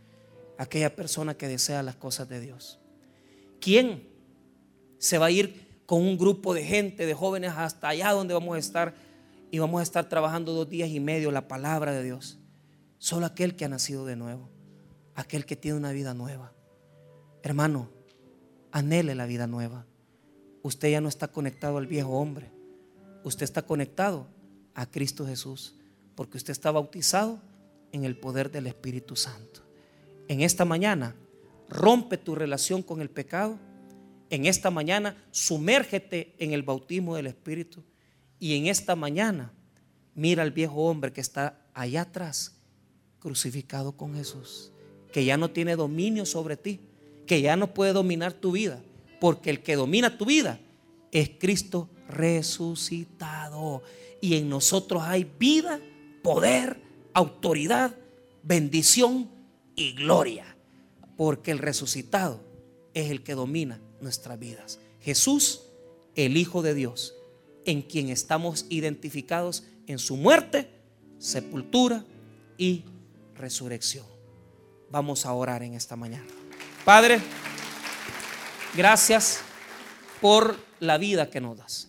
Aquella 0.57 0.95
persona 0.95 1.35
que 1.35 1.47
desea 1.47 1.83
las 1.83 1.95
cosas 1.95 2.29
de 2.29 2.39
Dios. 2.39 2.79
¿Quién 3.59 4.07
se 4.97 5.17
va 5.17 5.27
a 5.27 5.31
ir 5.31 5.67
con 5.85 6.01
un 6.01 6.17
grupo 6.17 6.53
de 6.53 6.63
gente, 6.63 7.05
de 7.05 7.13
jóvenes, 7.13 7.53
hasta 7.55 7.87
allá 7.87 8.11
donde 8.11 8.33
vamos 8.33 8.55
a 8.55 8.59
estar 8.59 8.93
y 9.49 9.59
vamos 9.59 9.79
a 9.79 9.83
estar 9.83 10.09
trabajando 10.09 10.53
dos 10.53 10.69
días 10.69 10.89
y 10.89 10.99
medio 10.99 11.31
la 11.31 11.47
palabra 11.47 11.93
de 11.93 12.03
Dios. 12.03 12.37
Solo 12.97 13.25
aquel 13.25 13.55
que 13.55 13.65
ha 13.65 13.69
nacido 13.69 14.05
de 14.05 14.17
nuevo, 14.17 14.49
aquel 15.17 15.45
que 15.45 15.57
tiene 15.57 15.77
una 15.77 15.91
vida 15.91 16.13
nueva. 16.13 16.53
Hermano, 17.43 17.89
anhele 18.71 19.15
la 19.15 19.25
vida 19.25 19.47
nueva. 19.47 19.85
Usted 20.61 20.91
ya 20.91 21.01
no 21.01 21.09
está 21.09 21.27
conectado 21.27 21.77
al 21.77 21.87
viejo 21.87 22.11
hombre. 22.11 22.51
Usted 23.23 23.43
está 23.43 23.63
conectado 23.63 24.27
a 24.75 24.85
Cristo 24.85 25.25
Jesús, 25.25 25.75
porque 26.15 26.37
usted 26.37 26.51
está 26.51 26.71
bautizado 26.71 27.41
en 27.91 28.05
el 28.05 28.15
poder 28.15 28.51
del 28.51 28.67
Espíritu 28.67 29.15
Santo. 29.15 29.61
En 30.27 30.41
esta 30.41 30.65
mañana, 30.65 31.15
rompe 31.67 32.17
tu 32.17 32.35
relación 32.35 32.83
con 32.83 33.01
el 33.01 33.09
pecado. 33.09 33.57
En 34.29 34.45
esta 34.45 34.69
mañana, 34.69 35.17
sumérgete 35.31 36.35
en 36.37 36.53
el 36.53 36.61
bautismo 36.61 37.15
del 37.15 37.27
Espíritu 37.27 37.83
y 38.39 38.55
en 38.55 38.67
esta 38.67 38.95
mañana, 38.95 39.51
mira 40.13 40.43
al 40.43 40.51
viejo 40.51 40.75
hombre 40.87 41.11
que 41.11 41.21
está 41.21 41.65
allá 41.73 42.01
atrás, 42.01 42.55
crucificado 43.19 43.97
con 43.97 44.13
Jesús, 44.13 44.71
que 45.11 45.25
ya 45.25 45.37
no 45.37 45.51
tiene 45.51 45.75
dominio 45.75 46.25
sobre 46.25 46.57
ti, 46.57 46.79
que 47.25 47.41
ya 47.41 47.55
no 47.55 47.73
puede 47.73 47.93
dominar 47.93 48.33
tu 48.33 48.51
vida, 48.51 48.81
porque 49.19 49.49
el 49.49 49.61
que 49.61 49.75
domina 49.75 50.17
tu 50.17 50.25
vida 50.25 50.59
es 51.11 51.29
Cristo 51.37 51.89
resucitado. 52.07 53.83
Y 54.21 54.35
en 54.35 54.49
nosotros 54.49 55.03
hay 55.03 55.29
vida, 55.37 55.79
poder, 56.23 56.81
autoridad, 57.13 57.95
bendición 58.43 59.29
y 59.75 59.93
gloria, 59.93 60.55
porque 61.15 61.51
el 61.51 61.59
resucitado 61.59 62.41
es 62.93 63.11
el 63.11 63.23
que 63.23 63.35
domina 63.35 63.79
nuestras 64.01 64.39
vidas. 64.39 64.79
Jesús, 65.01 65.63
el 66.15 66.37
Hijo 66.37 66.61
de 66.61 66.73
Dios 66.73 67.13
en 67.67 67.81
quien 67.81 68.09
estamos 68.09 68.65
identificados 68.69 69.63
en 69.87 69.99
su 69.99 70.15
muerte, 70.15 70.69
sepultura 71.19 72.05
y 72.57 72.85
resurrección. 73.35 74.16
Vamos 74.89 75.25
a 75.25 75.33
orar 75.33 75.63
en 75.63 75.73
esta 75.73 75.95
mañana. 75.95 76.25
Padre, 76.85 77.19
gracias 78.73 79.41
por 80.21 80.57
la 80.79 80.97
vida 80.97 81.29
que 81.29 81.41
nos 81.41 81.57
das. 81.57 81.86